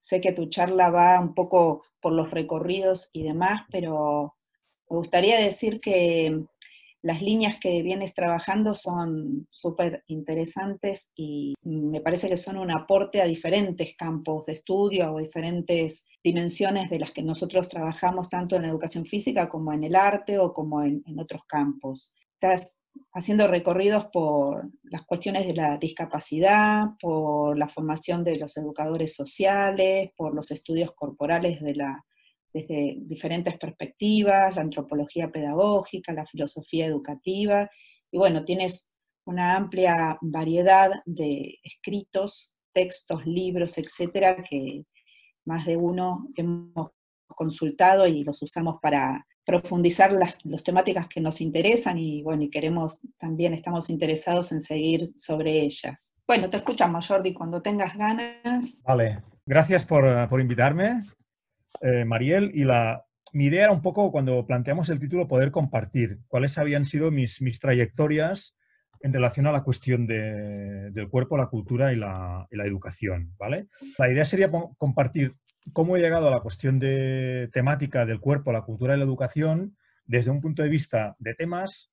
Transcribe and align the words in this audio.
sé 0.00 0.20
que 0.20 0.32
tu 0.32 0.46
charla 0.46 0.90
va 0.90 1.20
un 1.20 1.34
poco 1.34 1.84
por 2.00 2.12
los 2.12 2.30
recorridos 2.30 3.10
y 3.12 3.22
demás, 3.22 3.62
pero 3.70 4.34
me 4.88 4.96
gustaría 4.96 5.38
decir 5.38 5.78
que 5.80 6.42
las 7.02 7.22
líneas 7.22 7.58
que 7.60 7.82
vienes 7.82 8.14
trabajando 8.14 8.74
son 8.74 9.46
súper 9.50 10.02
interesantes 10.06 11.10
y 11.14 11.52
me 11.62 12.00
parece 12.00 12.28
que 12.28 12.36
son 12.36 12.56
un 12.56 12.70
aporte 12.70 13.20
a 13.20 13.26
diferentes 13.26 13.94
campos 13.96 14.46
de 14.46 14.54
estudio 14.54 15.12
o 15.12 15.18
diferentes 15.18 16.06
dimensiones 16.24 16.90
de 16.90 16.98
las 16.98 17.12
que 17.12 17.22
nosotros 17.22 17.68
trabajamos 17.68 18.28
tanto 18.28 18.56
en 18.56 18.64
educación 18.64 19.04
física 19.06 19.48
como 19.48 19.72
en 19.72 19.84
el 19.84 19.96
arte 19.96 20.38
o 20.38 20.52
como 20.52 20.82
en, 20.82 21.02
en 21.06 21.18
otros 21.20 21.44
campos. 21.44 22.14
Estás 22.34 22.76
haciendo 23.12 23.46
recorridos 23.48 24.06
por 24.06 24.70
las 24.84 25.04
cuestiones 25.04 25.46
de 25.46 25.54
la 25.54 25.76
discapacidad, 25.78 26.84
por 27.00 27.58
la 27.58 27.68
formación 27.68 28.22
de 28.24 28.36
los 28.36 28.56
educadores 28.56 29.14
sociales, 29.14 30.10
por 30.16 30.34
los 30.34 30.50
estudios 30.50 30.92
corporales 30.94 31.60
de 31.60 31.74
la 31.74 32.04
desde 32.52 32.96
diferentes 33.02 33.56
perspectivas, 33.58 34.56
la 34.56 34.62
antropología 34.62 35.30
pedagógica, 35.30 36.12
la 36.12 36.26
filosofía 36.26 36.86
educativa, 36.86 37.70
y 38.10 38.18
bueno, 38.18 38.44
tienes 38.44 38.90
una 39.24 39.56
amplia 39.56 40.18
variedad 40.20 40.90
de 41.04 41.58
escritos, 41.62 42.56
textos, 42.72 43.24
libros, 43.24 43.78
etcétera, 43.78 44.42
que 44.42 44.84
más 45.44 45.64
de 45.66 45.76
uno 45.76 46.28
hemos 46.34 46.90
consultado 47.28 48.06
y 48.06 48.24
los 48.24 48.42
usamos 48.42 48.78
para 48.82 49.24
profundizar 49.50 50.12
las, 50.12 50.38
temáticas 50.62 51.08
que 51.08 51.20
nos 51.20 51.40
interesan 51.40 51.98
y 51.98 52.22
bueno, 52.22 52.42
y 52.42 52.50
queremos, 52.50 53.00
también 53.18 53.54
estamos 53.54 53.90
interesados 53.90 54.52
en 54.52 54.60
seguir 54.60 55.08
sobre 55.16 55.60
ellas. 55.60 56.10
Bueno, 56.26 56.48
te 56.48 56.58
escuchamos, 56.58 57.06
Jordi, 57.08 57.34
cuando 57.34 57.60
tengas 57.60 57.96
ganas. 57.96 58.78
Vale, 58.82 59.22
gracias 59.44 59.84
por, 59.84 60.28
por 60.28 60.40
invitarme. 60.40 61.02
Eh, 61.80 62.04
Mariel, 62.04 62.52
y 62.54 62.64
la, 62.64 63.04
mi 63.32 63.46
idea 63.46 63.64
era 63.64 63.72
un 63.72 63.82
poco, 63.82 64.12
cuando 64.12 64.46
planteamos 64.46 64.88
el 64.90 65.00
título, 65.00 65.26
poder 65.26 65.50
compartir 65.50 66.18
cuáles 66.28 66.58
habían 66.58 66.86
sido 66.86 67.10
mis, 67.10 67.40
mis 67.42 67.58
trayectorias 67.58 68.56
en 69.00 69.12
relación 69.12 69.46
a 69.46 69.52
la 69.52 69.62
cuestión 69.62 70.06
del 70.06 71.08
cuerpo, 71.08 71.38
la 71.38 71.46
cultura 71.46 71.92
y 71.92 71.96
la, 71.96 72.46
educación. 72.50 73.34
¿vale? 73.38 73.68
La 73.98 74.10
idea 74.10 74.24
sería 74.24 74.50
compartir 74.76 75.34
cómo 75.72 75.96
he 75.96 76.00
llegado 76.00 76.28
a 76.28 76.30
la 76.30 76.40
cuestión 76.40 76.78
de 76.78 77.48
temática 77.52 78.06
del 78.06 78.20
cuerpo, 78.20 78.52
la 78.52 78.62
cultura 78.62 78.94
y 78.94 78.98
la 78.98 79.04
educación 79.04 79.76
desde 80.04 80.30
un 80.30 80.40
punto 80.40 80.62
de 80.62 80.68
vista 80.68 81.16
de 81.18 81.34
temas, 81.34 81.90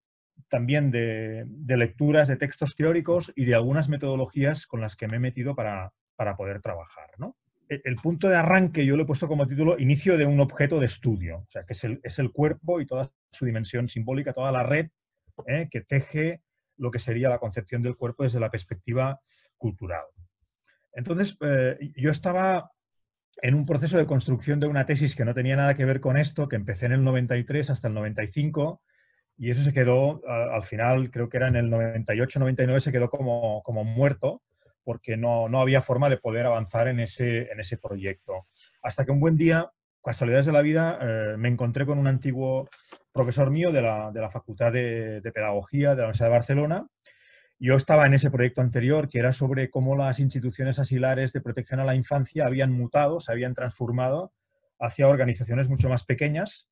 también 0.49 0.91
de, 0.91 1.45
lecturas, 1.67 2.27
de 2.27 2.37
textos 2.37 2.75
teóricos 2.75 3.31
y 3.35 3.45
de 3.45 3.55
algunas 3.55 3.89
metodologías 3.89 4.65
con 4.65 4.81
las 4.81 4.95
que 4.95 5.07
me 5.07 5.17
he 5.17 5.19
metido 5.19 5.55
para, 5.55 5.93
para 6.15 6.35
poder 6.35 6.61
trabajar. 6.61 7.09
¿no? 7.17 7.35
el 7.69 7.95
punto 7.97 8.29
de 8.29 8.35
arranque 8.37 8.85
yo 8.85 8.95
lo 8.95 9.03
he 9.03 9.05
puesto 9.05 9.27
como 9.27 9.47
título 9.47 9.77
Inicio 9.77 10.17
de 10.17 10.25
un 10.25 10.39
objeto 10.39 10.79
de 10.79 10.85
estudio, 10.85 11.39
o 11.39 11.49
sea, 11.49 11.63
que 11.63 11.73
es 11.73 12.19
el, 12.19 12.31
cuerpo 12.31 12.79
y 12.79 12.85
toda 12.85 13.11
su 13.31 13.45
dimensión 13.45 13.89
simbólica, 13.89 14.33
toda 14.33 14.51
la 14.51 14.63
red 14.63 14.87
¿eh? 15.45 15.67
que 15.69 15.81
teje 15.81 16.41
lo 16.77 16.91
que 16.91 16.99
sería 16.99 17.29
la 17.29 17.39
concepción 17.39 17.81
del 17.81 17.97
cuerpo 17.97 18.23
desde 18.23 18.39
la 18.39 18.49
perspectiva 18.49 19.19
cultural. 19.57 20.05
Entonces, 20.93 21.35
eh, 21.41 21.77
yo 21.95 22.09
estaba 22.09 22.71
en 23.41 23.55
un 23.55 23.65
proceso 23.65 23.97
de 23.97 24.05
construcción 24.05 24.59
de 24.59 24.67
una 24.67 24.85
tesis 24.85 25.15
que 25.15 25.25
no 25.25 25.33
tenía 25.33 25.55
nada 25.55 25.75
que 25.75 25.85
ver 25.85 25.99
con 25.99 26.17
esto, 26.17 26.47
que 26.47 26.55
empecé 26.55 26.87
en 26.87 26.93
el 26.93 27.03
93 27.03 27.69
hasta 27.69 27.87
el 27.87 27.93
95, 27.93 28.81
y 29.37 29.51
eso 29.51 29.61
se 29.61 29.73
quedó, 29.73 30.21
al 30.27 30.63
final, 30.63 31.11
creo 31.11 31.29
que 31.29 31.37
era 31.37 31.47
en 31.47 31.55
el 31.55 31.69
98-99, 31.69 32.79
se 32.79 32.91
quedó 32.91 33.09
como, 33.09 33.61
como 33.63 33.83
muerto, 33.83 34.41
porque 34.87 35.17
no, 35.17 35.45
había 35.59 35.81
forma 35.81 36.09
de 36.09 36.15
poder 36.15 36.45
avanzar 36.45 36.87
en 36.87 37.01
ese, 37.01 37.51
en 37.51 37.59
ese 37.59 37.77
proyecto. 37.77 38.47
Hasta 38.81 39.03
que 39.03 39.11
un 39.11 39.19
buen 39.19 39.35
día, 39.35 39.69
casualidades 40.01 40.45
de 40.45 40.53
la 40.53 40.61
vida, 40.61 40.97
eh, 41.01 41.35
me 41.37 41.49
encontré 41.49 41.85
con 41.85 41.99
un 41.99 42.07
antiguo 42.07 42.69
profesor 43.11 43.51
mío 43.51 43.73
de 43.73 43.81
la, 43.81 44.29
Facultad 44.31 44.71
de, 44.71 45.21
Pedagogía 45.33 45.89
de 45.89 45.97
la 45.97 46.03
Universidad 46.03 46.27
de 46.27 46.37
Barcelona. 46.37 46.87
Yo 47.59 47.75
estaba 47.75 48.05
en 48.05 48.13
ese 48.13 48.29
proyecto 48.29 48.61
anterior 48.61 49.09
que 49.09 49.17
era 49.17 49.33
sobre 49.33 49.71
cómo 49.71 49.95
las 49.95 50.19
instituciones 50.19 50.77
asilares 50.77 51.33
de 51.33 51.41
protección 51.41 51.79
a 51.79 51.85
la 51.85 51.95
infancia 51.95 52.45
habían 52.45 52.71
mutado, 52.71 53.19
se 53.19 53.31
habían 53.31 53.55
transformado 53.55 54.31
hacia 54.79 55.07
organizaciones 55.07 55.67
mucho 55.67 55.89
más 55.89 56.03
pequeñas, 56.03 56.69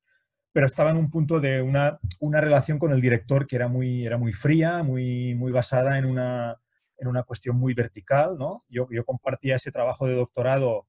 pero 0.52 0.66
estaba 0.66 0.90
en 0.90 0.96
un 0.96 1.10
punto 1.10 1.40
de 1.40 1.60
una, 1.60 1.98
una 2.20 2.40
relación 2.40 2.78
con 2.78 2.92
el 2.92 3.00
director 3.00 3.48
que 3.48 3.56
era 3.56 3.66
muy, 3.66 4.06
era 4.06 4.16
muy 4.16 4.32
fría, 4.32 4.84
muy, 4.84 5.34
muy 5.34 5.50
basada 5.50 5.98
en 5.98 6.04
una, 6.04 6.56
en 6.98 7.08
una 7.08 7.24
cuestión 7.24 7.56
muy 7.56 7.74
vertical. 7.74 8.38
¿no? 8.38 8.64
Yo, 8.68 8.86
yo 8.92 9.04
compartía 9.04 9.56
ese 9.56 9.72
trabajo 9.72 10.06
de 10.06 10.14
doctorado 10.14 10.86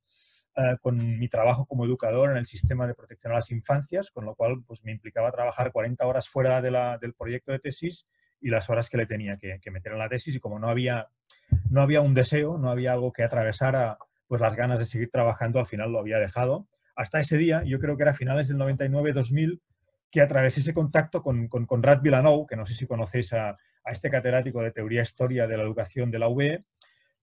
eh, 0.57 0.77
con 0.79 1.17
mi 1.17 1.27
trabajo 1.27 1.65
como 1.65 1.85
educador 1.85 2.29
en 2.29 2.37
el 2.37 2.45
sistema 2.45 2.85
de 2.85 2.93
protección 2.93 3.33
a 3.33 3.37
las 3.37 3.49
infancias, 3.49 4.11
con 4.11 4.25
lo 4.25 4.35
cual 4.35 4.63
pues, 4.63 4.83
me 4.83 4.91
implicaba 4.91 5.31
trabajar 5.31 5.71
40 5.71 6.05
horas 6.05 6.29
fuera 6.29 6.61
de 6.61 6.97
del 7.01 7.15
proyecto 7.15 7.51
de 7.51 7.59
tesis 7.59 8.05
y 8.39 8.49
las 8.49 8.69
horas 8.69 8.89
que 8.89 8.97
le 8.97 9.05
tenía 9.05 9.37
que, 9.37 9.59
meter 9.71 9.93
en 9.93 9.99
la 9.99 10.09
tesis 10.09 10.35
y 10.35 10.39
como 10.39 10.59
no 10.59 10.69
había, 10.69 11.07
no 11.69 11.81
había 11.81 12.01
un 12.01 12.13
deseo, 12.13 12.57
no 12.57 12.69
había 12.69 12.93
algo 12.93 13.11
que 13.11 13.23
atravesara 13.23 13.97
pues 14.27 14.41
las 14.41 14.55
ganas 14.55 14.79
de 14.79 14.85
seguir 14.85 15.09
trabajando, 15.09 15.59
al 15.59 15.65
final 15.65 15.91
lo 15.91 15.99
había 15.99 16.17
dejado. 16.17 16.67
Hasta 16.95 17.19
ese 17.19 17.37
día, 17.37 17.63
yo 17.63 17.79
creo 17.79 17.95
que 17.95 18.03
era 18.03 18.13
finales 18.13 18.47
del 18.47 18.57
99-2000, 18.57 19.61
que 20.11 20.21
atravesé 20.21 20.61
ese 20.61 20.73
contacto 20.73 21.21
con, 21.21 21.47
con, 21.47 21.65
con 21.65 21.83
Rad 21.83 22.01
que 22.01 22.55
no 22.55 22.65
sé 22.65 22.73
si 22.73 22.87
conocéis 22.87 23.33
a, 23.33 23.49
a 23.49 23.91
este 23.91 24.09
catedrático 24.09 24.61
de 24.61 24.71
Teoría 24.71 24.99
e 24.99 25.03
Historia 25.03 25.47
de 25.47 25.57
la 25.57 25.63
Educación 25.63 26.11
de 26.11 26.19
la 26.19 26.27
UB, 26.27 26.63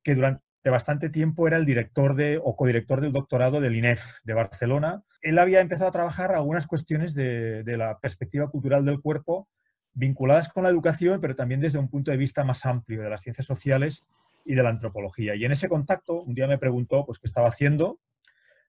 que 0.03 0.15
durante 0.15 0.43
bastante 0.71 1.11
tiempo 1.11 1.47
era 1.47 1.57
el 1.57 1.67
director 1.67 2.15
de, 2.15 2.41
o 2.43 2.57
codirector 2.57 3.01
del 3.01 3.13
doctorado 3.13 3.61
del 3.61 3.77
INEF 3.77 4.03
de 4.25 4.35
Barcelona. 4.35 5.03
Él 5.21 5.39
había 5.39 5.61
empezado 5.61 5.89
a 5.89 5.93
trabajar 5.93 6.33
algunas 6.33 6.67
cuestiones 6.67 7.15
de, 7.15 7.63
la 7.67 7.99
perspectiva 7.99 8.49
cultural 8.49 8.85
del 8.85 9.01
cuerpo 9.01 9.49
vinculadas 9.95 10.49
con 10.49 10.65
la 10.65 10.71
educación, 10.71 11.21
pero 11.21 11.35
también 11.35 11.61
desde 11.61 11.79
un 11.79 11.89
punto 11.89 12.11
de 12.11 12.17
vista 12.17 12.45
más 12.45 12.67
amplio 12.67 13.03
de 13.03 13.11
las 13.11 13.23
ciencias 13.23 13.47
sociales 13.47 14.05
y 14.45 14.55
de 14.55 14.63
la 14.63 14.71
antropología. 14.71 15.35
Y 15.35 15.45
en 15.45 15.53
ese 15.53 15.69
contacto, 15.69 16.23
un 16.23 16.35
día 16.35 16.47
me 16.47 16.59
preguntó 16.59 17.07
pues, 17.07 17.19
qué 17.19 17.27
estaba 17.27 17.49
haciendo, 17.49 17.99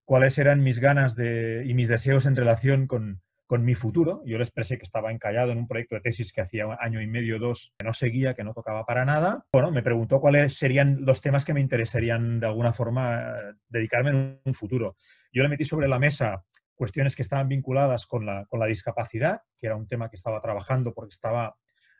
cuáles 0.05 0.37
eran 0.37 0.63
mis 0.63 0.79
ganas 0.79 1.15
de, 1.15 1.63
y 1.65 1.73
mis 1.73 1.89
deseos 1.89 2.25
en 2.25 2.35
relación 2.35 2.87
con, 2.87 3.21
con 3.47 3.63
mi 3.63 3.75
futuro. 3.75 4.21
Yo 4.25 4.37
le 4.37 4.43
expresé 4.43 4.77
que 4.77 4.83
estaba 4.83 5.11
encallado 5.11 5.51
en 5.51 5.57
un 5.57 5.67
proyecto 5.67 5.95
de 5.95 6.01
tesis 6.01 6.31
que 6.31 6.41
hacía 6.41 6.65
año 6.79 7.01
y 7.01 7.07
medio, 7.07 7.39
dos, 7.39 7.73
que 7.77 7.85
no 7.85 7.93
seguía, 7.93 8.33
que 8.33 8.43
no 8.43 8.53
tocaba 8.53 8.85
para 8.85 9.05
nada. 9.05 9.45
Bueno, 9.51 9.71
me 9.71 9.83
preguntó 9.83 10.19
cuáles 10.19 10.57
serían 10.57 10.99
los 11.01 11.21
temas 11.21 11.45
que 11.45 11.53
me 11.53 11.61
interesarían 11.61 12.39
de 12.39 12.47
alguna 12.47 12.73
forma 12.73 13.31
eh, 13.31 13.53
dedicarme 13.69 14.11
en 14.11 14.39
un 14.43 14.53
futuro. 14.53 14.95
Yo 15.31 15.43
le 15.43 15.49
metí 15.49 15.63
sobre 15.63 15.87
la 15.87 15.99
mesa 15.99 16.43
cuestiones 16.75 17.15
que 17.15 17.21
estaban 17.21 17.47
vinculadas 17.47 18.05
con 18.05 18.25
la, 18.25 18.45
con 18.45 18.59
la 18.59 18.65
discapacidad, 18.65 19.41
que 19.59 19.67
era 19.67 19.75
un 19.75 19.87
tema 19.87 20.09
que 20.09 20.15
estaba 20.15 20.41
trabajando 20.41 20.93
porque 20.93 21.13
estaba 21.13 21.55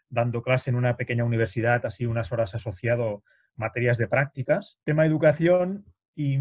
dando 0.09 0.43
clase 0.43 0.69
en 0.69 0.75
una 0.75 0.97
pequeña 0.97 1.23
universidad, 1.23 1.85
así 1.85 2.05
unas 2.05 2.31
horas 2.31 2.53
asociado 2.55 3.23
materias 3.55 3.97
de 3.97 4.07
prácticas. 4.07 4.79
Tema 4.83 5.05
educación 5.05 5.85
y 6.15 6.37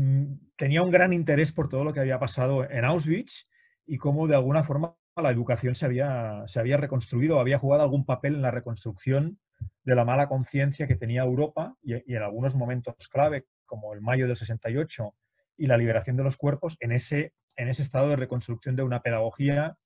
tenía 0.56 0.82
un 0.82 0.90
gran 0.90 1.12
interés 1.12 1.52
por 1.52 1.68
todo 1.68 1.84
lo 1.84 1.92
que 1.92 2.00
había 2.00 2.18
pasado 2.18 2.68
en 2.68 2.84
Auschwitz 2.84 3.48
y 3.86 3.98
cómo 3.98 4.26
de 4.26 4.36
alguna 4.36 4.62
forma 4.64 4.96
la 5.16 5.30
educación 5.30 5.74
se 5.74 5.86
había, 5.86 6.44
se 6.46 6.60
había 6.60 6.76
reconstruido, 6.76 7.38
había 7.38 7.58
jugado 7.58 7.82
algún 7.82 8.04
papel 8.04 8.34
en 8.34 8.42
la 8.42 8.50
reconstrucción 8.50 9.38
de 9.84 9.94
la 9.94 10.04
mala 10.04 10.28
conciencia 10.28 10.86
que 10.86 10.96
tenía 10.96 11.22
Europa 11.22 11.76
y, 11.82 11.94
en 11.94 12.22
algunos 12.22 12.54
momentos 12.54 12.94
clave, 13.08 13.46
como 13.64 13.94
el 13.94 14.00
mayo 14.00 14.26
del 14.26 14.36
68 14.36 15.14
y 15.56 15.66
la 15.66 15.76
liberación 15.76 16.16
de 16.16 16.24
los 16.24 16.36
cuerpos, 16.36 16.76
en 16.80 16.92
ese, 16.92 17.32
en 17.56 17.68
ese 17.68 17.82
estado 17.82 18.08
de 18.08 18.16
reconstrucción 18.16 18.76
de 18.76 18.82
una 18.82 19.02
pedagogía 19.02 19.76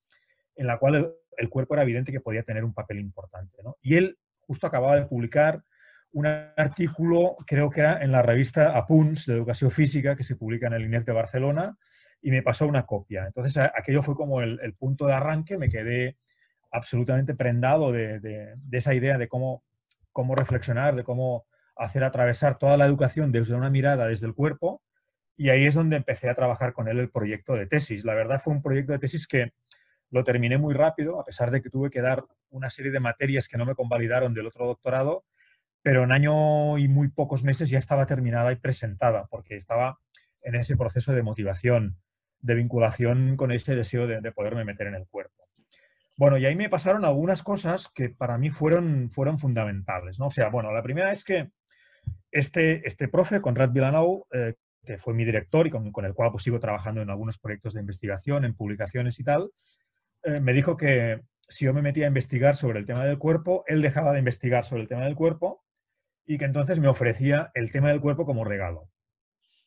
en 0.56 0.66
la 0.66 0.78
cual 0.78 1.14
el, 1.36 1.48
cuerpo 1.48 1.74
era 1.74 1.84
evidente 1.84 2.12
que 2.12 2.20
podía 2.20 2.42
tener 2.42 2.64
un 2.64 2.74
papel 2.74 2.98
importante. 2.98 3.58
Y 3.80 3.96
él 3.96 4.18
justo 4.40 4.66
acababa 4.66 4.96
de 4.96 5.06
publicar 5.06 5.62
un 6.12 6.26
artículo, 6.26 7.37
creo 7.46 7.70
que 7.70 7.81
era 7.81 8.02
en 8.02 8.10
la 8.10 8.22
revista 8.22 8.76
Apunts 8.76 9.26
de 9.26 9.34
Educación 9.34 9.70
Física, 9.70 10.16
que 10.16 10.25
se 10.25 10.37
publica 10.37 10.66
en 10.66 10.72
el 10.72 10.84
INEF 10.84 11.04
de 11.04 11.12
Barcelona, 11.12 11.76
y 12.20 12.31
me 12.31 12.43
pasó 12.43 12.66
una 12.66 12.87
copia. 12.87 13.26
Entonces 13.26 13.56
aquello 13.56 14.02
fue 14.02 14.16
como 14.16 14.40
el, 14.40 14.75
punto 14.75 15.06
de 15.06 15.12
arranque, 15.12 15.58
me 15.58 15.69
quedé 15.69 16.16
absolutamente 16.70 17.34
prendado 17.34 17.93
de, 17.93 18.56
esa 18.72 18.94
idea 18.94 19.19
de 19.19 19.28
cómo, 19.28 19.62
cómo 20.12 20.34
reflexionar, 20.34 20.96
de 20.96 21.04
cómo 21.04 21.46
hacer 21.76 22.02
atravesar 22.02 22.58
toda 22.58 22.76
la 22.76 22.87
educación 22.87 23.31
desde 23.31 23.54
una 23.54 23.70
mirada, 23.70 24.08
desde 24.08 24.26
el 24.26 24.34
cuerpo, 24.34 24.82
y 25.38 25.50
ahí 25.50 25.67
es 25.67 25.75
donde 25.75 25.96
empecé 25.96 26.29
a 26.29 26.35
trabajar 26.35 26.73
con 26.73 26.88
él 26.88 26.99
el 26.99 27.11
proyecto 27.11 27.55
de 27.55 27.67
tesis. 27.67 28.05
La 28.05 28.14
verdad 28.14 28.43
fue 28.43 28.52
un 28.52 28.61
proyecto 28.61 28.93
de 28.93 28.99
tesis 28.99 29.29
que 29.29 29.52
lo 30.11 30.25
terminé 30.25 30.58
muy 30.58 30.75
rápido, 30.75 31.20
a 31.20 31.25
pesar 31.25 31.52
de 31.52 31.62
que 31.62 31.70
tuve 31.70 31.90
que 31.90 32.00
dar 32.00 32.25
una 32.50 32.70
serie 32.70 32.90
de 32.90 32.99
materias 32.99 33.46
que 33.46 33.56
no 33.56 33.64
me 33.64 33.76
convalidaron 33.76 34.35
del 34.35 34.49
otro 34.49 34.67
doctorado, 34.67 35.25
pero 35.81 36.02
en 36.02 36.11
año 36.11 36.76
y 36.76 36.88
muy 36.88 37.08
pocos 37.08 37.44
meses 37.44 37.70
ya 37.70 37.79
estaba 37.79 38.05
terminada 38.05 38.50
y 38.50 38.56
presentada, 38.56 39.29
porque 39.31 39.55
estaba 39.55 40.00
en 40.43 40.56
ese 40.56 40.76
proceso 40.76 41.12
de 41.12 41.23
motivación, 41.23 41.96
de 42.41 42.55
vinculación 42.56 43.37
con 43.37 43.52
ese 43.52 43.76
deseo 43.76 44.08
de, 44.08 44.32
poderme 44.32 44.64
meter 44.64 44.88
en 44.88 44.96
el 44.96 45.06
cuerpo. 45.06 45.44
Bueno, 46.17 46.37
y 46.37 46.46
ahí 46.46 46.56
me 46.56 46.69
pasaron 46.69 47.05
algunas 47.05 47.44
cosas 47.44 47.88
que 47.94 48.08
para 48.08 48.38
mí 48.38 48.50
fueron, 48.50 49.08
fueron 49.08 49.38
fundamentales, 49.38 50.19
¿no? 50.19 50.26
O 50.26 50.31
sea, 50.32 50.49
bueno, 50.49 50.73
la 50.73 50.82
primera 50.82 51.12
es 51.12 51.23
que 51.23 51.52
este, 52.32 52.87
este 52.88 53.06
profe, 53.06 53.41
Conrad 53.41 53.70
Villanou, 53.70 54.26
eh, 54.32 54.55
que 54.84 54.98
fue 54.98 55.14
mi 55.14 55.25
director 55.25 55.66
y 55.66 55.70
con, 55.70 56.04
el 56.04 56.14
cual 56.14 56.30
pues, 56.30 56.42
sigo 56.42 56.58
trabajando 56.58 57.02
en 57.02 57.10
algunos 57.10 57.38
proyectos 57.38 57.75
de 57.75 57.80
investigación, 57.80 58.44
en 58.44 58.54
publicaciones 58.54 59.19
y 59.20 59.25
tal, 59.25 59.50
eh, 60.22 60.40
me 60.40 60.52
dijo 60.52 60.76
que 60.76 61.20
si 61.48 61.64
yo 61.64 61.72
me 61.72 61.82
metía 61.82 62.04
a 62.04 62.08
investigar 62.08 62.56
sobre 62.56 62.78
el 62.78 62.86
tema 62.86 63.04
del 63.04 63.19
cuerpo, 63.19 63.64
él 63.66 63.82
dejaba 63.82 64.12
de 64.12 64.19
investigar 64.19 64.64
sobre 64.64 64.82
el 64.82 64.88
tema 64.88 65.04
del 65.04 65.14
cuerpo 65.14 65.64
y 66.26 66.36
que 66.36 66.44
entonces 66.44 66.78
me 66.78 66.88
ofrecía 66.88 67.50
el 67.54 67.72
tema 67.72 67.88
del 67.88 68.00
cuerpo 68.00 68.26
como 68.26 68.44
regalo. 68.44 68.90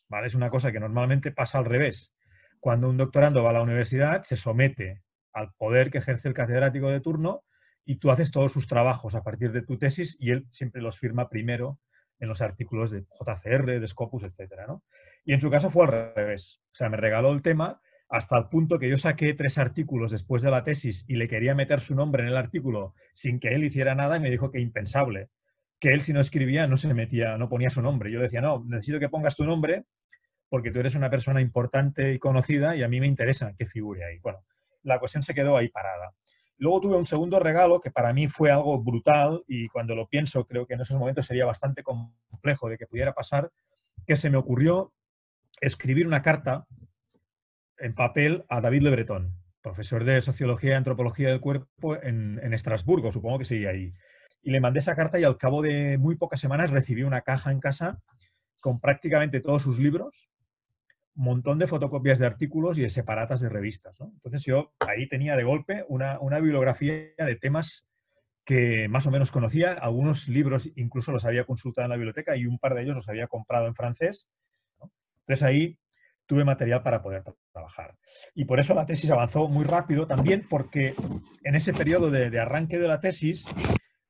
¿Vale? 0.07 0.27
Es 0.27 0.35
una 0.35 0.49
cosa 0.49 0.71
que 0.71 0.79
normalmente 0.79 1.31
pasa 1.31 1.57
al 1.57 1.65
revés. 1.65 2.13
Cuando 2.59 2.89
un 2.89 2.97
doctorando 2.97 3.43
va 3.43 3.49
a 3.49 3.53
la 3.53 3.63
universidad, 3.63 4.23
se 4.23 4.35
somete 4.35 5.01
al 5.33 5.53
poder 5.53 5.89
que 5.89 5.97
ejerce 5.97 6.27
el 6.27 6.33
catedrático 6.33 6.89
de 6.89 6.99
turno 6.99 7.43
y 7.85 7.95
tú 7.95 8.11
haces 8.11 8.31
todos 8.31 8.51
sus 8.51 8.67
trabajos 8.67 9.15
a 9.15 9.23
partir 9.23 9.51
de 9.51 9.63
tu 9.63 9.77
tesis 9.77 10.15
y 10.19 10.31
él 10.31 10.45
siempre 10.51 10.81
los 10.81 10.99
firma 10.99 11.29
primero 11.29 11.79
en 12.21 12.29
los 12.29 12.41
artículos 12.41 12.91
de 12.91 13.01
JCR, 13.01 13.79
de 13.79 13.87
Scopus, 13.87 14.23
etc. 14.23 14.53
Y 15.25 15.33
en 15.33 15.41
su 15.41 15.49
caso 15.49 15.69
fue 15.69 15.85
al 15.85 16.13
revés. 16.15 16.61
O 16.67 16.75
sea, 16.75 16.87
me 16.89 16.95
regaló 16.95 17.33
el 17.33 17.41
tema 17.41 17.81
hasta 18.07 18.37
el 18.37 18.47
punto 18.47 18.77
que 18.77 18.89
yo 18.89 18.97
saqué 18.97 19.33
tres 19.33 19.57
artículos 19.57 20.11
después 20.11 20.41
de 20.41 20.51
la 20.51 20.63
tesis 20.63 21.03
y 21.07 21.15
le 21.15 21.27
quería 21.27 21.55
meter 21.55 21.81
su 21.81 21.95
nombre 21.95 22.23
en 22.23 22.29
el 22.29 22.37
artículo 22.37 22.93
sin 23.13 23.39
que 23.39 23.49
él 23.49 23.63
hiciera 23.63 23.95
nada 23.95 24.17
y 24.17 24.19
me 24.19 24.29
dijo 24.29 24.51
que 24.51 24.59
impensable, 24.59 25.29
que 25.79 25.93
él 25.93 26.01
si 26.01 26.13
no 26.13 26.19
escribía 26.19 26.67
no 26.67 26.77
se 26.77 26.93
metía, 26.93 27.37
no 27.37 27.49
ponía 27.49 27.69
su 27.69 27.81
nombre. 27.81 28.11
Yo 28.11 28.21
decía, 28.21 28.41
no, 28.41 28.63
necesito 28.67 28.99
que 28.99 29.09
pongas 29.09 29.35
tu 29.35 29.43
nombre 29.43 29.85
porque 30.49 30.71
tú 30.71 30.79
eres 30.79 30.95
una 30.95 31.09
persona 31.09 31.41
importante 31.41 32.13
y 32.13 32.19
conocida 32.19 32.75
y 32.75 32.83
a 32.83 32.87
mí 32.87 32.99
me 32.99 33.07
interesa 33.07 33.55
que 33.57 33.65
figure 33.65 34.03
ahí. 34.03 34.19
Bueno, 34.19 34.43
la 34.83 34.99
cuestión 34.99 35.23
se 35.23 35.33
quedó 35.33 35.57
ahí 35.57 35.69
parada. 35.69 36.13
Luego 36.61 36.79
tuve 36.79 36.95
un 36.95 37.05
segundo 37.05 37.39
regalo 37.39 37.81
que 37.81 37.89
para 37.89 38.13
mí 38.13 38.27
fue 38.27 38.51
algo 38.51 38.79
brutal 38.79 39.43
y 39.47 39.67
cuando 39.69 39.95
lo 39.95 40.07
pienso 40.07 40.45
creo 40.45 40.67
que 40.67 40.75
en 40.75 40.81
esos 40.81 40.95
momentos 40.95 41.25
sería 41.25 41.43
bastante 41.43 41.81
complejo 41.81 42.69
de 42.69 42.77
que 42.77 42.85
pudiera 42.85 43.15
pasar, 43.15 43.51
que 44.05 44.15
se 44.15 44.29
me 44.29 44.37
ocurrió 44.37 44.93
escribir 45.59 46.05
una 46.05 46.21
carta 46.21 46.67
en 47.79 47.95
papel 47.95 48.45
a 48.47 48.61
David 48.61 48.83
Le 48.83 48.91
Breton, 48.91 49.33
profesor 49.63 50.03
de 50.03 50.21
Sociología 50.21 50.69
y 50.69 50.73
Antropología 50.73 51.29
del 51.29 51.39
Cuerpo 51.39 51.95
en, 51.95 52.53
Estrasburgo, 52.53 53.11
supongo 53.11 53.39
que 53.39 53.45
sigue 53.45 53.67
ahí. 53.67 53.91
Y 54.43 54.51
le 54.51 54.59
mandé 54.59 54.81
esa 54.81 54.95
carta 54.95 55.19
y 55.19 55.23
al 55.23 55.39
cabo 55.39 55.63
de 55.63 55.97
muy 55.97 56.15
pocas 56.15 56.39
semanas 56.39 56.69
recibí 56.69 57.01
una 57.01 57.21
caja 57.21 57.51
en 57.51 57.59
casa 57.59 57.99
con 58.59 58.79
prácticamente 58.79 59.41
todos 59.41 59.63
sus 59.63 59.79
libros, 59.79 60.29
montón 61.15 61.59
de 61.59 61.67
fotocopias 61.67 62.19
de 62.19 62.25
artículos 62.25 62.77
y 62.77 62.81
de 62.81 62.89
separatas 62.89 63.41
de 63.41 63.49
revistas. 63.49 63.95
Entonces 63.99 64.43
yo 64.43 64.73
ahí 64.79 65.07
tenía 65.07 65.35
de 65.35 65.43
golpe 65.43 65.85
una, 65.87 66.19
una 66.19 66.39
bibliografía 66.39 67.13
de 67.17 67.35
temas 67.35 67.85
que 68.45 68.87
más 68.89 69.05
o 69.05 69.11
menos 69.11 69.31
conocía, 69.31 69.73
algunos 69.73 70.27
libros 70.27 70.69
incluso 70.75 71.11
los 71.11 71.25
había 71.25 71.45
consultado 71.45 71.85
en 71.85 71.91
la 71.91 71.95
biblioteca 71.95 72.35
y 72.35 72.45
un 72.45 72.57
par 72.57 72.73
de 72.75 72.83
ellos 72.83 72.95
los 72.95 73.09
había 73.09 73.27
comprado 73.27 73.67
en 73.67 73.75
francés. 73.75 74.29
Entonces 75.25 75.43
ahí 75.43 75.77
tuve 76.25 76.43
material 76.45 76.81
para 76.81 77.01
poder 77.01 77.23
trabajar. 77.51 77.97
Y 78.33 78.45
por 78.45 78.59
eso 78.59 78.73
la 78.73 78.85
tesis 78.85 79.11
avanzó 79.11 79.47
muy 79.47 79.65
rápido, 79.65 80.07
también 80.07 80.45
porque 80.49 80.93
en 81.43 81.55
ese 81.55 81.73
periodo 81.73 82.09
de, 82.09 82.39
arranque 82.39 82.79
de 82.79 82.87
la 82.87 82.99
tesis 82.99 83.45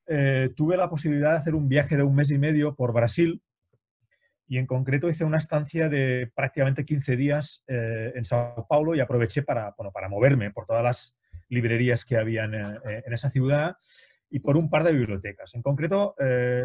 eh, 0.08 0.50
tuve 0.56 0.78
la 0.78 0.90
posibilidad 0.90 1.32
de 1.32 1.38
hacer 1.38 1.56
un 1.56 1.68
viaje 1.68 1.98
de 1.98 2.04
un 2.04 2.16
mes 2.16 2.32
y 2.32 2.38
medio 2.38 2.76
por 2.76 2.94
Brasil 2.94 3.42
y 4.52 4.58
en 4.58 4.66
concreto 4.66 5.08
hice 5.08 5.24
una 5.24 5.38
estancia 5.38 5.88
de 5.88 6.30
prácticamente 6.36 6.84
15 6.84 7.16
días 7.16 7.64
eh, 7.68 8.12
en 8.16 8.26
Sao 8.26 8.68
Paulo 8.68 8.94
y 8.94 9.00
aproveché 9.00 9.44
para, 9.44 9.74
bueno, 9.78 9.94
para 9.94 10.10
moverme 10.10 10.52
por 10.52 10.66
todas 10.66 10.84
las 10.84 11.16
librerías 11.48 12.04
que 12.04 12.18
había 12.18 12.44
en, 12.44 12.56
eh, 12.56 13.04
esa 13.06 13.30
ciudad 13.30 13.78
y 14.30 14.40
por 14.40 14.58
un 14.58 14.70
par 14.70 14.84
de 14.84 14.92
bibliotecas. 14.92 15.56
En 15.56 15.62
concreto, 15.62 16.16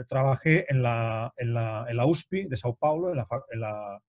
trabajé 0.09 0.67
en 0.69 0.83
la, 0.83 1.33
en, 1.37 1.55
la, 1.55 1.87
en 1.89 1.97
la, 1.97 2.07
USPI 2.07 2.49
de 2.49 2.57
Sao 2.57 2.77
Paulo, 2.77 3.11
en 3.11 3.17
la, 3.19 3.27
en 3.53 3.61
la 3.61 4.01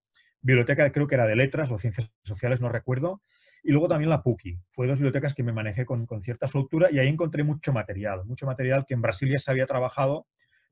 biblioteca 0.42 0.92
creo 0.92 1.08
que 1.08 1.16
era 1.16 1.28
de 1.28 1.36
letras 1.36 1.70
o 1.72 1.78
ciencias 1.78 2.10
sociales, 2.24 2.62
no 2.62 2.70
recuerdo, 2.70 3.22
y 3.64 3.72
luego 3.72 3.88
también 3.88 4.10
la 4.10 4.24
PUCI. 4.24 4.60
Fue 4.70 4.88
dos 4.88 5.00
bibliotecas 5.00 5.34
que 5.34 5.44
me 5.44 5.52
manejé 5.52 5.86
con, 5.86 6.08
cierta 6.22 6.48
soltura 6.48 6.90
y 6.92 7.00
ahí 7.00 7.08
encontré 7.08 7.44
mucho 7.44 7.74
material, 7.74 8.26
mucho 8.26 8.46
material 8.46 8.86
que 8.86 8.94
en 8.94 9.02
Brasil 9.02 9.30
ya 9.30 9.40
se 9.40 9.52
había 9.52 9.66
trabajado, 9.66 10.28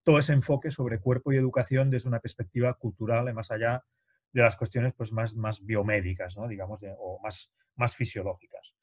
todo 0.05 0.19
ese 0.19 0.33
enfoque 0.33 0.71
sobre 0.71 0.99
cuerpo 0.99 1.33
y 1.33 1.37
educación 1.37 1.89
desde 1.89 2.07
una 2.07 2.19
perspectiva 2.19 2.75
cultural, 2.75 3.33
más 3.33 3.51
allá 3.51 3.83
de 4.31 4.41
las 4.41 4.55
cuestiones 4.55 4.93
pues, 4.95 5.11
más, 5.11 5.35
más 5.35 5.65
biomédicas, 5.65 6.37
¿no? 6.37 6.47
digamos, 6.47 6.79
o 6.99 7.19
más, 7.21 7.51
más 7.75 7.95
fisiológicas. 7.95 8.75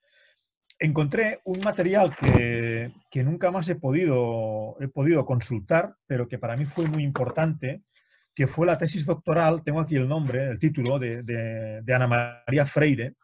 Encontré 0.79 1.41
un 1.45 1.61
material 1.61 2.17
que, 2.17 2.91
que, 3.09 3.23
nunca 3.23 3.53
más 3.53 3.69
he 3.69 3.77
podido, 3.77 4.77
he 4.81 4.89
podido 4.89 5.25
consultar, 5.25 5.95
pero 6.07 6.27
que 6.27 6.39
para 6.39 6.57
mí 6.57 6.65
fue 6.65 6.87
muy 6.87 7.05
importante, 7.05 7.85
que 8.35 8.49
fue 8.49 8.67
la 8.67 8.79
tesis 8.79 9.07
doctoral, 9.07 9.63
tengo 9.63 9.81
aquí 9.81 9.95
el 9.95 10.09
nombre, 10.09 10.49
el 10.51 10.59
título, 10.59 10.99
de, 10.99 11.83
Ana 11.87 12.09
María 12.09 12.67
Freire, 12.67 13.15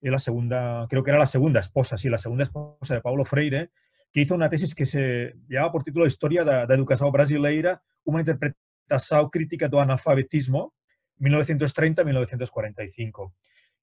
la 0.00 0.18
segunda, 0.18 0.86
creo 0.88 1.04
que 1.04 1.10
era 1.10 1.18
la 1.18 1.26
segunda 1.26 1.60
esposa, 1.60 1.98
sí, 1.98 2.08
la 2.08 2.18
segunda 2.18 2.44
esposa 2.44 2.94
de 2.94 3.02
Paulo 3.02 3.24
Freire, 3.24 3.70
que 4.12 4.20
hizo 4.20 4.34
una 4.34 4.48
tesis 4.48 4.74
que 4.74 4.86
se 4.86 5.34
llevaba 5.48 5.72
por 5.72 5.84
título 5.84 6.06
Historia 6.06 6.44
de 6.44 6.66
la 6.66 6.74
Educación 6.74 7.10
Brasileira, 7.10 7.82
una 8.04 8.20
interpretación 8.20 9.30
crítica 9.30 9.68
do 9.68 9.80
analfabetismo, 9.80 10.74
1930-1945. 11.18 13.32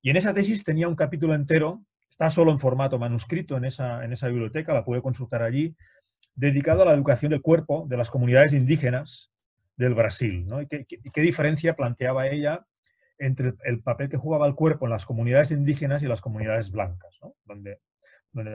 Y 0.01 0.09
en 0.09 0.17
esa 0.17 0.33
tesis 0.33 0.63
tenía 0.63 0.87
un 0.87 0.95
capítulo 0.95 1.33
entero, 1.33 1.83
está 2.09 2.29
solo 2.29 2.51
en 2.51 2.59
formato 2.59 2.99
manuscrito 2.99 3.57
en 3.57 3.65
esa, 3.65 4.03
en 4.03 4.13
esa 4.13 4.27
biblioteca, 4.27 4.73
la 4.73 4.85
puede 4.85 5.01
consultar 5.01 5.41
allí, 5.41 5.75
dedicado 6.35 6.83
a 6.83 6.85
la 6.85 6.93
educación 6.93 7.31
del 7.31 7.41
cuerpo 7.41 7.85
de 7.87 7.97
las 7.97 8.09
comunidades 8.09 8.53
indígenas 8.53 9.31
del 9.75 9.93
Brasil. 9.93 10.45
¿no? 10.45 10.61
¿Y 10.61 10.67
qué, 10.67 11.21
diferencia 11.21 11.75
planteaba 11.75 12.27
ella 12.27 12.65
entre 13.17 13.53
el 13.65 13.81
papel 13.81 14.09
que 14.09 14.17
jugaba 14.17 14.47
el 14.47 14.55
cuerpo 14.55 14.85
en 14.85 14.91
las 14.91 15.05
comunidades 15.05 15.51
indígenas 15.51 16.03
y 16.03 16.07
las 16.07 16.21
comunidades 16.21 16.71
blancas? 16.71 17.17
Donde, 17.45 17.79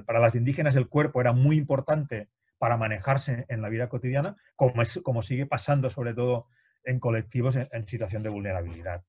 para 0.06 0.20
las 0.20 0.34
indígenas 0.34 0.76
el 0.76 0.88
cuerpo 0.88 1.20
era 1.20 1.32
muy 1.32 1.56
importante 1.56 2.28
para 2.58 2.76
manejarse 2.76 3.44
en 3.48 3.62
la 3.62 3.68
vida 3.68 3.88
cotidiana, 3.88 4.36
como, 4.56 4.82
es, 4.82 5.00
como 5.02 5.22
sigue 5.22 5.46
pasando 5.46 5.90
sobre 5.90 6.14
todo 6.14 6.46
en 6.84 7.00
colectivos 7.00 7.56
en, 7.56 7.88
situación 7.88 8.22
de 8.22 8.28
vulnerabilidad. 8.28 9.02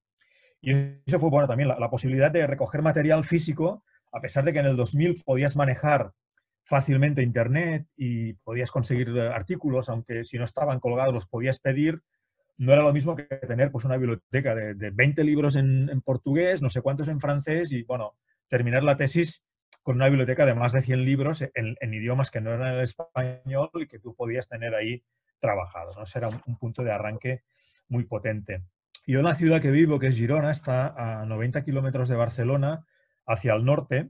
Y 0.61 0.71
eso 1.05 1.19
fue 1.19 1.29
bueno 1.29 1.47
también, 1.47 1.69
la, 1.69 1.89
posibilidad 1.89 2.31
de 2.31 2.47
recoger 2.47 2.81
material 2.81 3.23
físico, 3.23 3.83
a 4.11 4.19
pesar 4.19 4.43
de 4.43 4.53
que 4.53 4.59
en 4.59 4.65
el 4.65 4.75
2000 4.75 5.23
podías 5.23 5.55
manejar 5.55 6.11
fácilmente 6.63 7.21
internet 7.21 7.85
y 7.95 8.33
podías 8.33 8.71
conseguir 8.71 9.09
eh, 9.09 9.29
artículos, 9.29 9.87
aunque 9.89 10.23
si 10.23 10.37
no 10.37 10.45
estaban 10.45 10.79
colgados 10.79 11.13
los 11.13 11.27
podías 11.27 11.59
pedir, 11.59 12.01
no 12.57 12.73
era 12.73 12.83
lo 12.83 12.93
mismo 12.93 13.15
que 13.15 13.23
tener 13.23 13.71
pues, 13.71 13.85
una 13.85 13.97
biblioteca 13.97 14.55
de, 14.55 14.89
20 14.91 15.23
libros 15.23 15.55
en, 15.55 16.01
portugués, 16.01 16.61
no 16.61 16.69
sé 16.69 16.81
cuántos 16.81 17.07
en 17.09 17.19
francés 17.19 17.71
y, 17.71 17.83
bueno, 17.83 18.15
terminar 18.47 18.83
la 18.83 18.97
tesis 18.97 19.43
con 19.85 19.97
una 19.97 20.09
biblioteca 20.09 20.47
de 20.47 20.55
más 20.55 20.73
de 20.73 20.81
100 20.81 21.05
libros 21.05 21.43
en, 21.53 21.93
idiomas 21.93 22.31
que 22.31 22.41
no 22.41 22.51
eran 22.51 22.73
el 22.73 22.81
español 22.81 23.69
y 23.75 23.85
que 23.85 23.99
tú 23.99 24.15
podías 24.15 24.49
tener 24.49 24.73
ahí 24.73 25.03
trabajado. 25.39 25.93
¿no? 25.93 26.01
Ese 26.01 26.17
era 26.17 26.29
un, 26.29 26.57
punto 26.57 26.83
de 26.83 26.91
arranque 26.91 27.43
muy 27.87 28.03
potente. 28.05 28.63
Yo 29.05 29.19
en 29.19 29.25
la 29.25 29.35
ciudad 29.35 29.61
que 29.61 29.69
vivo, 29.69 29.99
que 29.99 30.07
es 30.07 30.15
Girona, 30.15 30.49
está 30.49 31.21
a 31.21 31.25
90 31.27 31.63
kilómetros 31.63 32.09
de 32.09 32.15
Barcelona, 32.15 32.83
hacia 33.27 33.53
el 33.53 33.63
norte, 33.63 34.09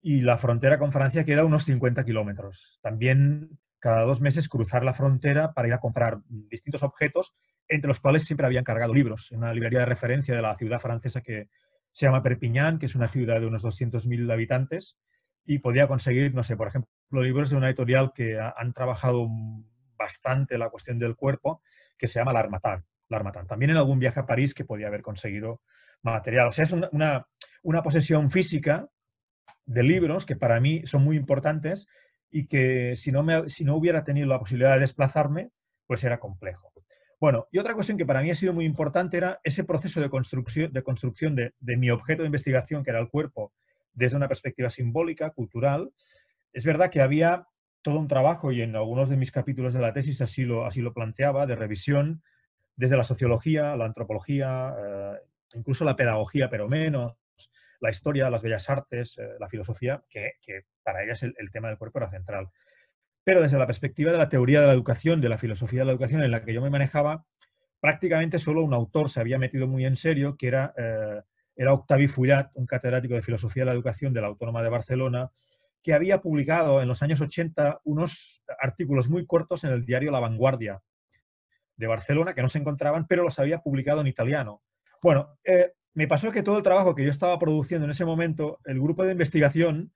y 0.00 0.20
la 0.20 0.38
frontera 0.38 0.78
con 0.78 0.92
Francia 0.92 1.24
queda 1.24 1.44
unos 1.44 1.64
50 1.64 2.04
kilómetros. 2.04 2.78
También 2.80 3.58
cada 3.80 4.02
dos 4.02 4.20
meses 4.20 4.48
cruzar 4.48 4.84
la 4.84 4.94
frontera 4.94 5.54
para 5.54 5.66
ir 5.66 5.74
a 5.74 5.80
comprar 5.80 6.20
distintos 6.28 6.84
objetos, 6.84 7.34
entre 7.66 7.88
los 7.88 7.98
cuales 7.98 8.24
siempre 8.24 8.46
habían 8.46 8.62
cargado 8.62 8.94
libros. 8.94 9.32
En 9.32 9.38
una 9.38 9.52
librería 9.52 9.80
de 9.80 9.86
referencia 9.86 10.36
de 10.36 10.42
la 10.42 10.56
ciudad 10.56 10.78
francesa 10.78 11.20
que 11.20 11.48
se 11.92 12.06
llama 12.06 12.22
Perpignan, 12.22 12.78
que 12.78 12.86
es 12.86 12.94
una 12.94 13.08
ciudad 13.08 13.40
de 13.40 13.46
unos 13.46 13.64
200.000 13.64 14.32
habitantes, 14.32 14.98
y 15.44 15.58
podía 15.58 15.88
conseguir, 15.88 16.34
no 16.34 16.42
sé, 16.42 16.56
por 16.56 16.68
ejemplo, 16.68 16.90
libros 17.22 17.50
de 17.50 17.56
una 17.56 17.68
editorial 17.68 18.12
que 18.14 18.38
han 18.38 18.72
trabajado 18.72 19.28
bastante 19.96 20.58
la 20.58 20.70
cuestión 20.70 20.98
del 20.98 21.16
cuerpo, 21.16 21.62
que 21.98 22.06
se 22.06 22.18
llama 22.18 22.32
L'Armatan. 22.32 22.84
L'Armatan. 23.08 23.46
También 23.46 23.72
en 23.72 23.76
algún 23.76 23.98
viaje 23.98 24.20
a 24.20 24.26
París 24.26 24.54
que 24.54 24.64
podía 24.64 24.86
haber 24.86 25.02
conseguido 25.02 25.62
material. 26.02 26.48
O 26.48 26.52
sea, 26.52 26.64
es 26.64 26.72
una, 26.72 27.26
una 27.62 27.82
posesión 27.82 28.30
física 28.30 28.88
de 29.66 29.82
libros 29.82 30.26
que 30.26 30.36
para 30.36 30.60
mí 30.60 30.86
son 30.86 31.04
muy 31.04 31.16
importantes 31.16 31.86
y 32.30 32.46
que 32.46 32.94
si 32.96 33.12
no, 33.12 33.22
me, 33.22 33.48
si 33.50 33.64
no 33.64 33.76
hubiera 33.76 34.04
tenido 34.04 34.26
la 34.28 34.38
posibilidad 34.38 34.74
de 34.74 34.80
desplazarme, 34.80 35.50
pues 35.86 36.04
era 36.04 36.20
complejo. 36.20 36.69
Bueno, 37.20 37.46
y 37.52 37.58
otra 37.58 37.74
cuestión 37.74 37.98
que 37.98 38.06
para 38.06 38.22
mí 38.22 38.30
ha 38.30 38.34
sido 38.34 38.54
muy 38.54 38.64
importante 38.64 39.18
era 39.18 39.40
ese 39.44 39.62
proceso 39.62 40.00
de 40.00 40.08
construcción 40.08 40.72
de, 40.72 40.82
construcción 40.82 41.36
de, 41.36 41.52
mi 41.76 41.90
objeto 41.90 42.22
de 42.22 42.26
investigación, 42.26 42.82
que 42.82 42.90
era 42.90 42.98
el 42.98 43.10
cuerpo, 43.10 43.52
desde 43.92 44.16
una 44.16 44.26
perspectiva 44.26 44.70
simbólica, 44.70 45.30
cultural. 45.30 45.92
Es 46.54 46.64
verdad 46.64 46.90
que 46.90 47.02
había 47.02 47.46
todo 47.82 47.98
un 47.98 48.08
trabajo, 48.08 48.52
y 48.52 48.62
en 48.62 48.74
algunos 48.74 49.10
de 49.10 49.18
mis 49.18 49.32
capítulos 49.32 49.74
de 49.74 49.80
la 49.80 49.92
tesis 49.92 50.22
así 50.22 50.44
lo, 50.44 50.64
así 50.64 50.80
lo 50.80 50.94
planteaba, 50.94 51.46
de 51.46 51.56
revisión 51.56 52.22
desde 52.74 52.96
la 52.96 53.04
sociología, 53.04 53.76
la 53.76 53.84
antropología, 53.84 54.74
eh, 54.78 55.18
incluso 55.54 55.84
la 55.84 55.96
pedagogía, 55.96 56.48
pero 56.48 56.68
menos, 56.68 57.18
la 57.80 57.90
historia, 57.90 58.30
las 58.30 58.42
bellas 58.42 58.70
artes, 58.70 59.18
eh, 59.18 59.36
la 59.38 59.48
filosofía, 59.48 60.02
que, 60.08 60.32
para 60.82 61.02
ellas 61.04 61.22
el, 61.22 61.50
tema 61.50 61.68
del 61.68 61.76
cuerpo 61.76 61.98
era 61.98 62.10
central. 62.10 62.48
Pero 63.24 63.42
desde 63.42 63.58
la 63.58 63.66
perspectiva 63.66 64.12
de 64.12 64.18
la 64.18 64.28
teoría 64.28 64.60
de 64.60 64.66
la 64.66 64.72
educación, 64.72 65.20
de 65.20 65.28
la 65.28 65.38
filosofía 65.38 65.80
de 65.80 65.86
la 65.86 65.92
educación 65.92 66.22
en 66.22 66.30
la 66.30 66.44
que 66.44 66.54
yo 66.54 66.62
me 66.62 66.70
manejaba, 66.70 67.24
prácticamente 67.80 68.38
solo 68.38 68.62
un 68.62 68.74
autor 68.74 69.10
se 69.10 69.20
había 69.20 69.38
metido 69.38 69.66
muy 69.66 69.84
en 69.84 69.96
serio, 69.96 70.36
que 70.36 70.48
era, 70.48 70.74
eh, 70.76 71.22
era 71.56 71.74
un 71.74 72.66
catedrático 72.66 73.14
de 73.14 73.22
Filosofía 73.22 73.62
de 73.62 73.66
la 73.66 73.72
Educación 73.72 74.12
de 74.12 74.20
la 74.20 74.28
Autónoma 74.28 74.62
de 74.62 74.68
Barcelona, 74.68 75.30
que 75.82 75.94
había 75.94 76.20
publicado 76.20 76.82
en 76.82 76.88
los 76.88 77.02
años 77.02 77.20
80 77.20 77.80
unos 77.84 78.42
artículos 78.60 79.08
muy 79.08 79.26
cortos 79.26 79.64
en 79.64 79.70
el 79.70 79.84
diario 79.84 80.10
La 80.10 80.20
Vanguardia 80.20 80.82
de 81.76 81.86
Barcelona, 81.86 82.34
que 82.34 82.42
no 82.42 82.48
se 82.48 82.58
encontraban, 82.58 83.06
pero 83.06 83.22
los 83.22 83.38
había 83.38 83.60
publicado 83.60 84.02
en 84.02 84.06
italiano. 84.06 84.62
Bueno, 85.02 85.38
eh, 85.44 85.72
me 85.94 86.06
pasó 86.06 86.30
que 86.30 86.42
todo 86.42 86.58
el 86.58 86.62
trabajo 86.62 86.94
que 86.94 87.04
yo 87.04 87.10
estaba 87.10 87.38
produciendo 87.38 87.86
en 87.86 87.92
ese 87.92 88.04
momento, 88.04 88.60
el 88.64 88.80
grupo 88.80 89.04
de 89.04 89.12
investigación, 89.12 89.92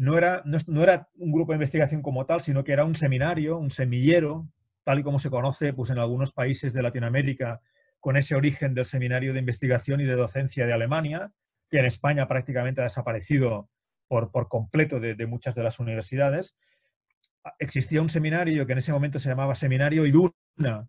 no 0.00 0.16
era, 0.16 0.42
no, 0.46 0.82
era 0.82 1.10
un 1.16 1.30
grupo 1.30 1.52
de 1.52 1.56
investigación 1.56 2.00
como 2.00 2.24
tal, 2.24 2.40
sino 2.40 2.64
que 2.64 2.72
era 2.72 2.86
un 2.86 2.94
seminario, 2.94 3.58
un 3.58 3.70
semillero, 3.70 4.48
tal 4.82 5.00
y 5.00 5.02
como 5.02 5.18
se 5.18 5.28
conoce 5.28 5.74
pues, 5.74 5.90
en 5.90 5.98
algunos 5.98 6.32
países 6.32 6.72
de 6.72 6.80
Latinoamérica, 6.80 7.60
con 7.98 8.16
ese 8.16 8.34
origen 8.34 8.72
del 8.72 8.86
seminario 8.86 9.34
de 9.34 9.40
investigación 9.40 10.00
y 10.00 10.06
de 10.06 10.14
docencia 10.14 10.64
de 10.64 10.72
Alemania, 10.72 11.32
que 11.68 11.80
en 11.80 11.84
España 11.84 12.26
prácticamente 12.26 12.80
ha 12.80 12.84
desaparecido 12.84 13.68
por, 14.08 14.32
por 14.32 14.48
completo 14.48 15.00
de, 15.00 15.16
de, 15.16 15.26
muchas 15.26 15.54
de 15.54 15.64
las 15.64 15.78
universidades. 15.80 16.56
Existía 17.58 18.00
un 18.00 18.08
seminario 18.08 18.64
que 18.64 18.72
en 18.72 18.78
ese 18.78 18.92
momento 18.92 19.18
se 19.18 19.28
llamaba 19.28 19.54
Seminario 19.54 20.06
Iduna 20.06 20.88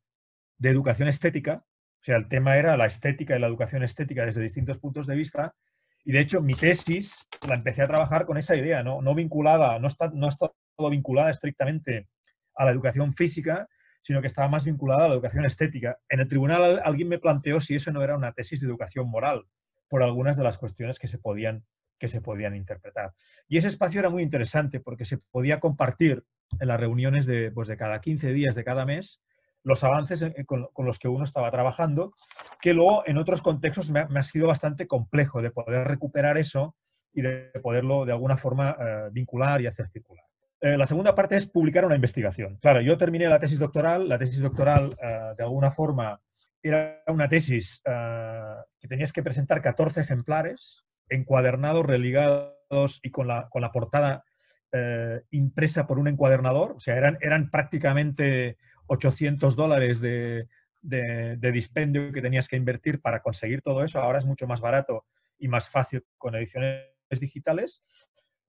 de 0.58 0.70
Educación 0.70 1.10
Estética, 1.10 1.66
o 1.66 2.04
sea, 2.04 2.16
el 2.16 2.30
tema 2.30 2.56
era 2.56 2.78
la 2.78 2.86
estética 2.86 3.36
y 3.36 3.42
la 3.42 3.48
educación 3.48 3.84
estética 3.84 4.26
desde 4.26 4.42
distintos 4.42 4.80
puntos 4.80 5.06
de 5.06 5.18
vista, 5.18 5.54
y 6.04 6.12
de 6.12 6.20
hecho 6.20 6.42
mi 6.42 6.54
tesis 6.54 7.28
la 7.48 7.56
empecé 7.56 7.82
a 7.82 7.88
trabajar 7.88 8.26
con 8.26 8.38
esa 8.38 8.56
idea, 8.56 8.84
no, 8.84 9.02
no 9.02 9.16
vinculada, 9.16 9.80
no 9.80 9.88
está, 9.88 10.10
no 10.14 10.28
está 10.28 10.52
todo 10.76 10.90
vinculada 10.90 11.32
estrictamente 11.32 12.08
a 12.56 12.66
la 12.66 12.72
educación 12.72 13.14
física, 13.14 13.68
sino 14.02 14.22
que 14.22 14.28
estaba 14.28 14.48
más 14.48 14.66
vinculada 14.66 15.06
a 15.06 15.08
la 15.08 15.14
educación 15.14 15.46
estética. 15.46 15.98
En 16.10 16.20
el 16.20 16.28
tribunal 16.28 16.82
alguien 16.84 17.08
me 17.08 17.20
planteó 17.20 17.62
si 17.62 17.76
eso 17.76 17.92
no 17.92 18.04
era 18.04 18.16
una 18.18 18.34
tesis 18.34 18.62
de 18.62 18.68
educación 18.68 19.10
moral, 19.10 19.46
por 19.88 20.04
algunas 20.04 20.38
de 20.38 20.44
las 20.44 20.58
cuestiones 20.58 21.00
que 21.00 21.08
se 21.08 21.18
podían 21.18 21.66
que 22.00 22.08
se 22.08 22.20
podían 22.20 22.56
interpretar. 22.56 23.14
Y 23.48 23.58
ese 23.58 23.68
espacio 23.68 24.00
era 24.00 24.10
muy 24.10 24.24
interesante 24.24 24.80
porque 24.80 25.06
se 25.06 25.20
podía 25.20 25.60
compartir 25.60 26.24
en 26.60 26.68
las 26.68 26.80
reuniones 26.80 27.28
de, 27.28 27.52
pues 27.52 27.68
de 27.68 27.78
cada 27.78 28.02
15 28.02 28.34
días 28.34 28.56
de 28.56 28.64
cada 28.64 28.88
mes 28.88 29.22
los 29.64 29.84
avances 29.84 30.26
con, 30.46 30.68
los 30.78 31.00
que 31.00 31.08
uno 31.08 31.24
estaba 31.24 31.52
trabajando, 31.52 32.14
que 32.62 32.74
luego 32.74 33.04
en 33.06 33.18
otros 33.18 33.42
contextos 33.42 33.90
me 33.90 34.02
ha, 34.02 34.24
sido 34.24 34.48
bastante 34.48 34.88
complejo 34.88 35.42
de 35.42 35.52
poder 35.52 35.88
recuperar 35.88 36.38
eso 36.38 36.76
y 37.14 37.22
de 37.22 37.52
poderlo 37.62 38.06
de 38.06 38.14
alguna 38.14 38.38
forma 38.38 38.76
eh, 38.80 39.10
vincular 39.12 39.62
y 39.62 39.68
hacer 39.68 39.90
circular. 39.90 40.26
Eh, 40.62 40.78
la 40.78 40.86
segunda 40.86 41.16
parte 41.16 41.36
es 41.36 41.48
publicar 41.48 41.86
una 41.86 41.96
investigación. 41.96 42.58
Claro, 42.62 42.82
yo 42.82 42.98
terminé 42.98 43.28
la 43.28 43.40
tesis 43.40 43.60
doctoral, 43.60 44.08
la 44.08 44.18
tesis 44.18 44.40
doctoral 44.40 44.90
eh, 45.02 45.34
de 45.38 45.44
alguna 45.44 45.72
forma 45.72 46.22
era 46.64 47.02
una 47.08 47.28
tesis 47.28 47.82
que 47.84 48.88
tenías 48.88 49.12
que 49.12 49.24
presentar 49.24 49.64
14 49.64 50.02
ejemplares 50.02 50.86
encuadernados, 51.10 51.86
religados 51.86 53.00
y 53.02 53.10
con 53.10 53.28
la, 53.28 53.50
con 53.50 53.64
la 53.64 53.72
portada 53.72 54.24
eh, 54.74 55.22
impresa 55.32 55.86
por 55.86 56.00
un 56.00 56.08
encuadernador. 56.08 56.72
O 56.72 56.80
sea, 56.80 56.96
eran, 56.96 57.18
eran 57.20 57.50
prácticamente 57.50 58.58
800 58.92 59.56
dólares 59.56 60.02
de, 60.02 60.48
de, 60.82 61.52
dispendio 61.54 62.12
que 62.12 62.22
tenías 62.22 62.50
que 62.50 62.58
invertir 62.58 63.02
para 63.02 63.22
conseguir 63.22 63.62
todo 63.62 63.84
eso. 63.86 64.02
Ahora 64.02 64.20
es 64.20 64.26
mucho 64.26 64.48
más 64.48 64.60
barato 64.60 65.06
y 65.38 65.48
más 65.48 65.70
fácil 65.70 66.04
con 66.18 66.36
ediciones 66.36 66.90
digitales. 67.10 67.84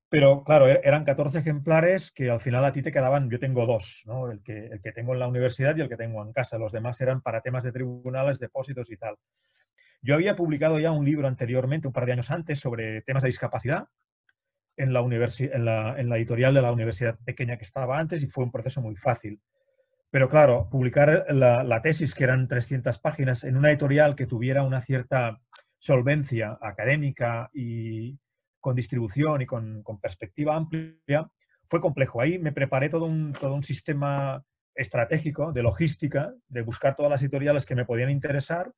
Pero 0.09 0.43
claro, 0.43 0.69
e-, 0.69 0.81
eran 0.83 1.05
14 1.05 1.39
ejemplares 1.39 2.11
que 2.11 2.29
al 2.29 2.41
final 2.41 2.65
a 2.65 2.73
ti 2.73 2.83
te 2.83 2.91
quedaban, 2.91 3.31
yo 3.31 3.39
tengo 3.39 3.67
dos, 3.67 4.03
¿no? 4.05 4.31
el, 4.33 4.43
que, 4.43 4.67
el 4.67 4.83
que 4.83 4.93
tengo 4.93 5.13
en 5.13 5.21
la 5.21 5.29
universidad 5.29 5.77
y 5.77 5.81
el 5.81 5.89
que 5.89 5.97
tengo 5.97 6.23
en 6.23 6.33
casa. 6.33 6.59
Los 6.59 6.73
demás 6.73 7.01
eran 7.01 7.23
para 7.23 7.41
temas 7.41 7.63
de 7.63 7.71
tribunales, 7.71 8.41
depósitos 8.41 8.91
y 8.91 8.97
tal. 8.97 9.17
Yo 10.01 10.17
había 10.17 10.35
publicado 10.35 10.81
ya 10.81 10.91
un 10.91 11.05
libro 11.05 11.29
anteriormente, 11.29 11.87
un 11.87 11.93
par 11.93 12.07
de 12.07 12.13
años 12.13 12.33
antes, 12.33 12.59
sobre 12.59 13.03
temas 13.03 13.23
de 13.23 13.29
discapacidad 13.29 13.87
en 14.77 14.93
la, 14.93 15.01
en 15.01 15.65
la, 15.65 16.01
en 16.01 16.09
la 16.09 16.17
editorial 16.17 16.53
de 16.53 16.63
la 16.63 16.73
universidad 16.73 17.17
pequeña 17.25 17.57
que 17.57 17.65
estaba 17.65 18.01
antes 18.01 18.25
y 18.25 18.27
fue 18.27 18.43
un 18.43 18.51
proceso 18.51 18.83
muy 18.83 18.97
fácil. 18.97 19.41
Pero 20.13 20.29
claro, 20.29 20.69
publicar 20.71 21.27
la, 21.31 21.83
tesis, 21.83 22.15
que 22.15 22.23
eran 22.23 22.47
300 22.47 23.01
páginas, 23.01 23.43
en 23.43 23.57
una 23.57 23.71
editorial 23.71 24.15
que 24.15 24.29
tuviera 24.29 24.63
una 24.63 24.81
cierta 24.81 25.41
solvencia 25.79 26.57
académica 26.61 27.51
y 27.53 28.17
con 28.61 28.77
distribución 28.77 29.43
y 29.43 29.47
con, 29.47 29.83
con, 29.83 29.99
perspectiva 29.99 30.55
amplia, 30.55 31.29
fue 31.65 31.81
complejo. 31.81 32.21
Ahí 32.21 32.39
me 32.39 32.53
preparé 32.53 32.89
todo 32.89 33.07
un, 33.07 33.33
todo 33.33 33.55
un 33.55 33.65
sistema 33.65 34.45
estratégico 34.77 35.51
de 35.51 35.65
logística, 35.65 36.33
de 36.47 36.63
buscar 36.63 36.95
todas 36.95 37.11
las 37.11 37.23
editoriales 37.23 37.67
que 37.67 37.75
me 37.75 37.85
podían 37.85 38.11
interesar 38.11 38.71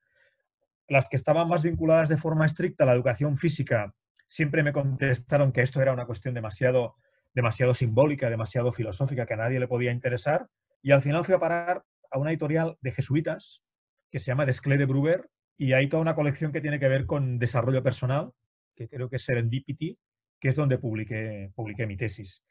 las 0.88 1.08
que 1.08 1.16
estaban 1.16 1.48
más 1.48 1.62
vinculadas 1.62 2.08
de 2.08 2.16
forma 2.16 2.46
estricta 2.46 2.84
a 2.84 2.86
la 2.86 2.92
educación 2.92 3.38
física 3.38 3.94
siempre 4.34 4.62
me 4.64 4.72
contestaron 4.72 5.52
que 5.52 5.62
esto 5.62 5.80
era 5.80 5.92
una 5.92 6.06
cuestión 6.06 6.34
demasiado, 6.34 6.96
demasiado 7.34 7.72
simbólica, 7.72 8.28
demasiado 8.28 8.72
filosófica, 8.72 9.26
que 9.26 9.34
a 9.34 9.38
nadie 9.38 9.60
le 9.60 9.68
podía 9.68 9.92
interesar. 9.92 10.48
Y 10.84 10.92
al 10.92 11.02
final 11.02 11.24
fui 11.24 11.34
a 11.34 11.40
parar 11.40 11.82
a 12.12 12.18
una 12.18 12.30
editorial 12.30 12.76
de 12.80 12.92
jesuitas 12.92 13.64
que 14.10 14.20
se 14.20 14.26
llama 14.26 14.46
Desclé 14.46 14.76
de 14.76 14.84
Bruber 14.84 15.28
y 15.56 15.72
hay 15.72 15.88
toda 15.88 16.02
una 16.02 16.14
colección 16.14 16.52
que 16.52 16.60
tiene 16.60 16.78
que 16.78 16.88
ver 16.88 17.06
con 17.06 17.40
desarrollo 17.40 17.82
personal, 17.82 18.30
que 18.76 18.88
creo 18.88 19.08
que 19.08 19.16
es 19.16 19.24
Serendipity, 19.24 19.98
que 20.38 20.48
es 20.48 20.54
donde 20.54 20.78
publiqué, 20.78 21.50
publiqué 21.56 21.86
mi 21.86 21.96
tesis. 21.96 22.44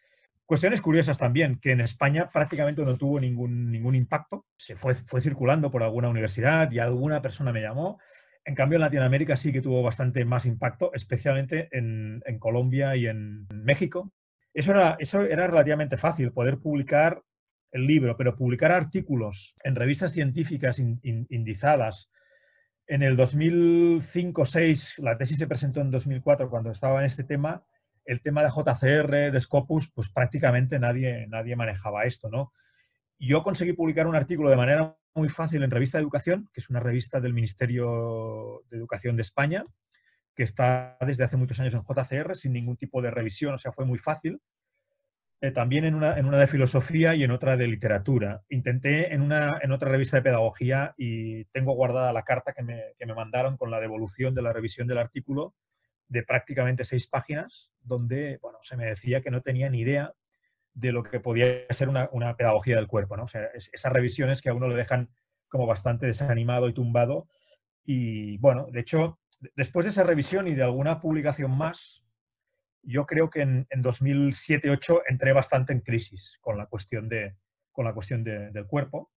Cuestiones 0.46 0.82
curiosas 0.82 1.18
también, 1.18 1.60
que 1.62 1.72
en 1.72 1.80
España 1.80 2.30
prácticamente 2.30 2.84
no 2.84 2.98
tuvo 2.98 3.20
ningún, 3.20 3.72
ningún 3.72 3.96
impacto. 3.96 4.46
Se 4.58 4.76
fue, 4.76 4.96
fue 4.96 5.22
circulando 5.22 5.72
por 5.72 5.84
alguna 5.84 6.10
universidad 6.10 6.70
y 6.72 6.80
alguna 6.80 7.22
persona 7.22 7.54
me 7.54 7.62
llamó 7.62 8.00
en 8.46 8.56
cambio, 8.56 8.76
en 8.76 8.82
Latinoamérica 8.82 9.38
sí 9.38 9.54
que 9.54 9.62
tuvo 9.62 9.82
bastante 9.82 10.26
más 10.26 10.46
impacto, 10.46 10.92
especialmente 10.94 11.70
en, 11.72 12.22
Colombia 12.40 12.96
y 12.96 13.08
en 13.08 13.48
México. 13.54 14.12
Eso 14.54 14.72
era, 14.72 14.98
eso 15.00 15.22
era 15.22 15.48
relativamente 15.48 15.98
fácil, 15.98 16.34
poder 16.34 16.58
publicar 16.58 17.22
el 17.74 17.88
libro, 17.88 18.16
pero 18.16 18.36
publicar 18.36 18.72
artículos 18.72 19.56
en 19.64 19.76
revistas 19.76 20.14
científicas 20.14 20.80
indizadas. 20.80 22.10
En 22.86 23.02
el 23.02 23.18
2005-6, 23.18 25.00
la 25.00 25.18
tesis 25.18 25.40
se 25.40 25.48
presentó 25.48 25.82
en 25.82 25.90
2004 25.90 26.50
cuando 26.50 26.70
estaba 26.70 27.00
en 27.00 27.08
este 27.08 27.24
tema, 27.24 27.66
el 28.06 28.22
tema 28.22 28.44
de 28.44 28.50
JCR, 28.50 29.32
de 29.32 29.42
Scopus, 29.42 29.92
pues 29.92 30.10
prácticamente 30.10 30.78
nadie, 30.78 31.26
nadie 31.28 31.56
manejaba 31.56 32.06
esto, 32.06 32.30
¿no? 32.30 32.54
Yo 33.18 33.42
conseguí 33.42 33.74
publicar 33.74 34.06
un 34.06 34.16
artículo 34.16 34.50
de 34.50 34.56
manera 34.56 34.96
muy 35.16 35.30
fácil 35.30 35.64
en 35.64 35.72
Revista 35.72 35.98
de 35.98 36.04
Educación, 36.04 36.50
que 36.54 36.62
es 36.62 36.70
una 36.70 36.80
revista 36.80 37.20
del 37.20 37.34
Ministerio 37.34 38.64
de 38.70 38.78
Educación 38.78 39.16
de 39.16 39.22
España, 39.22 39.66
que 40.36 40.44
está 40.44 40.98
desde 41.02 41.24
hace 41.24 41.38
muchos 41.38 41.60
años 41.60 41.74
en 41.74 41.84
JCR 41.84 42.36
sin 42.36 42.54
ningún 42.54 42.78
tipo 42.78 43.02
de 43.02 43.12
revisión, 43.12 43.54
o 43.54 43.58
sea, 43.58 43.72
fue 43.72 43.86
muy 43.86 43.98
fácil. 43.98 44.42
Eh, 45.44 45.52
también 45.52 45.84
en 45.84 45.94
una, 45.94 46.18
en 46.18 46.26
una, 46.26 46.38
de 46.38 46.48
filosofía 46.48 47.16
y 47.16 47.26
en 47.26 47.32
otra 47.32 47.58
de 47.58 47.68
literatura. 47.68 48.44
Intenté 48.48 49.14
en, 49.14 49.22
una, 49.22 49.60
en 49.62 49.74
otra 49.74 49.92
revista 49.92 50.16
de 50.16 50.24
pedagogía 50.24 50.92
y 50.98 51.44
tengo 51.52 51.74
guardada 51.74 52.14
la 52.14 52.24
carta 52.24 52.54
que 52.54 52.64
me, 52.64 52.94
que 52.98 53.06
me 53.06 53.14
mandaron 53.14 53.58
con 53.58 53.70
la 53.70 53.82
devolución 53.82 54.34
de 54.34 54.42
la 54.42 54.54
revisión 54.54 54.88
del 54.88 55.00
artículo 55.00 55.54
de 56.08 56.24
prácticamente 56.24 56.86
seis 56.86 57.08
páginas, 57.08 57.72
donde 57.82 58.40
bueno, 58.42 58.60
se 58.64 58.78
me 58.78 58.86
decía 58.86 59.20
que 59.20 59.32
no 59.32 59.42
tenía 59.42 59.70
ni 59.70 59.82
idea 59.82 60.14
de 60.74 60.94
lo 60.94 61.04
que 61.04 61.20
podía 61.20 61.66
ser 61.72 61.90
una, 61.90 62.08
pedagogía 62.38 62.78
del 62.78 62.88
cuerpo, 62.88 63.18
¿no? 63.18 63.24
O 63.24 63.28
sea, 63.28 63.50
esas 63.54 63.92
revisiones 63.92 64.42
que 64.42 64.48
a 64.48 64.54
uno 64.54 64.70
le 64.70 64.78
dejan 64.78 65.10
como 65.50 65.68
bastante 65.68 66.06
desanimado 66.06 66.70
y 66.70 66.74
tumbado. 66.74 67.28
Y 67.84 68.38
bueno, 68.38 68.68
de 68.72 68.80
hecho, 68.80 69.20
después 69.58 69.86
de 69.86 69.90
esa 69.90 70.06
revisión 70.06 70.48
y 70.48 70.56
de 70.56 70.64
alguna 70.64 71.02
publicación 71.02 71.52
más, 71.52 72.03
yo 72.84 73.06
creo 73.06 73.30
que 73.30 73.42
en, 73.42 73.68
2007-2008 73.70 75.02
entré 75.08 75.34
bastante 75.34 75.74
en 75.74 75.82
crisis 75.82 76.38
con 76.42 76.58
la 76.58 76.68
cuestión, 76.68 77.10
de, 77.10 77.36
con 77.72 77.86
la 77.86 77.94
cuestión 77.94 78.24
del 78.24 78.68
cuerpo, 78.68 79.12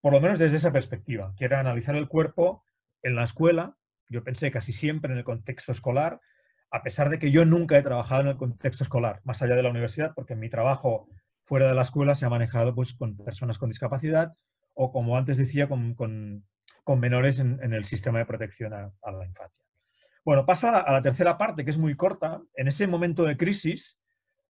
por 0.00 0.12
lo 0.12 0.20
menos 0.20 0.38
desde 0.38 0.58
esa 0.58 0.72
perspectiva, 0.72 1.34
que 1.36 1.46
era 1.46 1.58
analizar 1.58 1.96
el 1.96 2.08
cuerpo 2.08 2.64
en 3.02 3.16
la 3.16 3.24
escuela, 3.24 3.76
yo 4.08 4.22
pensé 4.22 4.50
casi 4.50 4.72
siempre 4.72 5.12
en 5.12 5.18
el 5.18 5.24
contexto 5.24 5.72
escolar, 5.72 6.20
a 6.70 6.82
pesar 6.82 7.10
de 7.10 7.18
que 7.18 7.30
yo 7.30 7.44
nunca 7.44 7.78
he 7.78 7.82
trabajado 7.82 8.22
en 8.22 8.28
el 8.28 8.36
contexto 8.36 8.84
escolar, 8.84 9.20
más 9.24 9.42
allá 9.42 9.56
de 9.56 9.62
la 9.62 9.70
universidad, 9.70 10.12
porque 10.14 10.36
mi 10.36 10.48
trabajo 10.48 11.08
fuera 11.44 11.68
de 11.68 11.74
la 11.74 11.82
escuela 11.82 12.14
se 12.14 12.26
ha 12.26 12.28
manejado 12.28 12.74
pues, 12.74 12.94
con 12.94 13.16
personas 13.16 13.58
con 13.58 13.70
discapacidad 13.70 14.34
o, 14.74 14.92
como 14.92 15.16
antes 15.16 15.38
decía, 15.38 15.68
con, 15.68 15.96
menores 16.98 17.38
en, 17.38 17.72
el 17.72 17.84
sistema 17.84 18.18
de 18.18 18.26
protección 18.26 18.74
a, 18.74 18.92
la 19.10 19.26
infancia. 19.26 19.65
Bueno, 20.26 20.44
paso 20.44 20.66
a 20.66 20.90
la, 20.90 21.02
tercera 21.02 21.38
parte, 21.38 21.64
que 21.64 21.70
es 21.70 21.78
muy 21.78 21.94
corta. 21.94 22.42
En 22.56 22.66
ese 22.66 22.88
momento 22.88 23.22
de 23.22 23.36
crisis 23.36 23.96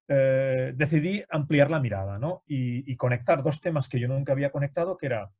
eh, 0.09 0.73
decidí 0.75 1.23
ampliar 1.29 1.71
la 1.71 1.81
mirada 1.81 2.19
y, 2.47 2.97
conectar 2.97 3.43
dos 3.43 3.61
temas 3.61 3.87
que 3.87 4.01
yo 4.01 4.09
nunca 4.09 4.33
había 4.33 4.51
conectado, 4.51 4.97
que 4.97 5.05
era 5.05 5.31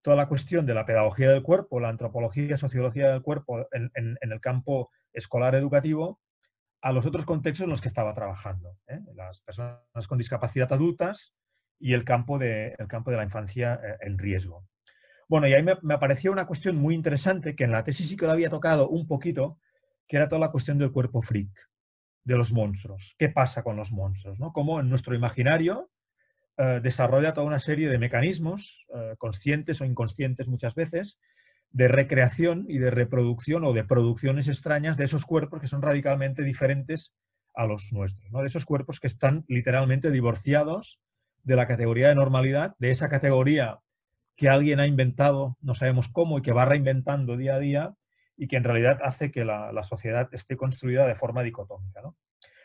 toda 0.00 0.16
la 0.16 0.26
cuestión 0.26 0.64
de 0.64 0.72
la 0.72 0.86
pedagogía 0.86 1.28
del 1.30 1.42
cuerpo, 1.42 1.80
la 1.80 1.90
antropología 1.90 2.54
y 2.54 2.56
sociología 2.56 3.10
del 3.10 3.20
cuerpo 3.20 3.68
en, 3.72 3.90
en 3.94 4.32
el 4.32 4.40
campo 4.40 4.90
escolar 5.12 5.54
educativo 5.54 6.18
a 6.80 6.90
los 6.90 7.04
otros 7.04 7.26
contextos 7.26 7.64
en 7.64 7.70
los 7.70 7.82
que 7.82 7.88
estaba 7.88 8.14
trabajando. 8.14 8.78
¿eh? 8.86 9.00
Las 9.14 9.42
personas 9.42 10.08
con 10.08 10.16
discapacidad 10.16 10.72
adultas 10.72 11.34
y 11.78 11.92
el 11.92 12.04
campo 12.04 12.38
de, 12.38 12.74
campo 12.88 13.10
de 13.10 13.18
la 13.18 13.24
infancia 13.24 13.78
eh, 13.84 13.98
en 14.00 14.16
riesgo. 14.16 14.66
Bueno, 15.28 15.46
y 15.46 15.52
ahí 15.52 15.62
me, 15.62 15.76
me 15.82 15.92
apareció 15.92 16.32
una 16.32 16.46
cuestión 16.46 16.76
muy 16.76 16.94
interesante 16.94 17.54
que 17.54 17.64
en 17.64 17.72
la 17.72 17.84
tesis 17.84 18.08
sí 18.08 18.16
que 18.16 18.24
lo 18.24 18.32
había 18.32 18.48
tocado 18.48 18.88
un 18.88 19.06
poquito, 19.06 19.58
que 20.06 20.16
era 20.16 20.28
toda 20.28 20.40
la 20.40 20.50
cuestión 20.50 20.78
del 20.78 20.92
cuerpo 20.92 21.22
freak, 21.22 21.50
de 22.24 22.36
los 22.36 22.52
monstruos. 22.52 23.14
¿Qué 23.18 23.28
pasa 23.28 23.62
con 23.62 23.76
los 23.76 23.92
monstruos? 23.92 24.40
¿no? 24.40 24.52
Cómo 24.52 24.80
en 24.80 24.88
nuestro 24.88 25.14
imaginario 25.14 25.90
eh, 26.56 26.80
desarrolla 26.82 27.32
toda 27.32 27.46
una 27.46 27.60
serie 27.60 27.88
de 27.88 27.98
mecanismos, 27.98 28.86
eh, 28.94 29.14
conscientes 29.18 29.80
o 29.80 29.84
inconscientes 29.84 30.46
muchas 30.48 30.74
veces, 30.74 31.18
de 31.70 31.88
recreación 31.88 32.66
y 32.68 32.78
de 32.78 32.90
reproducción 32.90 33.64
o 33.64 33.72
de 33.72 33.84
producciones 33.84 34.46
extrañas 34.46 34.96
de 34.96 35.04
esos 35.04 35.24
cuerpos 35.24 35.60
que 35.60 35.66
son 35.66 35.82
radicalmente 35.82 36.42
diferentes 36.42 37.12
a 37.54 37.66
los 37.66 37.92
nuestros, 37.92 38.30
¿no? 38.30 38.40
de 38.40 38.46
esos 38.46 38.64
cuerpos 38.64 39.00
que 39.00 39.08
están 39.08 39.44
literalmente 39.48 40.10
divorciados 40.10 41.00
de 41.42 41.56
la 41.56 41.66
categoría 41.66 42.08
de 42.08 42.14
normalidad, 42.14 42.74
de 42.78 42.90
esa 42.90 43.08
categoría 43.08 43.80
que 44.36 44.48
alguien 44.48 44.80
ha 44.80 44.86
inventado, 44.86 45.56
no 45.60 45.74
sabemos 45.74 46.08
cómo, 46.08 46.38
y 46.38 46.42
que 46.42 46.52
va 46.52 46.64
reinventando 46.64 47.36
día 47.36 47.56
a 47.56 47.58
día, 47.58 47.94
y 48.36 48.48
que 48.48 48.56
en 48.56 48.64
realidad 48.64 48.98
hace 49.02 49.30
que 49.30 49.44
la, 49.44 49.82
sociedad 49.84 50.28
esté 50.32 50.56
construida 50.56 51.06
de 51.06 51.14
forma 51.14 51.42
dicotómica. 51.42 52.02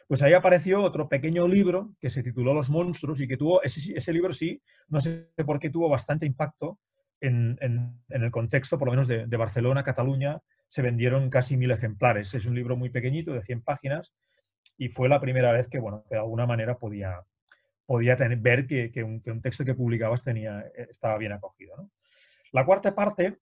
Pues 0.07 0.23
ahí 0.23 0.33
apareció 0.33 0.81
otro 0.81 1.07
pequeño 1.07 1.47
libro 1.47 1.93
que 1.99 2.09
se 2.09 2.23
tituló 2.23 2.53
Los 2.53 2.69
monstruos 2.69 3.21
y 3.21 3.27
que 3.27 3.38
tuvo, 3.38 3.61
ese, 3.61 4.13
libro 4.13 4.33
sí, 4.33 4.61
no 4.88 4.99
sé 4.99 5.29
por 5.45 5.59
qué 5.59 5.69
tuvo 5.69 5.88
bastante 5.88 6.25
impacto 6.25 6.79
en, 7.21 7.57
el 8.09 8.31
contexto, 8.31 8.79
por 8.79 8.88
lo 8.88 8.93
menos 8.93 9.07
de, 9.07 9.38
Barcelona, 9.38 9.83
Cataluña, 9.83 10.41
se 10.67 10.81
vendieron 10.81 11.29
casi 11.29 11.57
mil 11.57 11.71
ejemplares. 11.71 12.33
Es 12.33 12.45
un 12.45 12.55
libro 12.55 12.75
muy 12.75 12.89
pequeñito, 12.89 13.33
de 13.33 13.43
100 13.43 13.61
páginas, 13.61 14.13
y 14.77 14.89
fue 14.89 15.09
la 15.09 15.19
primera 15.19 15.51
vez 15.51 15.67
que, 15.67 15.79
bueno, 15.79 16.05
de 16.09 16.17
alguna 16.17 16.45
manera 16.45 16.77
podía, 16.77 17.21
podía 17.85 18.15
tener, 18.15 18.39
ver 18.39 18.65
que, 18.65 19.03
un, 19.03 19.41
texto 19.41 19.65
que 19.65 19.75
publicabas 19.75 20.23
tenía, 20.23 20.61
estaba 20.75 21.17
bien 21.17 21.33
acogido. 21.33 21.91
La 22.51 22.65
cuarta 22.65 22.95
parte 22.95 23.38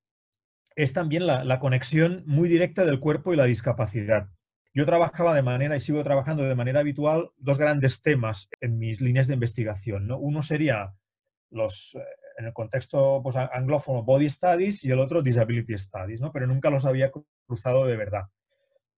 es 0.78 0.94
también 0.94 1.26
la, 1.26 1.60
conexión 1.60 2.24
muy 2.28 2.48
directa 2.48 2.86
del 2.86 3.00
cuerpo 3.00 3.34
y 3.34 3.36
la 3.36 3.46
discapacidad. 3.46 4.30
Yo 4.76 4.86
trabajaba 4.86 5.34
de 5.34 5.42
manera, 5.42 5.76
y 5.76 5.80
sigo 5.80 6.04
trabajando 6.04 6.44
de 6.44 6.54
manera 6.54 6.82
habitual, 6.82 7.32
dos 7.38 7.58
grandes 7.58 8.04
temas 8.04 8.48
en 8.62 8.78
mis 8.78 9.02
líneas 9.02 9.26
de 9.26 9.34
investigación. 9.34 10.12
Uno 10.12 10.44
sería 10.44 10.94
los, 11.50 11.96
eh, 11.96 12.04
en 12.38 12.46
el 12.46 12.54
contexto 12.54 13.22
pues, 13.24 13.36
anglófono, 13.36 14.04
Body 14.04 14.30
Studies 14.30 14.84
y 14.84 14.92
el 14.92 15.00
otro 15.00 15.24
Disability 15.24 15.76
Studies, 15.80 16.22
pero 16.32 16.46
nunca 16.46 16.70
los 16.70 16.86
había 16.86 17.12
cruzado 17.48 17.88
de 17.88 17.98
verdad. 17.98 18.26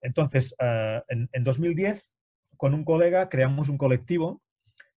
Entonces, 0.01 0.53
eh, 0.59 1.01
en, 1.07 1.29
en 1.31 1.43
2010, 1.45 2.13
con 2.57 2.73
un 2.73 2.83
colega 2.83 3.29
creamos 3.29 3.69
un 3.69 3.77
colectivo 3.77 4.41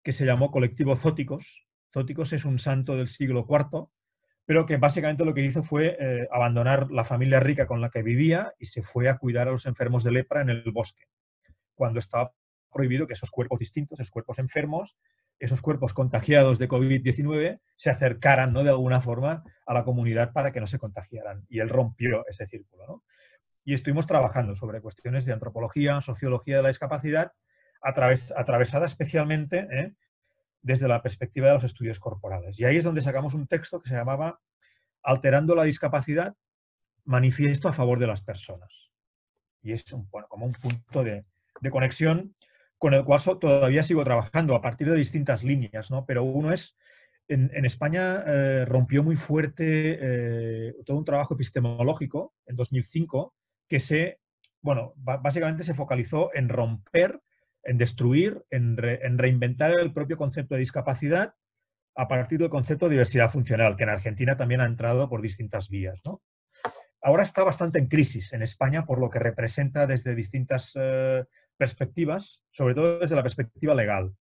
que 0.02 0.10
se 0.10 0.26
llamó 0.26 0.50
Colectivo 0.50 0.96
Zóticos. 0.96 1.64
Zóticos 1.92 2.32
es 2.32 2.44
un 2.44 2.58
santo 2.58 2.96
del 2.96 3.06
siglo 3.06 3.46
IV 3.48 3.88
pero 4.44 4.66
que 4.66 4.76
básicamente 4.76 5.24
lo 5.24 5.34
que 5.34 5.44
hizo 5.44 5.62
fue 5.62 5.96
eh, 5.98 6.28
abandonar 6.32 6.90
la 6.90 7.04
familia 7.04 7.40
rica 7.40 7.66
con 7.66 7.80
la 7.80 7.90
que 7.90 8.02
vivía 8.02 8.52
y 8.58 8.66
se 8.66 8.82
fue 8.82 9.08
a 9.08 9.18
cuidar 9.18 9.48
a 9.48 9.52
los 9.52 9.66
enfermos 9.66 10.04
de 10.04 10.12
lepra 10.12 10.42
en 10.42 10.50
el 10.50 10.70
bosque, 10.72 11.04
cuando 11.74 11.98
estaba 11.98 12.32
prohibido 12.72 13.06
que 13.06 13.12
esos 13.12 13.30
cuerpos 13.30 13.60
distintos, 13.60 14.00
esos 14.00 14.10
cuerpos 14.10 14.38
enfermos, 14.38 14.96
esos 15.38 15.60
cuerpos 15.60 15.92
contagiados 15.92 16.58
de 16.58 16.68
COVID-19 16.68 17.60
se 17.76 17.90
acercaran 17.90 18.52
¿no? 18.52 18.62
de 18.62 18.70
alguna 18.70 19.00
forma 19.00 19.42
a 19.66 19.74
la 19.74 19.84
comunidad 19.84 20.32
para 20.32 20.52
que 20.52 20.60
no 20.60 20.66
se 20.66 20.78
contagiaran. 20.78 21.44
Y 21.48 21.60
él 21.60 21.68
rompió 21.68 22.24
ese 22.28 22.46
círculo. 22.46 23.02
Y 23.64 23.74
estuvimos 23.74 24.06
trabajando 24.06 24.54
sobre 24.54 24.80
cuestiones 24.80 25.24
de 25.24 25.32
antropología, 25.32 26.00
sociología 26.00 26.56
de 26.56 26.62
la 26.62 26.68
discapacidad, 26.68 27.32
atravesada 27.80 28.86
especialmente 28.86 29.66
¿eh? 29.70 29.94
Desde 30.62 30.88
la 30.88 31.02
perspectiva 31.02 31.48
de 31.48 31.54
los 31.54 31.64
estudios 31.64 31.98
corporales. 31.98 32.58
Y 32.58 32.64
ahí 32.64 32.76
es 32.76 32.84
donde 32.84 33.00
sacamos 33.00 33.34
un 33.34 33.46
texto 33.46 33.80
que 33.80 33.88
se 33.88 33.96
llamaba 33.96 34.40
Alterando 35.02 35.56
la 35.56 35.64
discapacidad, 35.64 36.34
manifiesto 37.04 37.68
a 37.68 37.72
favor 37.72 37.98
de 37.98 38.06
las 38.06 38.22
personas. 38.22 38.90
Y 39.60 39.72
es 39.72 39.92
un, 39.92 40.08
como 40.28 40.46
un 40.46 40.52
punto 40.52 41.02
de, 41.02 41.24
conexión 41.70 42.34
con 42.78 42.94
el 42.94 43.04
cual 43.04 43.20
todavía 43.40 43.82
sigo 43.82 44.04
trabajando 44.04 44.54
a 44.54 44.62
partir 44.62 44.88
de 44.88 44.96
distintas 44.96 45.42
líneas, 45.44 45.90
¿no? 45.90 46.04
Pero 46.06 46.22
uno 46.24 46.52
es, 46.52 46.76
en, 47.28 47.64
España 47.64 48.22
eh, 48.26 48.64
rompió 48.64 49.02
muy 49.02 49.16
fuerte 49.16 49.98
eh, 50.00 50.74
todo 50.84 50.96
un 50.96 51.04
trabajo 51.04 51.34
epistemológico 51.34 52.34
en 52.46 52.56
2005 52.56 53.34
que 53.68 53.80
se, 53.80 54.20
bueno, 54.60 54.92
básicamente 54.96 55.64
se 55.64 55.74
focalizó 55.74 56.30
en 56.34 56.48
romper 56.48 57.20
en 57.64 57.78
destruir, 57.78 58.42
en, 58.50 58.76
reinventar 58.76 59.72
el 59.72 59.92
propio 59.92 60.16
concepto 60.16 60.54
de 60.54 60.60
discapacidad 60.60 61.34
a 61.94 62.08
partir 62.08 62.38
del 62.38 62.50
concepto 62.50 62.86
de 62.86 62.92
diversidad 62.92 63.30
funcional, 63.30 63.76
que 63.76 63.82
en 63.84 63.90
Argentina 63.90 64.36
también 64.36 64.60
ha 64.60 64.66
entrado 64.66 65.08
por 65.08 65.20
distintas 65.20 65.68
vías. 65.68 66.00
Ahora 67.02 67.22
está 67.22 67.42
bastante 67.42 67.78
en 67.78 67.88
crisis 67.88 68.32
en 68.32 68.42
España 68.42 68.86
por 68.86 68.98
lo 68.98 69.10
que 69.10 69.18
representa 69.18 69.86
desde 69.86 70.14
distintas 70.14 70.72
eh, 70.74 71.24
perspectivas, 71.56 72.44
sobre 72.50 72.74
todo 72.74 73.00
desde 73.00 73.16
la 73.16 73.22
perspectiva 73.22 73.74
legal, 73.74 74.14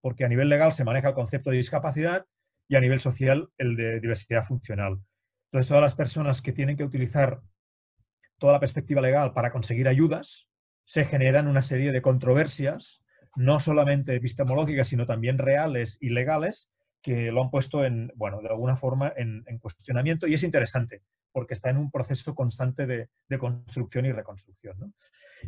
porque 0.00 0.24
a 0.24 0.28
nivel 0.28 0.48
legal 0.48 0.72
se 0.72 0.84
maneja 0.84 1.08
el 1.08 1.14
concepto 1.14 1.50
de 1.50 1.56
discapacidad 1.56 2.26
y 2.68 2.76
a 2.76 2.80
nivel 2.80 3.00
social 3.00 3.48
el 3.56 3.76
de 3.76 4.00
diversidad 4.00 4.44
funcional. 4.44 5.00
Entonces, 5.46 5.68
todas 5.68 5.82
las 5.82 5.94
personas 5.94 6.42
que 6.42 6.52
tienen 6.52 6.76
que 6.76 6.84
utilizar 6.84 7.40
toda 8.38 8.52
la 8.52 8.60
perspectiva 8.60 9.00
legal 9.00 9.32
para 9.32 9.50
conseguir 9.50 9.88
ayudas, 9.88 10.47
se 10.88 11.04
generan 11.04 11.48
una 11.48 11.62
serie 11.62 11.92
de 11.92 12.00
controversias, 12.00 13.02
no 13.36 13.60
solamente 13.60 14.16
epistemológicas, 14.16 14.88
sino 14.88 15.04
también 15.04 15.36
reales 15.36 15.98
y 16.00 16.08
legales, 16.08 16.70
que 17.02 17.30
lo 17.30 17.42
han 17.42 17.50
puesto 17.50 17.84
en, 17.84 18.10
bueno, 18.16 18.40
de 18.40 18.48
alguna 18.48 18.74
forma 18.74 19.12
en, 19.14 19.44
cuestionamiento 19.60 20.26
y 20.26 20.34
es 20.34 20.42
interesante 20.42 21.02
porque 21.30 21.52
está 21.52 21.68
en 21.68 21.76
un 21.76 21.90
proceso 21.90 22.34
constante 22.34 22.86
de, 22.86 23.08
construcción 23.38 24.06
y 24.06 24.12
reconstrucción. 24.12 24.94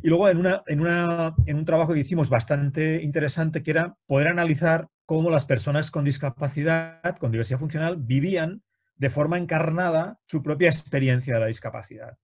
Y 0.03 0.09
luego 0.09 0.29
en, 0.29 0.37
una, 0.37 0.63
en, 0.67 0.81
una, 0.81 1.35
en 1.47 1.57
un 1.57 1.65
trabajo 1.65 1.95
que 1.95 2.01
hicimos 2.01 2.29
bastante 2.29 3.03
interesante, 3.03 3.63
que 3.63 3.71
era 3.71 3.97
poder 4.07 4.29
analizar 4.29 4.89
cómo 5.07 5.31
las 5.31 5.47
personas 5.47 5.91
con 5.91 6.05
discapacidad, 6.05 7.17
con 7.17 7.33
diversidad 7.33 7.59
funcional, 7.59 7.97
vivían 7.97 8.63
de 8.97 9.11
forma 9.11 9.39
encarnada 9.39 10.21
su 10.27 10.43
propia 10.43 10.69
experiencia 10.69 11.35
de 11.35 11.41
la 11.41 11.47
discapacidad. 11.47 12.19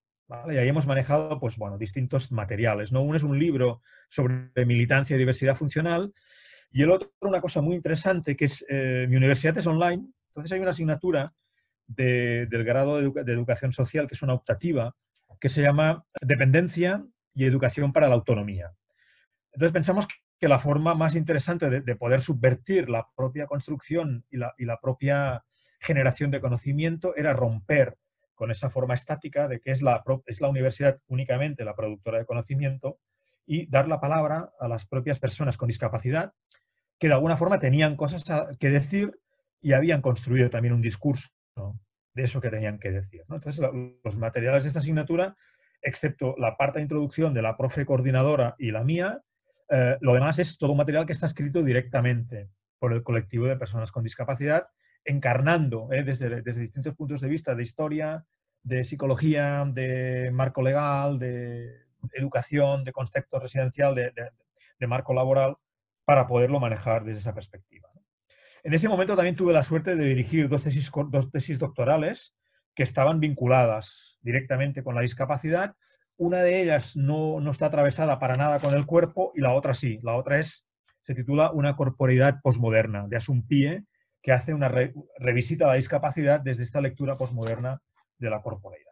Y 0.48 0.56
ahí 0.56 0.68
hemos 0.68 0.86
manejado 0.86 1.38
pues, 1.38 1.56
bueno, 1.56 1.78
distintos 1.78 2.32
materiales. 2.32 2.90
¿no? 2.92 3.02
Uno 3.02 3.16
es 3.16 3.22
un 3.22 3.38
libro 3.38 3.82
sobre 4.08 4.64
militancia 4.64 5.14
y 5.14 5.18
diversidad 5.18 5.56
funcional 5.56 6.12
y 6.70 6.82
el 6.82 6.90
otro 6.90 7.12
una 7.20 7.40
cosa 7.40 7.60
muy 7.60 7.76
interesante 7.76 8.36
que 8.36 8.46
es 8.46 8.64
eh, 8.68 9.06
mi 9.08 9.16
universidad 9.16 9.56
es 9.56 9.66
online. 9.66 10.08
Entonces 10.28 10.52
hay 10.52 10.60
una 10.60 10.70
asignatura 10.70 11.32
del 11.86 12.64
grado 12.64 13.00
de, 13.00 13.32
educación 13.32 13.72
social 13.72 14.08
que 14.08 14.14
es 14.14 14.22
una 14.22 14.34
optativa 14.34 14.94
que 15.40 15.48
se 15.48 15.62
llama 15.62 16.04
Dependencia 16.20 17.04
y 17.34 17.44
Educación 17.44 17.92
para 17.92 18.08
la 18.08 18.14
Autonomía. 18.14 18.72
Entonces 19.52 19.72
pensamos 19.72 20.08
que 20.38 20.48
la 20.48 20.58
forma 20.58 20.94
más 20.94 21.14
interesante 21.14 21.70
de, 21.70 21.96
poder 21.96 22.20
subvertir 22.20 22.90
la 22.90 23.08
propia 23.16 23.46
construcción 23.46 24.24
y 24.30 24.38
la, 24.38 24.52
y 24.58 24.64
la 24.64 24.78
propia 24.80 25.44
generación 25.80 26.30
de 26.30 26.40
conocimiento 26.40 27.14
era 27.16 27.32
romper 27.32 27.96
con 28.36 28.52
esa 28.52 28.70
forma 28.70 28.94
estática 28.94 29.48
de 29.48 29.60
que 29.60 29.72
es 29.72 29.82
la, 29.82 30.04
es 30.26 30.40
la 30.40 30.48
universidad 30.48 30.98
únicamente 31.08 31.64
la 31.64 31.74
productora 31.74 32.18
de 32.18 32.26
conocimiento 32.26 33.00
y 33.46 33.66
dar 33.66 33.88
la 33.88 34.00
palabra 34.00 34.52
a 34.60 34.68
las 34.68 34.86
propias 34.86 35.18
personas 35.18 35.56
con 35.56 35.66
discapacidad 35.66 36.32
que 36.98 37.08
de 37.08 37.14
alguna 37.14 37.36
forma 37.36 37.58
tenían 37.58 37.96
cosas 37.96 38.24
que 38.58 38.70
decir 38.70 39.18
y 39.60 39.72
habían 39.72 40.02
construido 40.02 40.50
también 40.50 40.74
un 40.74 40.82
discurso 40.82 41.28
de 42.14 42.22
eso 42.22 42.40
que 42.40 42.50
tenían 42.50 42.78
que 42.78 42.90
decir. 42.90 43.22
Entonces, 43.28 43.58
los 44.04 44.16
materiales 44.16 44.62
de 44.62 44.68
esta 44.68 44.80
asignatura, 44.80 45.36
excepto 45.82 46.34
la 46.38 46.56
parte 46.56 46.78
de 46.78 46.84
introducción 46.84 47.34
de 47.34 47.42
la 47.42 47.56
profe 47.56 47.84
coordinadora 47.84 48.54
y 48.58 48.70
la 48.70 48.84
mía, 48.84 49.20
eh, 49.68 49.98
lo 50.00 50.14
demás 50.14 50.38
es 50.38 50.56
todo 50.56 50.72
un 50.72 50.78
material 50.78 51.04
que 51.04 51.12
está 51.12 51.26
escrito 51.26 51.62
directamente 51.62 52.48
por 52.78 52.92
el 52.92 53.02
colectivo 53.02 53.46
de 53.46 53.56
personas 53.56 53.92
con 53.92 54.02
discapacidad 54.02 54.66
encarnando 55.06 55.88
¿eh? 55.92 56.02
desde, 56.02 56.42
distintos 56.42 56.94
puntos 56.94 57.20
de 57.20 57.28
vista 57.28 57.54
de 57.54 57.62
historia, 57.62 58.24
de 58.62 58.84
psicología, 58.84 59.64
de 59.72 60.30
marco 60.32 60.60
legal, 60.60 61.18
de 61.18 61.86
educación, 62.12 62.84
de 62.84 62.92
concepto 62.92 63.38
residencial, 63.38 63.94
de, 63.94 64.86
marco 64.86 65.14
laboral, 65.14 65.56
para 66.04 66.26
poderlo 66.26 66.60
manejar 66.60 67.04
desde 67.04 67.20
esa 67.20 67.34
perspectiva. 67.34 67.88
En 68.62 68.74
ese 68.74 68.88
momento 68.88 69.14
también 69.14 69.36
tuve 69.36 69.52
la 69.52 69.62
suerte 69.62 69.94
de 69.94 70.04
dirigir 70.04 70.48
dos 70.48 70.64
tesis, 70.64 70.90
dos 71.08 71.30
tesis 71.30 71.58
doctorales 71.58 72.34
que 72.74 72.82
estaban 72.82 73.20
vinculadas 73.20 74.18
directamente 74.20 74.82
con 74.82 74.96
la 74.96 75.00
discapacidad. 75.00 75.74
Una 76.16 76.42
de 76.42 76.62
ellas 76.62 76.96
no, 76.96 77.40
no, 77.40 77.52
está 77.52 77.66
atravesada 77.66 78.18
para 78.18 78.36
nada 78.36 78.58
con 78.58 78.74
el 78.74 78.86
cuerpo 78.86 79.32
y 79.34 79.40
la 79.40 79.52
otra 79.52 79.74
sí. 79.74 80.00
La 80.02 80.16
otra 80.16 80.38
es, 80.38 80.66
se 81.02 81.14
titula 81.14 81.52
Una 81.52 81.76
corporeidad 81.76 82.40
posmoderna, 82.42 83.06
de 83.06 83.16
Asumpie, 83.16 83.84
que 84.26 84.32
hace 84.32 84.52
una 84.52 84.68
revisita 85.20 85.66
a 85.66 85.68
la 85.68 85.74
discapacidad 85.74 86.40
desde 86.40 86.64
esta 86.64 86.80
lectura 86.80 87.16
posmoderna 87.16 87.80
de 88.18 88.28
la 88.28 88.42
corporalidad. 88.42 88.90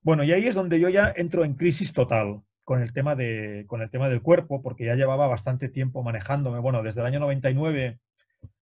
Bueno, 0.00 0.24
y 0.24 0.32
ahí 0.32 0.48
es 0.48 0.56
donde 0.56 0.80
yo 0.80 0.88
ya 0.88 1.12
entro 1.14 1.44
en 1.44 1.54
crisis 1.54 1.92
total 1.92 2.42
con 2.64 2.82
el 2.82 2.92
tema, 2.92 3.14
de, 3.14 3.66
con 3.68 3.82
el 3.82 3.90
tema 3.90 4.08
del 4.08 4.20
cuerpo, 4.20 4.60
porque 4.60 4.84
ya 4.84 4.96
llevaba 4.96 5.28
bastante 5.28 5.68
tiempo 5.68 6.02
manejándome. 6.02 6.58
Bueno, 6.58 6.82
desde 6.82 7.02
el 7.02 7.06
año 7.06 7.20
99 7.20 8.00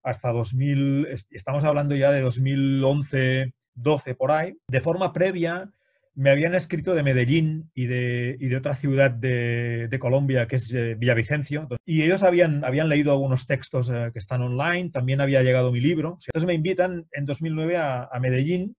hasta 0.02 0.30
2000, 0.32 1.08
estamos 1.30 1.64
hablando 1.64 1.96
ya 1.96 2.12
de 2.12 2.20
2011, 2.20 3.54
2012 3.80 4.14
por 4.14 4.32
ahí. 4.32 4.58
De 4.68 4.82
forma 4.82 5.14
previa 5.14 5.70
me 6.14 6.30
habían 6.30 6.54
escrito 6.54 6.94
de 6.94 7.02
Medellín 7.02 7.70
y 7.74 7.86
de, 7.86 8.56
otra 8.56 8.74
ciudad 8.74 9.10
de, 9.10 9.96
Colombia 10.00 10.46
que 10.46 10.56
es 10.56 10.72
eh, 10.72 10.94
Villavicencio. 10.96 11.68
Y 11.84 12.02
ellos 12.02 12.22
habían, 12.22 12.62
leído 12.88 13.12
algunos 13.12 13.46
textos 13.46 13.90
eh, 13.90 14.10
que 14.12 14.18
están 14.18 14.42
online, 14.42 14.90
también 14.90 15.20
había 15.20 15.42
llegado 15.42 15.72
mi 15.72 15.80
libro. 15.80 16.18
Entonces 16.26 16.46
me 16.46 16.54
invitan 16.54 17.06
en 17.12 17.26
2009 17.26 17.76
a, 17.76 18.04
a 18.04 18.20
Medellín 18.20 18.76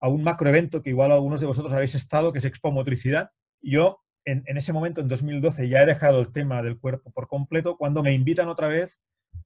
a 0.00 0.08
un 0.08 0.22
macroevento 0.22 0.82
que 0.82 0.90
igual 0.90 1.12
algunos 1.12 1.40
de 1.40 1.46
vosotros 1.46 1.72
habéis 1.72 1.94
estado, 1.94 2.32
que 2.32 2.38
es 2.38 2.44
Expo 2.44 2.72
Motricidad. 2.72 3.30
Yo 3.60 4.00
en, 4.24 4.42
en, 4.46 4.56
ese 4.56 4.72
momento, 4.72 5.00
en 5.00 5.08
2012, 5.08 5.68
ya 5.68 5.82
he 5.82 5.86
dejado 5.86 6.20
el 6.20 6.32
tema 6.32 6.62
del 6.62 6.78
cuerpo 6.78 7.10
por 7.10 7.28
completo, 7.28 7.76
cuando 7.76 8.02
me 8.02 8.12
invitan 8.12 8.48
otra 8.48 8.68
vez 8.68 8.98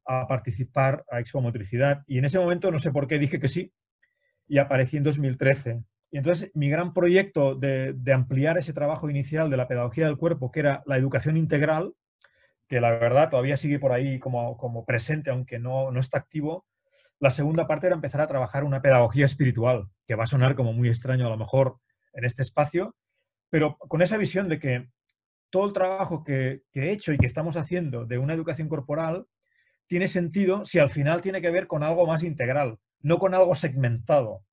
a 0.06 0.26
participar 0.28 1.04
a 1.10 1.20
Expo 1.20 1.40
Motricidad. 1.40 2.02
Y 2.06 2.18
en 2.18 2.24
ese 2.24 2.38
momento, 2.38 2.70
no 2.70 2.78
sé 2.78 2.92
por 2.92 3.08
qué, 3.08 3.18
dije 3.18 3.40
que 3.40 3.48
sí, 3.48 3.72
y 4.46 4.58
aparecí 4.58 4.96
en 4.96 5.04
2013. 5.04 5.82
Y 6.14 6.18
entonces 6.18 6.52
mi 6.54 6.70
gran 6.70 6.94
proyecto 6.94 7.56
de, 7.56 7.92
ampliar 8.14 8.56
ese 8.56 8.72
trabajo 8.72 9.10
inicial 9.10 9.50
de 9.50 9.56
la 9.56 9.66
pedagogía 9.66 10.06
del 10.06 10.16
cuerpo, 10.16 10.52
que 10.52 10.60
era 10.60 10.84
la 10.86 10.96
educación 10.96 11.36
integral, 11.36 11.92
que 12.68 12.80
la 12.80 12.92
verdad 12.92 13.30
todavía 13.30 13.56
sigue 13.56 13.80
por 13.80 13.90
ahí 13.90 14.20
como, 14.20 14.56
como 14.56 14.84
presente, 14.84 15.30
aunque 15.30 15.58
no, 15.58 15.90
no 15.90 15.98
está 15.98 16.18
activo, 16.18 16.66
la 17.18 17.32
segunda 17.32 17.66
parte 17.66 17.88
era 17.88 17.96
empezar 17.96 18.20
a 18.20 18.28
trabajar 18.28 18.62
una 18.62 18.80
pedagogía 18.80 19.26
espiritual, 19.26 19.88
que 20.06 20.14
va 20.14 20.22
a 20.22 20.28
sonar 20.28 20.54
como 20.54 20.72
muy 20.72 20.88
extraño 20.88 21.26
a 21.26 21.30
lo 21.30 21.36
mejor 21.36 21.78
en 22.12 22.24
este 22.24 22.42
espacio, 22.42 22.94
pero 23.50 23.76
con 23.76 24.00
esa 24.00 24.16
visión 24.16 24.48
de 24.48 24.60
que 24.60 24.88
todo 25.50 25.66
el 25.66 25.72
trabajo 25.72 26.22
que, 26.22 26.62
que 26.70 26.82
he 26.82 26.92
hecho 26.92 27.12
y 27.12 27.18
que 27.18 27.26
estamos 27.26 27.56
haciendo 27.56 28.06
de 28.06 28.18
una 28.18 28.34
educación 28.34 28.68
corporal 28.68 29.26
tiene 29.88 30.06
sentido 30.06 30.64
si 30.64 30.78
al 30.78 30.90
final 30.90 31.22
tiene 31.22 31.40
que 31.40 31.50
ver 31.50 31.66
con 31.66 31.82
algo 31.82 32.06
más 32.06 32.22
integral, 32.22 32.78
no 33.00 33.18
con 33.18 33.34
algo 33.34 33.56
segmentado, 33.56 34.44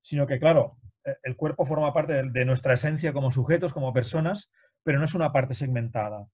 sino 0.00 0.26
que, 0.26 0.38
claro, 0.38 0.78
el 1.22 1.36
cuerpo 1.36 1.66
forma 1.66 1.92
parte 1.92 2.22
de, 2.22 2.44
nuestra 2.44 2.74
esencia 2.74 3.12
como 3.12 3.30
sujetos, 3.30 3.72
como 3.72 3.92
personas, 3.92 4.50
pero 4.82 4.98
no 4.98 5.04
es 5.04 5.14
una 5.14 5.32
parte 5.32 5.54
segmentada, 5.54 6.26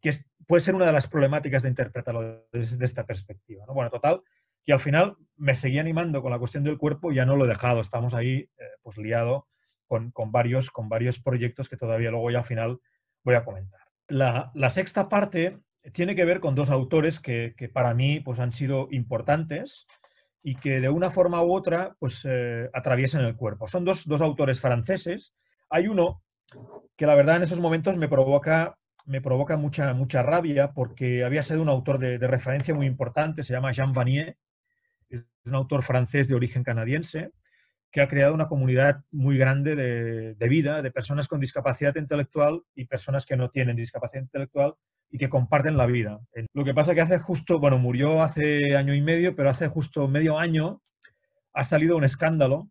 que 0.00 0.24
puede 0.46 0.62
ser 0.62 0.74
una 0.74 0.86
de 0.86 0.92
las 0.92 1.08
problemáticas 1.08 1.62
de 1.62 1.68
interpretarlo 1.68 2.46
desde, 2.52 2.84
esta 2.84 3.06
perspectiva. 3.06 3.64
¿no? 3.66 3.74
Bueno, 3.74 3.90
total, 3.90 4.22
que 4.64 4.72
al 4.72 4.80
final 4.80 5.16
me 5.36 5.54
seguí 5.54 5.78
animando 5.78 6.22
con 6.22 6.30
la 6.30 6.38
cuestión 6.38 6.64
del 6.64 6.78
cuerpo 6.78 7.12
y 7.12 7.16
ya 7.16 7.26
no 7.26 7.36
lo 7.36 7.44
he 7.44 7.48
dejado, 7.48 7.80
estamos 7.80 8.14
ahí 8.14 8.48
eh, 8.58 8.64
pues 8.82 8.98
liado 8.98 9.48
con, 9.86 10.10
con, 10.10 10.32
varios, 10.32 10.70
con 10.70 10.88
varios 10.88 11.20
proyectos 11.20 11.68
que 11.68 11.76
todavía 11.76 12.10
luego 12.10 12.30
ya 12.30 12.38
al 12.38 12.44
final 12.44 12.80
voy 13.24 13.34
a 13.34 13.44
comentar. 13.44 13.80
La, 14.08 14.50
la 14.54 14.70
sexta 14.70 15.08
parte 15.08 15.58
tiene 15.92 16.14
que 16.14 16.24
ver 16.24 16.40
con 16.40 16.54
dos 16.54 16.70
autores 16.70 17.20
que, 17.20 17.54
que, 17.56 17.68
para 17.68 17.94
mí 17.94 18.20
pues, 18.20 18.38
han 18.38 18.52
sido 18.52 18.88
importantes 18.90 19.86
y 20.42 20.56
que 20.56 20.80
de 20.80 20.88
una 20.88 21.10
forma 21.10 21.42
u 21.42 21.52
otra 21.52 21.94
pues, 21.98 22.22
eh, 22.24 22.68
atraviesan 22.72 23.24
el 23.24 23.36
cuerpo. 23.36 23.66
Son 23.66 23.84
dos, 23.84 24.06
dos, 24.06 24.20
autores 24.20 24.60
franceses. 24.60 25.34
Hay 25.68 25.88
uno 25.88 26.22
que 26.96 27.06
la 27.06 27.14
verdad 27.14 27.36
en 27.36 27.42
esos 27.42 27.60
momentos 27.60 27.96
me 27.96 28.08
provoca, 28.08 28.76
me 29.04 29.20
provoca 29.20 29.56
mucha, 29.56 29.92
mucha 29.92 30.22
rabia 30.22 30.72
porque 30.72 31.24
había 31.24 31.42
sido 31.42 31.62
un 31.62 31.68
autor 31.68 31.98
de, 31.98 32.18
de 32.18 32.26
referencia 32.26 32.74
muy 32.74 32.86
importante, 32.86 33.42
se 33.42 33.52
llama 33.52 33.72
Jean 33.72 33.92
Vanier, 33.92 34.36
es 35.08 35.24
un 35.44 35.54
autor 35.54 35.82
francés 35.82 36.28
de 36.28 36.34
origen 36.34 36.62
canadiense 36.62 37.32
que 37.90 38.00
ha 38.00 38.08
creado 38.08 38.34
una 38.34 38.48
comunidad 38.48 39.02
muy 39.10 39.36
grande 39.36 39.74
de, 39.74 40.34
de 40.34 40.48
vida, 40.48 40.80
de 40.80 40.92
personas 40.92 41.26
con 41.26 41.40
discapacidad 41.40 41.96
intelectual 41.96 42.62
y 42.74 42.84
personas 42.84 43.26
que 43.26 43.36
no 43.36 43.50
tienen 43.50 43.76
discapacidad 43.76 44.22
intelectual 44.22 44.74
y 45.10 45.18
que 45.18 45.28
comparten 45.28 45.76
la 45.76 45.86
vida. 45.86 46.20
Lo 46.54 46.64
que 46.64 46.74
pasa 46.74 46.94
que 46.94 47.00
hace 47.00 47.18
justo, 47.18 47.58
bueno, 47.58 47.78
murió 47.78 48.22
hace 48.22 48.76
año 48.76 48.94
y 48.94 49.02
medio, 49.02 49.34
pero 49.34 49.50
hace 49.50 49.68
justo 49.68 50.06
medio 50.08 50.38
año 50.38 50.80
ha 51.52 51.64
salido 51.64 51.96
un 51.96 52.04
escándalo, 52.04 52.70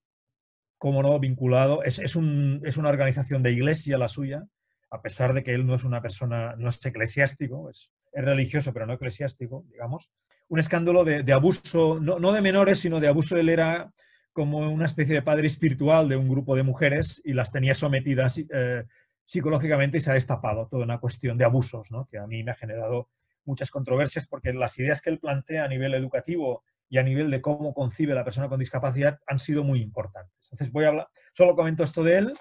como 0.78 1.04
no, 1.04 1.20
vinculado, 1.20 1.84
es, 1.84 2.00
es, 2.00 2.16
un, 2.16 2.62
es 2.64 2.78
una 2.78 2.90
organización 2.90 3.44
de 3.44 3.52
iglesia 3.52 3.98
la 3.98 4.08
suya, 4.08 4.46
a 4.90 5.02
pesar 5.02 5.34
de 5.34 5.44
que 5.44 5.54
él 5.54 5.68
no 5.68 5.76
es 5.76 5.84
una 5.84 6.02
persona, 6.02 6.56
no 6.58 6.70
es 6.70 6.84
eclesiástico, 6.86 7.70
es, 7.70 7.90
religioso, 8.14 8.74
pero 8.74 8.88
no 8.88 8.94
eclesiástico, 8.94 9.66
digamos. 9.70 10.10
Un 10.48 10.60
escándalo 10.60 11.04
de, 11.04 11.22
de 11.22 11.34
abuso, 11.34 12.00
no, 12.02 12.18
no, 12.18 12.32
de 12.32 12.42
menores, 12.42 12.80
sino 12.80 13.00
de 13.00 13.08
abuso. 13.08 13.38
Él 13.38 13.50
era 13.50 13.92
como 14.34 14.60
una 14.72 14.86
especie 14.86 15.14
de 15.14 15.22
padre 15.22 15.46
espiritual 15.46 16.10
de 16.10 16.16
un 16.16 16.28
grupo 16.28 16.56
de 16.56 16.64
mujeres 16.64 17.22
y 17.24 17.34
las 17.34 17.52
tenía 17.52 17.76
sometidas 17.76 18.40
eh, 18.40 18.84
psicológicamente 19.30 19.98
y 19.98 20.02
se 20.02 20.10
ha 20.10 20.16
destapado 20.16 20.68
toda 20.68 20.84
una 20.84 21.00
cuestión 21.00 21.38
de 21.38 21.46
abusos, 21.46 21.92
¿no? 21.92 22.08
que 22.08 22.18
a 22.18 22.26
mí 22.26 22.44
me 22.44 22.50
ha 22.50 22.56
generado 22.56 23.10
muchas 23.46 23.70
controversias 23.70 24.26
porque 24.26 24.52
las 24.54 24.80
ideas 24.80 25.04
que 25.04 25.12
él 25.12 25.20
plantea 25.20 25.66
a 25.66 25.68
nivel 25.68 25.94
educativo 25.94 26.64
y 26.90 26.98
a 26.98 27.04
nivel 27.04 27.30
de 27.30 27.40
cómo 27.40 27.76
concibe 27.76 28.16
la 28.16 28.24
persona 28.24 28.50
con 28.50 28.58
discapacidad 28.58 29.20
han 29.28 29.38
sido 29.38 29.64
muy 29.64 29.84
importantes. 29.84 30.34
Entonces 30.46 30.72
voy 30.72 30.86
a 30.86 30.88
hablar, 30.88 31.10
solo 31.34 31.56
comento 31.56 31.84
esto 31.84 32.04
de 32.04 32.18
él 32.18 32.34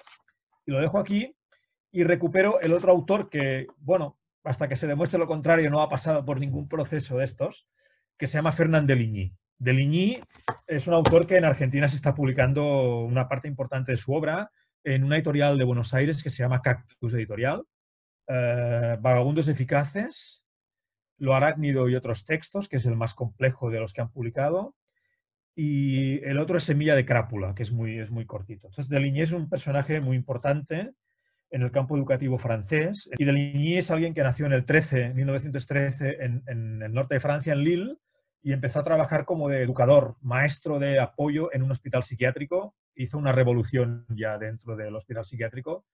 y 0.64 0.70
lo 0.70 0.80
dejo 0.80 0.98
aquí 0.98 1.36
y 1.92 2.04
recupero 2.04 2.58
el 2.62 2.72
otro 2.72 2.90
autor 2.90 3.28
que, 3.28 3.66
bueno, 3.76 4.18
hasta 4.42 4.66
que 4.66 4.76
se 4.76 4.86
demuestre 4.86 5.18
lo 5.18 5.26
contrario 5.26 5.68
no 5.68 5.82
ha 5.82 5.90
pasado 5.90 6.24
por 6.24 6.40
ningún 6.40 6.68
proceso 6.68 7.18
de 7.18 7.26
estos, 7.26 7.68
que 8.16 8.26
se 8.26 8.38
llama 8.38 8.52
Fernand 8.52 8.88
de 8.88 8.96
Ligny. 8.96 9.34
De 9.58 9.74
Ligny 9.74 10.22
es 10.66 10.86
un 10.86 10.94
autor 10.94 11.26
que 11.26 11.36
en 11.36 11.44
Argentina 11.44 11.86
se 11.86 11.96
está 11.96 12.14
publicando 12.14 13.00
una 13.00 13.28
parte 13.28 13.46
importante 13.46 13.92
de 13.92 13.98
su 13.98 14.14
obra, 14.14 14.50
en 14.94 15.04
una 15.04 15.16
editorial 15.16 15.58
de 15.58 15.64
Buenos 15.64 15.92
Aires 15.92 16.22
que 16.22 16.30
se 16.30 16.42
llama 16.42 16.62
Cactus 16.62 17.12
Editorial, 17.12 17.62
eh, 18.26 18.96
Vagabundos 19.00 19.48
Eficaces, 19.48 20.42
Lo 21.18 21.34
Arácnido 21.34 21.88
y 21.88 21.94
otros 21.94 22.24
textos, 22.24 22.68
que 22.68 22.76
es 22.76 22.86
el 22.86 22.96
más 22.96 23.12
complejo 23.12 23.70
de 23.70 23.80
los 23.80 23.92
que 23.92 24.00
han 24.00 24.10
publicado, 24.10 24.74
y 25.54 26.24
el 26.24 26.38
otro 26.38 26.56
es 26.56 26.64
Semilla 26.64 26.94
de 26.94 27.04
Crápula, 27.04 27.54
que 27.54 27.64
es 27.64 27.72
muy, 27.72 27.98
es 27.98 28.10
muy 28.10 28.24
cortito. 28.24 28.68
Entonces, 28.68 28.88
Deligny 28.88 29.20
es 29.20 29.32
un 29.32 29.50
personaje 29.50 30.00
muy 30.00 30.16
importante 30.16 30.92
en 31.50 31.62
el 31.62 31.70
campo 31.70 31.96
educativo 31.96 32.38
francés, 32.38 33.10
y 33.18 33.24
Deligny 33.24 33.76
es 33.76 33.90
alguien 33.90 34.14
que 34.14 34.22
nació 34.22 34.46
en 34.46 34.52
el 34.54 34.64
13, 34.64 35.12
1913, 35.12 36.24
en, 36.24 36.42
en 36.46 36.82
el 36.82 36.94
norte 36.94 37.16
de 37.16 37.20
Francia, 37.20 37.52
en 37.52 37.62
Lille, 37.62 37.96
y 38.42 38.52
empezó 38.54 38.80
a 38.80 38.84
trabajar 38.84 39.26
como 39.26 39.50
de 39.50 39.62
educador, 39.62 40.16
maestro 40.22 40.78
de 40.78 40.98
apoyo 40.98 41.52
en 41.52 41.62
un 41.62 41.72
hospital 41.72 42.04
psiquiátrico. 42.04 42.74
Hizo 43.00 43.16
una 43.16 43.32
revolución 43.32 44.06
ya 44.08 44.38
dentro 44.38 44.76
del 44.76 44.94
hospital 44.96 45.24
psiquiátrico, 45.24 45.84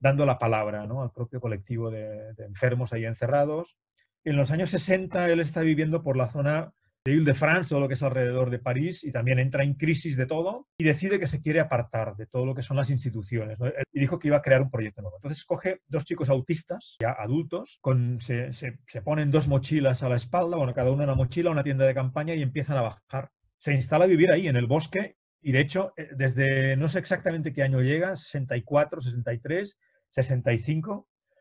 dando 0.00 0.26
la 0.26 0.38
palabra 0.38 0.86
¿no? 0.86 1.02
al 1.02 1.12
propio 1.12 1.40
colectivo 1.40 1.90
de, 1.90 2.34
de, 2.34 2.44
enfermos 2.44 2.92
ahí 2.92 3.04
encerrados. 3.04 3.76
En 4.24 4.36
los 4.36 4.50
años 4.50 4.70
60 4.70 5.30
él 5.30 5.40
está 5.40 5.60
viviendo 5.60 6.02
por 6.02 6.16
la 6.16 6.28
zona 6.28 6.72
de 7.04 7.12
Ile-de-France, 7.12 7.68
todo 7.70 7.80
lo 7.80 7.88
que 7.88 7.94
es 7.94 8.02
alrededor 8.02 8.50
de 8.50 8.58
París, 8.58 9.04
y 9.04 9.12
también 9.12 9.38
entra 9.38 9.62
en 9.62 9.74
crisis 9.74 10.16
de 10.16 10.26
todo 10.26 10.66
y 10.78 10.84
decide 10.84 11.18
que 11.18 11.26
se 11.26 11.40
quiere 11.40 11.60
apartar 11.60 12.16
de 12.16 12.26
todo 12.26 12.44
lo 12.44 12.54
que 12.54 12.62
son 12.62 12.76
las 12.76 12.90
instituciones. 12.90 13.58
Y 13.92 14.00
dijo 14.00 14.18
que 14.18 14.28
iba 14.28 14.38
a 14.38 14.42
crear 14.42 14.62
un 14.62 14.70
proyecto 14.70 15.02
nuevo. 15.02 15.16
Entonces 15.16 15.44
coge 15.44 15.80
dos 15.86 16.04
chicos 16.04 16.28
autistas, 16.28 16.96
ya 17.00 17.12
adultos, 17.12 17.80
se, 18.20 18.52
se, 18.52 18.78
se 18.86 19.02
ponen 19.02 19.30
dos 19.30 19.48
mochilas 19.48 20.02
a 20.02 20.08
la 20.08 20.16
espalda, 20.16 20.56
bueno, 20.56 20.74
cada 20.74 20.90
uno 20.90 21.04
una 21.04 21.14
mochila, 21.14 21.50
una 21.50 21.64
tienda 21.64 21.86
de 21.86 21.94
campaña 21.94 22.34
y 22.34 22.42
empiezan 22.42 22.76
a 22.76 22.82
bajar. 22.82 23.30
Se 23.58 23.72
instala 23.72 24.04
a 24.04 24.08
vivir 24.08 24.30
ahí, 24.30 24.46
en 24.48 24.56
el 24.56 24.66
bosque, 24.66 25.16
y 25.40 25.52
de 25.52 25.60
hecho, 25.60 25.92
eh, 25.96 26.10
desde 26.16 26.76
no 26.76 26.88
sé 26.88 26.98
exactamente 26.98 27.52
qué 27.52 27.62
año 27.62 27.80
llega, 27.80 28.16
64, 28.16 29.00
63, 29.00 29.78
65, 30.10 30.92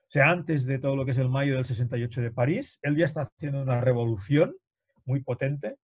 o 0.08 0.10
sea, 0.10 0.30
antes 0.30 0.66
de 0.66 0.80
todo 0.80 0.96
lo 0.96 1.04
que 1.04 1.12
es 1.12 1.18
el 1.18 1.30
mayo 1.30 1.56
del 1.56 1.66
68 1.66 2.22
de 2.22 2.32
París, 2.32 2.80
él 2.82 2.96
ya 2.96 3.06
está 3.06 3.24
haciendo 3.24 3.62
una 3.62 3.82
revolución 3.82 4.56
muy 5.06 5.22
potente, 5.22 5.76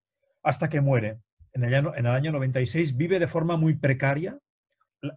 hasta 0.43 0.69
que 0.69 0.81
muere. 0.81 1.19
En 1.53 1.63
el 1.63 1.73
año, 1.73 1.93
en 1.95 2.05
el 2.05 2.11
año 2.11 2.31
96 2.31 2.95
vive 2.95 3.19
de 3.19 3.27
forma 3.27 3.57
muy 3.57 3.75
precaria. 3.75 4.39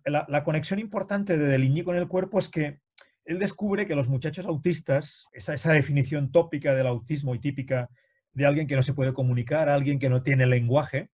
La, 0.04 0.42
conexión 0.42 0.80
importante 0.80 1.38
de 1.38 1.46
Deligny 1.46 1.85
con 1.85 1.94
el 1.94 2.09
cuerpo 2.09 2.40
es 2.40 2.48
que 2.48 2.80
él 3.24 3.38
descubre 3.38 3.87
que 3.87 3.94
los 3.94 4.09
muchachos 4.09 4.44
autistas, 4.46 5.26
esa, 5.32 5.54
esa, 5.54 5.72
definición 5.72 6.32
tópica 6.32 6.74
del 6.74 6.88
autismo 6.88 7.35
y 7.35 7.38
típica 7.38 7.88
de 8.32 8.46
alguien 8.46 8.66
que 8.66 8.74
no 8.74 8.82
se 8.82 8.94
puede 8.94 9.14
comunicar, 9.14 9.68
alguien 9.68 10.00
que 10.00 10.09
no 10.09 10.22
tiene 10.22 10.46
lenguaje, 10.46 11.11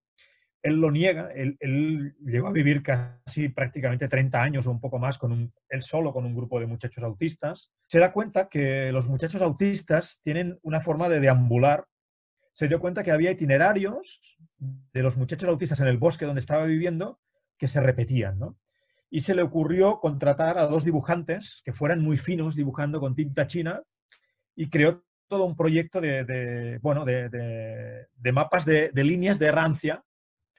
él 0.62 0.80
lo 0.80 0.90
niega, 0.90 1.30
él, 1.32 2.14
llegó 2.24 2.48
a 2.48 2.52
vivir 2.52 2.82
casi 2.82 3.48
prácticamente 3.48 4.08
30 4.08 4.40
años 4.40 4.66
o 4.66 4.70
un 4.70 4.80
poco 4.80 4.98
más 4.98 5.18
con 5.18 5.52
él 5.68 5.82
solo 5.82 6.12
con 6.12 6.24
un 6.24 6.34
grupo 6.34 6.60
de 6.60 6.66
muchachos 6.66 7.02
autistas, 7.02 7.72
se 7.88 7.98
da 7.98 8.12
cuenta 8.12 8.48
que 8.48 8.92
los 8.92 9.06
muchachos 9.06 9.42
autistas 9.42 10.20
tienen 10.22 10.58
una 10.62 10.80
forma 10.80 11.08
de 11.08 11.20
deambular 11.20 11.86
se 12.52 12.68
dio 12.68 12.80
cuenta 12.80 13.02
que 13.02 13.10
había 13.10 13.30
itinerarios 13.30 14.38
de 14.58 15.02
los 15.02 15.16
muchachos 15.16 15.48
autistas 15.48 15.80
en 15.80 15.88
el 15.88 15.98
bosque 15.98 16.26
donde 16.26 16.40
estaba 16.40 16.64
viviendo 16.64 17.18
que 17.58 17.68
se 17.68 17.80
repetían, 17.80 18.38
¿no? 18.38 18.58
Y 19.10 19.20
se 19.20 19.34
le 19.34 19.42
ocurrió 19.42 20.00
contratar 20.00 20.58
a 20.58 20.66
dos 20.66 20.84
dibujantes 20.84 21.62
que 21.64 21.72
fueran 21.72 22.00
muy 22.00 22.16
finos 22.16 22.54
dibujando 22.54 23.00
con 23.00 23.14
tinta 23.14 23.46
china 23.46 23.82
y 24.54 24.68
creó 24.70 25.04
todo 25.28 25.44
un 25.44 25.56
proyecto 25.56 26.00
de, 26.00 26.78
bueno, 26.82 27.04
de, 27.04 27.28
de, 27.28 28.06
de 28.14 28.32
mapas 28.32 28.64
de, 28.64 28.90
líneas 28.94 29.38
de 29.38 29.52
rancia. 29.52 30.02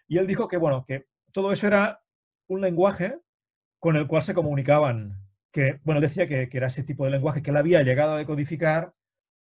Y 0.07 0.17
él 0.17 0.27
dijo 0.27 0.47
que, 0.47 0.57
bueno, 0.57 0.85
que 0.85 1.07
todo 1.31 1.51
eso 1.51 1.67
era 1.67 2.01
un 2.47 2.61
lenguaje 2.61 3.19
con 3.79 3.95
el 3.95 4.07
cual 4.07 4.23
se 4.23 4.33
comunicaban. 4.33 5.19
Que, 5.51 5.79
bueno, 5.83 6.01
decía 6.01 6.27
que, 6.27 6.49
que 6.49 6.57
era 6.57 6.67
ese 6.67 6.83
tipo 6.83 7.05
de 7.05 7.11
lenguaje 7.11 7.41
que 7.41 7.51
él 7.51 7.57
había 7.57 7.83
llegado 7.83 8.13
a 8.13 8.17
decodificar 8.17 8.93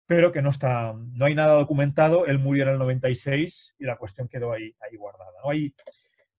pero 0.05 0.31
que 0.31 0.41
no, 0.41 0.49
está, 0.49 0.93
no 0.93 1.25
hay 1.25 1.35
nada 1.35 1.53
documentado. 1.53 2.25
Él 2.25 2.39
murió 2.39 2.63
en 2.63 2.69
el 2.69 2.77
96 2.77 3.73
y 3.79 3.85
la 3.85 3.95
cuestión 3.97 4.27
quedó 4.27 4.51
ahí, 4.51 4.75
ahí 4.81 4.97
guardada. 4.97 5.31
¿no? 5.43 5.49
Hay, 5.49 5.73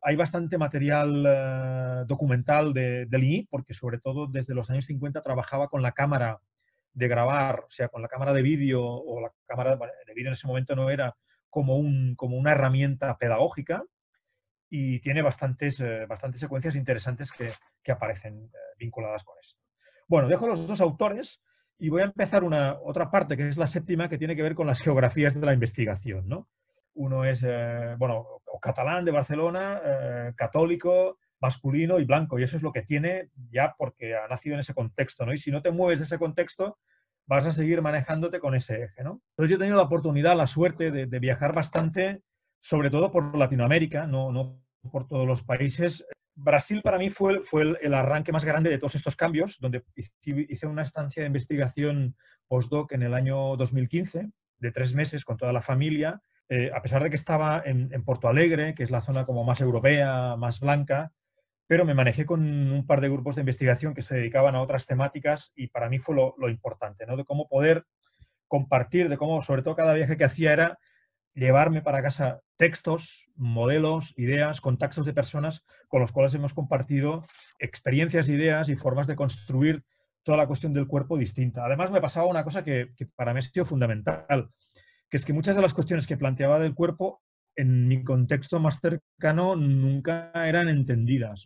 hay 0.02 0.16
bastante 0.16 0.58
material 0.58 1.24
eh, 1.26 2.04
documental 2.06 2.72
de, 2.74 3.06
de 3.06 3.18
Ligny, 3.18 3.48
porque 3.50 3.74
sobre 3.74 3.98
todo 3.98 4.26
desde 4.26 4.54
los 4.54 4.70
años 4.70 4.84
50 4.86 5.22
trabajaba 5.22 5.68
con 5.68 5.82
la 5.82 5.92
cámara 5.92 6.40
de 6.92 7.08
grabar, 7.08 7.64
o 7.66 7.70
sea, 7.70 7.88
con 7.88 8.02
la 8.02 8.08
cámara 8.08 8.32
de 8.32 8.42
vídeo 8.42 8.84
o 8.84 9.20
la 9.20 9.32
cámara 9.46 9.76
de 9.76 10.14
vídeo 10.14 10.28
en 10.28 10.34
ese 10.34 10.46
momento 10.46 10.76
no 10.76 10.90
era 10.90 11.16
como, 11.50 11.76
un, 11.76 12.14
como 12.14 12.36
una 12.36 12.52
herramienta 12.52 13.16
pedagógica 13.18 13.84
y 14.76 14.98
tiene 14.98 15.22
bastantes, 15.22 15.78
eh, 15.78 16.04
bastantes 16.04 16.40
secuencias 16.40 16.74
interesantes 16.74 17.30
que, 17.30 17.48
que 17.80 17.92
aparecen 17.92 18.50
eh, 18.52 18.58
vinculadas 18.76 19.22
con 19.22 19.36
esto. 19.40 19.62
Bueno, 20.08 20.26
dejo 20.26 20.48
los 20.48 20.66
dos 20.66 20.80
autores 20.80 21.40
y 21.78 21.90
voy 21.90 22.02
a 22.02 22.06
empezar 22.06 22.42
una 22.42 22.80
otra 22.80 23.08
parte, 23.08 23.36
que 23.36 23.46
es 23.46 23.56
la 23.56 23.68
séptima, 23.68 24.08
que 24.08 24.18
tiene 24.18 24.34
que 24.34 24.42
ver 24.42 24.56
con 24.56 24.66
las 24.66 24.80
geografías 24.80 25.38
de 25.38 25.46
la 25.46 25.52
investigación. 25.52 26.28
¿no? 26.28 26.48
Uno 26.94 27.24
es, 27.24 27.44
eh, 27.46 27.94
bueno, 27.98 28.26
catalán 28.60 29.04
de 29.04 29.12
Barcelona, 29.12 29.80
católico, 30.34 31.18
masculino 31.40 32.00
y 32.00 32.04
blanco. 32.04 32.40
Y 32.40 32.42
eso 32.42 32.56
es 32.56 32.64
lo 32.64 32.72
que 32.72 32.82
tiene 32.82 33.30
ya 33.52 33.76
porque 33.78 34.16
ha 34.16 34.26
nacido 34.26 34.54
en 34.54 34.60
ese 34.60 34.74
contexto, 34.74 35.24
¿no? 35.24 35.32
Y 35.32 35.38
si 35.38 35.50
no 35.50 35.62
te 35.62 35.70
mueves 35.70 35.98
de 36.00 36.06
ese 36.06 36.18
contexto, 36.18 36.78
vas 37.26 37.46
a 37.46 37.52
seguir 37.52 37.82
manejándote 37.82 38.40
con 38.40 38.54
ese 38.54 38.84
eje, 38.84 39.04
¿no? 39.04 39.20
Entonces 39.30 39.50
yo 39.50 39.56
he 39.56 39.58
tenido 39.58 39.76
la 39.76 39.84
oportunidad, 39.84 40.36
la 40.36 40.46
suerte 40.46 40.90
de, 40.90 41.18
viajar 41.18 41.52
bastante, 41.52 42.22
sobre 42.60 42.90
todo 42.90 43.12
por 43.12 43.36
Latinoamérica, 43.36 44.06
no, 44.06 44.32
no 44.32 44.63
por 44.90 45.06
todos 45.06 45.26
los 45.26 45.42
países. 45.42 46.04
Brasil 46.34 46.82
para 46.82 46.98
mí 46.98 47.10
fue, 47.10 47.42
fue 47.42 47.76
el, 47.80 47.94
arranque 47.94 48.32
más 48.32 48.44
grande 48.44 48.70
de 48.70 48.78
todos 48.78 48.96
estos 48.96 49.16
cambios, 49.16 49.58
donde 49.60 49.84
hice 49.94 50.66
una 50.66 50.82
estancia 50.82 51.22
de 51.22 51.28
investigación 51.28 52.16
postdoc 52.48 52.92
en 52.92 53.02
el 53.02 53.14
año 53.14 53.56
2015, 53.56 54.30
de 54.58 54.72
tres 54.72 54.94
meses 54.94 55.24
con 55.24 55.36
toda 55.36 55.52
la 55.52 55.62
familia. 55.62 56.20
Eh, 56.48 56.70
a 56.74 56.82
pesar 56.82 57.02
de 57.02 57.10
que 57.10 57.16
estaba 57.16 57.62
en, 57.64 57.88
Porto 58.04 58.28
Alegre, 58.28 58.74
que 58.74 58.82
es 58.82 58.90
la 58.90 59.00
zona 59.00 59.24
como 59.24 59.44
más 59.44 59.60
europea, 59.60 60.36
más 60.36 60.60
blanca, 60.60 61.12
pero 61.66 61.84
me 61.84 61.94
manejé 61.94 62.26
con 62.26 62.42
un 62.42 62.86
par 62.86 63.00
de 63.00 63.08
grupos 63.08 63.36
de 63.36 63.42
investigación 63.42 63.94
que 63.94 64.02
se 64.02 64.16
dedicaban 64.16 64.54
a 64.54 64.60
otras 64.60 64.86
temáticas 64.86 65.52
y 65.54 65.68
para 65.68 65.88
mí 65.88 65.98
fue 65.98 66.16
lo, 66.16 66.48
importante, 66.48 67.06
¿no? 67.06 67.16
De 67.16 67.24
cómo 67.24 67.48
poder 67.48 67.86
compartir, 68.48 69.08
de 69.08 69.16
cómo, 69.16 69.40
sobre 69.40 69.62
todo 69.62 69.74
cada 69.74 69.94
viaje 69.94 70.16
que 70.16 70.24
hacía 70.24 70.52
era 70.52 70.78
llevarme 71.34 71.82
para 71.82 72.02
casa 72.02 72.40
textos, 72.56 73.26
modelos, 73.36 74.14
ideas, 74.16 74.60
contactos 74.60 75.04
de 75.04 75.12
personas 75.12 75.64
con 75.88 76.00
los 76.00 76.12
cuales 76.12 76.34
hemos 76.34 76.54
compartido 76.54 77.24
experiencias, 77.58 78.28
ideas 78.28 78.68
y 78.68 78.76
formas 78.76 79.06
de 79.06 79.16
construir 79.16 79.84
toda 80.22 80.38
la 80.38 80.46
cuestión 80.46 80.72
del 80.72 80.86
cuerpo 80.86 81.18
distinta. 81.18 81.64
Además, 81.64 81.90
me 81.90 82.00
pasaba 82.00 82.26
una 82.26 82.44
cosa 82.44 82.64
que, 82.64 82.92
que 82.96 83.06
para 83.06 83.32
mí 83.32 83.40
ha 83.40 83.42
sido 83.42 83.66
fundamental, 83.66 84.48
que 85.10 85.16
es 85.16 85.24
que 85.24 85.32
muchas 85.32 85.56
de 85.56 85.62
las 85.62 85.74
cuestiones 85.74 86.06
que 86.06 86.16
planteaba 86.16 86.58
del 86.58 86.74
cuerpo 86.74 87.20
en 87.56 87.86
mi 87.88 88.02
contexto 88.02 88.58
más 88.58 88.80
cercano 88.80 89.56
nunca 89.56 90.32
eran 90.34 90.68
entendidas. 90.68 91.44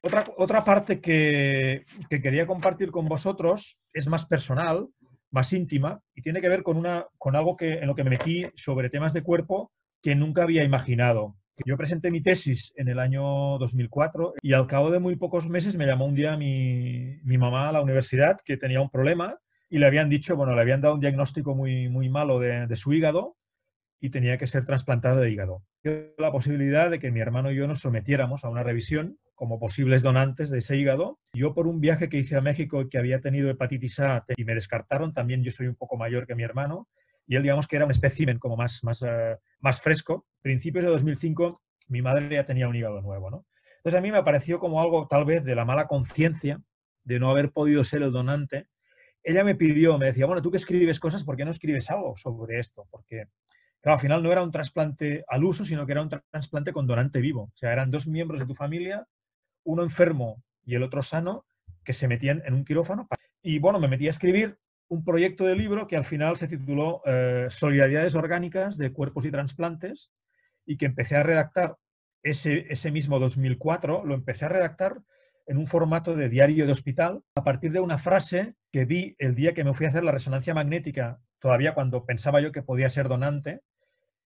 Otra, 0.00 0.24
otra 0.36 0.64
parte 0.64 1.00
que, 1.00 1.84
quería 2.08 2.46
compartir 2.46 2.90
con 2.90 3.08
vosotros 3.08 3.78
es 3.92 4.06
más 4.08 4.24
personal, 4.24 4.88
más 5.30 5.52
íntima, 5.52 6.00
y 6.14 6.22
tiene 6.22 6.40
que 6.40 6.48
ver 6.48 6.62
con, 6.62 6.76
una, 6.76 7.06
con 7.18 7.36
algo 7.36 7.56
que, 7.56 7.74
en 7.74 7.86
lo 7.86 7.94
que 7.94 8.04
me 8.04 8.10
metí 8.10 8.46
sobre 8.54 8.90
temas 8.90 9.12
de 9.12 9.22
cuerpo 9.22 9.72
que 10.02 10.14
nunca 10.14 10.42
había 10.42 10.64
imaginado. 10.64 11.36
Yo 11.64 11.76
presenté 11.76 12.10
mi 12.10 12.20
tesis 12.20 12.72
en 12.76 12.88
el 12.88 12.98
año 12.98 13.58
2004 13.58 14.34
y 14.42 14.52
al 14.52 14.66
cabo 14.66 14.90
de 14.90 14.98
muy 14.98 15.16
pocos 15.16 15.48
meses 15.48 15.76
me 15.76 15.86
llamó 15.86 16.04
un 16.04 16.14
día 16.14 16.36
mi, 16.36 17.18
mamá 17.24 17.68
a 17.68 17.72
la 17.72 17.80
universidad 17.80 18.38
que 18.44 18.58
tenía 18.58 18.80
un 18.80 18.90
problema 18.90 19.38
y 19.70 19.78
le 19.78 19.86
habían 19.86 20.10
dicho, 20.10 20.36
bueno, 20.36 20.54
le 20.54 20.60
habían 20.60 20.82
dado 20.82 20.94
un 20.94 21.00
diagnóstico 21.00 21.54
muy, 21.54 21.88
muy 21.88 22.10
malo 22.10 22.38
de, 22.38 22.66
de 22.66 22.76
su 22.76 22.92
hígado 22.92 23.36
y 24.00 24.10
tenía 24.10 24.36
que 24.36 24.46
ser 24.46 24.64
trasplantado 24.64 25.20
de 25.20 25.30
hígado. 25.30 25.62
La 26.18 26.30
posibilidad 26.30 26.90
de 26.90 26.98
que 26.98 27.10
mi 27.10 27.20
hermano 27.20 27.50
y 27.50 27.56
yo 27.56 27.66
nos 27.66 27.80
sometiéramos 27.80 28.44
a 28.44 28.50
una 28.50 28.62
revisión 28.62 29.18
como 29.36 29.60
posibles 29.60 30.02
donantes 30.02 30.50
de 30.50 30.58
ese 30.58 30.76
hígado. 30.76 31.20
Yo 31.34 31.54
por 31.54 31.68
un 31.68 31.80
viaje 31.80 32.08
que 32.08 32.16
hice 32.16 32.36
a 32.36 32.40
México 32.40 32.88
que 32.88 32.98
había 32.98 33.20
tenido 33.20 33.48
hepatitis 33.48 34.00
A 34.00 34.24
y 34.36 34.44
me 34.44 34.54
descartaron, 34.54 35.14
también 35.14 35.44
yo 35.44 35.52
soy 35.52 35.68
un 35.68 35.76
poco 35.76 35.96
mayor 35.96 36.26
que 36.26 36.34
mi 36.34 36.42
hermano, 36.42 36.88
y 37.28 37.36
él 37.36 37.42
digamos 37.42 37.68
que 37.68 37.76
era 37.76 37.84
un 37.84 37.90
espécimen 37.90 38.38
como 38.38 38.56
más, 38.56 38.82
más, 38.82 39.02
uh, 39.02 39.36
más 39.60 39.80
fresco. 39.80 40.26
Principios 40.42 40.84
de 40.84 40.90
2005 40.90 41.62
mi 41.88 42.02
madre 42.02 42.34
ya 42.34 42.44
tenía 42.44 42.66
un 42.66 42.74
hígado 42.74 43.00
nuevo, 43.00 43.30
¿no? 43.30 43.46
Entonces 43.76 43.98
a 43.98 44.02
mí 44.02 44.10
me 44.10 44.24
pareció 44.24 44.58
como 44.58 44.80
algo 44.80 45.06
tal 45.08 45.24
vez 45.24 45.44
de 45.44 45.54
la 45.54 45.64
mala 45.64 45.86
conciencia 45.86 46.60
de 47.04 47.20
no 47.20 47.30
haber 47.30 47.52
podido 47.52 47.84
ser 47.84 48.02
el 48.02 48.10
donante. 48.10 48.66
Ella 49.22 49.44
me 49.44 49.54
pidió, 49.54 49.96
me 49.98 50.06
decía, 50.06 50.26
bueno, 50.26 50.42
tú 50.42 50.50
que 50.50 50.56
escribes 50.56 50.98
cosas, 50.98 51.22
¿por 51.22 51.36
qué 51.36 51.44
no 51.44 51.52
escribes 51.52 51.88
algo 51.90 52.16
sobre 52.16 52.58
esto? 52.58 52.88
Porque 52.90 53.26
Claro, 53.86 53.98
al 53.98 54.00
final 54.00 54.22
no 54.24 54.32
era 54.32 54.42
un 54.42 54.50
trasplante 54.50 55.24
al 55.28 55.44
uso, 55.44 55.64
sino 55.64 55.86
que 55.86 55.92
era 55.92 56.02
un 56.02 56.08
trasplante 56.08 56.72
con 56.72 56.88
donante 56.88 57.20
vivo. 57.20 57.42
O 57.42 57.56
sea, 57.56 57.72
eran 57.72 57.88
dos 57.88 58.08
miembros 58.08 58.40
de 58.40 58.46
tu 58.46 58.52
familia, 58.52 59.06
uno 59.66 59.82
enfermo 59.82 60.42
y 60.64 60.74
el 60.74 60.82
otro 60.82 61.02
sano, 61.02 61.44
que 61.84 61.92
se 61.92 62.08
metían 62.08 62.42
en 62.46 62.54
un 62.54 62.64
quirófano. 62.64 63.06
Y 63.42 63.58
bueno, 63.58 63.78
me 63.78 63.88
metí 63.88 64.06
a 64.06 64.10
escribir 64.10 64.58
un 64.88 65.04
proyecto 65.04 65.44
de 65.44 65.56
libro 65.56 65.86
que 65.86 65.96
al 65.96 66.04
final 66.04 66.36
se 66.36 66.48
tituló 66.48 67.02
eh, 67.04 67.46
Solidaridades 67.50 68.14
Orgánicas 68.14 68.76
de 68.78 68.92
Cuerpos 68.92 69.26
y 69.26 69.30
Transplantes 69.30 70.10
y 70.64 70.76
que 70.76 70.86
empecé 70.86 71.16
a 71.16 71.22
redactar 71.22 71.76
ese, 72.22 72.66
ese 72.70 72.90
mismo 72.90 73.18
2004, 73.18 74.04
lo 74.04 74.14
empecé 74.14 74.46
a 74.46 74.48
redactar 74.48 74.98
en 75.46 75.58
un 75.58 75.66
formato 75.66 76.16
de 76.16 76.28
diario 76.28 76.66
de 76.66 76.72
hospital 76.72 77.22
a 77.36 77.44
partir 77.44 77.72
de 77.72 77.80
una 77.80 77.98
frase 77.98 78.54
que 78.72 78.84
vi 78.84 79.14
el 79.18 79.34
día 79.34 79.54
que 79.54 79.64
me 79.64 79.74
fui 79.74 79.86
a 79.86 79.90
hacer 79.90 80.02
la 80.02 80.12
resonancia 80.12 80.54
magnética, 80.54 81.20
todavía 81.38 81.74
cuando 81.74 82.04
pensaba 82.04 82.40
yo 82.40 82.50
que 82.50 82.62
podía 82.62 82.88
ser 82.88 83.08
donante, 83.08 83.60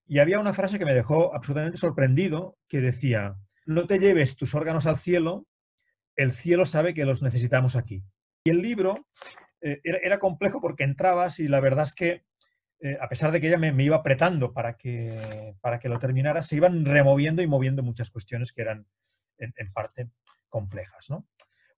y 0.07 0.19
había 0.19 0.41
una 0.41 0.55
frase 0.55 0.79
que 0.79 0.87
me 0.87 0.95
dejó 0.95 1.35
absolutamente 1.35 1.79
sorprendido, 1.79 2.57
que 2.69 2.81
decía, 2.81 3.37
no 3.67 3.87
te 3.87 3.99
lleves 3.99 4.37
tus 4.37 4.55
órganos 4.55 4.87
al 4.87 4.99
cielo, 4.99 5.47
el 6.17 6.33
cielo 6.33 6.67
sabe 6.67 6.95
que 6.95 7.05
los 7.05 7.23
necesitamos 7.23 7.77
aquí. 7.77 8.03
Y 8.45 8.51
el 8.51 8.63
libro 8.63 9.07
eh, 9.61 9.81
era, 9.85 10.19
complejo 10.19 10.61
porque 10.61 10.85
entrabas 10.85 11.39
y 11.41 11.49
la 11.49 11.61
verdad 11.61 11.85
es 11.85 11.95
que, 11.95 12.25
eh, 12.81 12.99
a 13.01 13.09
pesar 13.09 13.33
de 13.33 13.41
que 13.41 13.49
ella 13.49 13.59
me, 13.59 13.85
iba 13.85 13.97
apretando 13.97 14.53
para 14.53 14.77
que, 14.77 15.55
para 15.61 15.79
que 15.79 15.89
lo 15.89 15.99
terminara, 15.99 16.43
se 16.43 16.57
iban 16.57 16.85
removiendo 16.85 17.43
y 17.43 17.47
moviendo 17.47 17.83
muchas 17.83 18.11
cuestiones 18.11 18.53
que 18.53 18.63
eran 18.63 18.87
en, 19.39 19.53
en 19.57 19.73
parte 19.73 20.11
complejas. 20.49 21.09
¿no? 21.11 21.27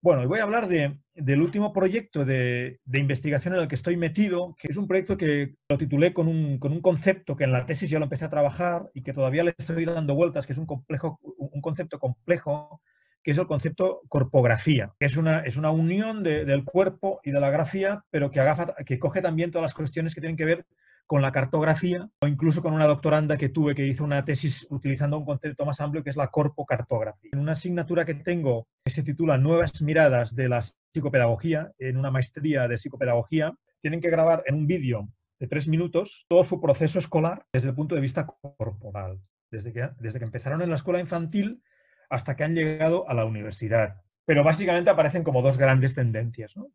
Bueno, 0.03 0.25
y 0.25 0.27
voy 0.27 0.40
a 0.40 0.42
hablar 0.42 0.66
del 0.66 1.42
último 1.42 1.73
proyecto 1.73 2.25
de, 2.25 2.81
investigación 2.92 3.55
en 3.55 3.61
el 3.61 3.68
que 3.68 3.77
estoy 3.77 3.97
metido, 3.97 4.57
que 4.59 4.66
es 4.68 4.77
un 4.77 4.88
proyecto 4.88 5.16
que 5.16 5.55
lo 5.68 5.79
titulé 5.79 6.12
con 6.12 6.27
un, 6.27 6.59
concepto 6.59 7.37
que 7.37 7.45
en 7.45 7.53
la 7.53 7.66
tesis 7.66 7.88
ya 7.88 8.01
lo 8.01 8.07
empecé 8.07 8.25
a 8.25 8.31
trabajar 8.31 8.90
y 8.95 9.05
que 9.05 9.12
todavía 9.12 9.45
le 9.45 9.55
estoy 9.57 9.85
dando 9.85 10.16
vueltas, 10.16 10.45
que 10.45 10.55
es 10.55 10.59
un, 10.59 10.66
complejo, 10.66 11.21
un 11.23 11.41
concepto 11.62 11.98
complejo, 11.98 12.83
que 13.22 13.31
es 13.31 13.38
el 13.38 13.46
concepto 13.46 14.03
corpografía, 14.09 14.92
que 14.98 15.07
es 15.07 15.16
una, 15.16 15.40
es 15.40 15.57
una 15.57 15.70
unión 15.70 16.22
del 16.22 16.64
cuerpo 16.64 17.20
y 17.25 17.31
de 17.31 17.40
la 17.40 17.51
grafía, 17.51 18.05
pero 18.11 18.31
que, 18.31 18.40
que 18.85 18.98
coge 18.98 19.22
también 19.22 19.51
todas 19.51 19.62
las 19.62 19.75
cuestiones 19.75 20.14
que 20.14 20.20
tienen 20.20 20.37
que 20.37 20.44
ver 20.44 20.66
con 21.07 21.22
la 21.22 21.33
cartografía 21.33 22.09
o 22.20 22.27
incluso 22.27 22.62
con 22.62 22.72
una 22.72 22.87
doctoranda 22.87 23.37
que 23.37 23.48
tuve 23.48 23.75
que 23.75 23.87
hizo 23.87 24.05
una 24.05 24.25
tesis 24.25 24.66
utilizando 24.70 25.18
un 25.18 25.25
concepto 25.25 25.64
más 25.64 25.81
amplio 25.81 26.03
que 26.03 26.11
es 26.11 26.16
la 26.16 26.29
corpocartografía. 26.29 27.31
En 27.33 27.38
una 27.38 27.53
asignatura 27.53 28.05
que 28.05 28.14
tengo 28.14 28.66
que 28.85 28.90
se 28.90 29.03
titula 29.03 29.37
Nuevas 29.37 29.83
miradas 29.83 30.35
de 30.35 30.48
la 30.48 30.62
psicopedagogía, 30.62 31.72
en 31.79 31.96
una 31.96 32.11
maestría 32.11 32.66
de 32.66 32.79
psicopedagogía, 32.79 33.55
tienen 33.81 34.01
que 34.01 34.11
grabar 34.11 34.42
en 34.46 34.55
un 34.55 34.66
vídeo 34.66 35.09
de 35.38 35.48
tres 35.48 35.68
minutos 35.68 36.25
todo 36.29 36.44
su 36.44 36.61
proceso 36.61 36.98
escolar 36.98 37.44
desde 37.53 37.68
el 37.68 37.75
punto 37.75 37.94
de 37.94 38.01
vista 38.01 38.27
corporal, 38.27 39.20
desde 39.53 39.73
que, 39.73 39.88
desde 40.01 40.19
que 40.19 40.25
empezaron 40.25 40.62
en 40.62 40.71
la 40.71 40.77
escuela 40.77 40.99
infantil 40.99 41.62
hasta 42.11 42.35
que 42.35 42.43
han 42.43 42.55
llegado 42.55 43.09
a 43.09 43.15
la 43.15 43.25
universidad. 43.25 44.03
Pero 44.25 44.43
básicamente 44.43 44.91
aparecen 44.91 45.23
como 45.23 45.43
dos 45.43 45.57
grandes 45.57 45.95
tendencias, 45.95 46.57
¿no? 46.57 46.73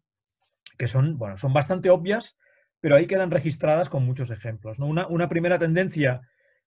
que 0.78 0.88
son, 0.88 1.18
bueno, 1.18 1.38
son 1.38 1.54
bastante 1.54 1.90
obvias, 1.90 2.38
pero 2.80 2.96
ahí 2.96 3.08
quedan 3.08 3.32
registradas 3.32 3.90
con 3.90 4.06
muchos 4.06 4.30
ejemplos. 4.30 4.78
Una, 4.80 5.30
primera 5.30 5.58
tendencia 5.58 6.22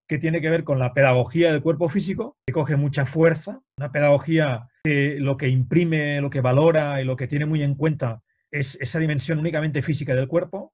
que 0.07 0.19
tiene 0.19 0.41
que 0.41 0.51
ver 0.51 0.65
con 0.65 0.79
la 0.79 0.93
pedagogía 0.93 1.53
del 1.53 1.63
cuerpo 1.63 1.89
físico, 1.89 2.37
que 2.45 2.53
coge 2.53 2.77
mucha 2.77 3.07
fuerza, 3.07 3.61
una 3.77 3.93
pedagogía 3.93 4.69
que 4.83 5.17
lo 5.21 5.37
que 5.37 5.49
imprime, 5.49 6.21
lo 6.21 6.31
que 6.31 6.41
valora 6.41 7.01
y 7.01 7.05
lo 7.05 7.17
que 7.17 7.29
tiene 7.29 7.47
muy 7.47 7.63
en 7.63 7.77
cuenta 7.77 8.23
es 8.51 8.77
esa 8.81 8.99
dimensión 8.99 9.39
únicamente 9.39 9.83
física 9.83 10.15
del 10.15 10.27
cuerpo, 10.27 10.73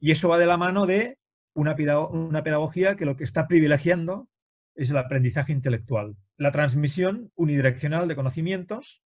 y 0.00 0.10
eso 0.10 0.28
va 0.28 0.38
de 0.38 0.46
la 0.46 0.56
mano 0.56 0.86
de 0.86 1.18
una, 1.54 1.76
una 2.10 2.42
pedagogía 2.42 2.96
que 2.96 3.04
lo 3.04 3.16
que 3.16 3.22
está 3.22 3.46
privilegiando 3.46 4.28
es 4.74 4.90
el 4.90 4.96
aprendizaje 4.96 5.52
intelectual, 5.52 6.16
la 6.36 6.52
transmisión 6.52 7.30
unidireccional 7.34 8.08
de 8.08 8.16
conocimientos 8.16 9.02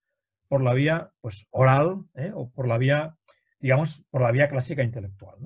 por 0.49 0.63
la 0.63 0.75
vía 0.75 1.11
pues, 1.21 1.47
oral 1.51 2.05
¿eh? 2.15 2.33
o 2.35 2.51
por 2.51 2.69
la 2.69 2.79
vía, 2.79 3.17
digamos, 3.59 4.05
por 4.11 4.23
la 4.23 4.31
vía 4.31 4.49
clásica 4.49 4.83
intelectual. 4.83 5.39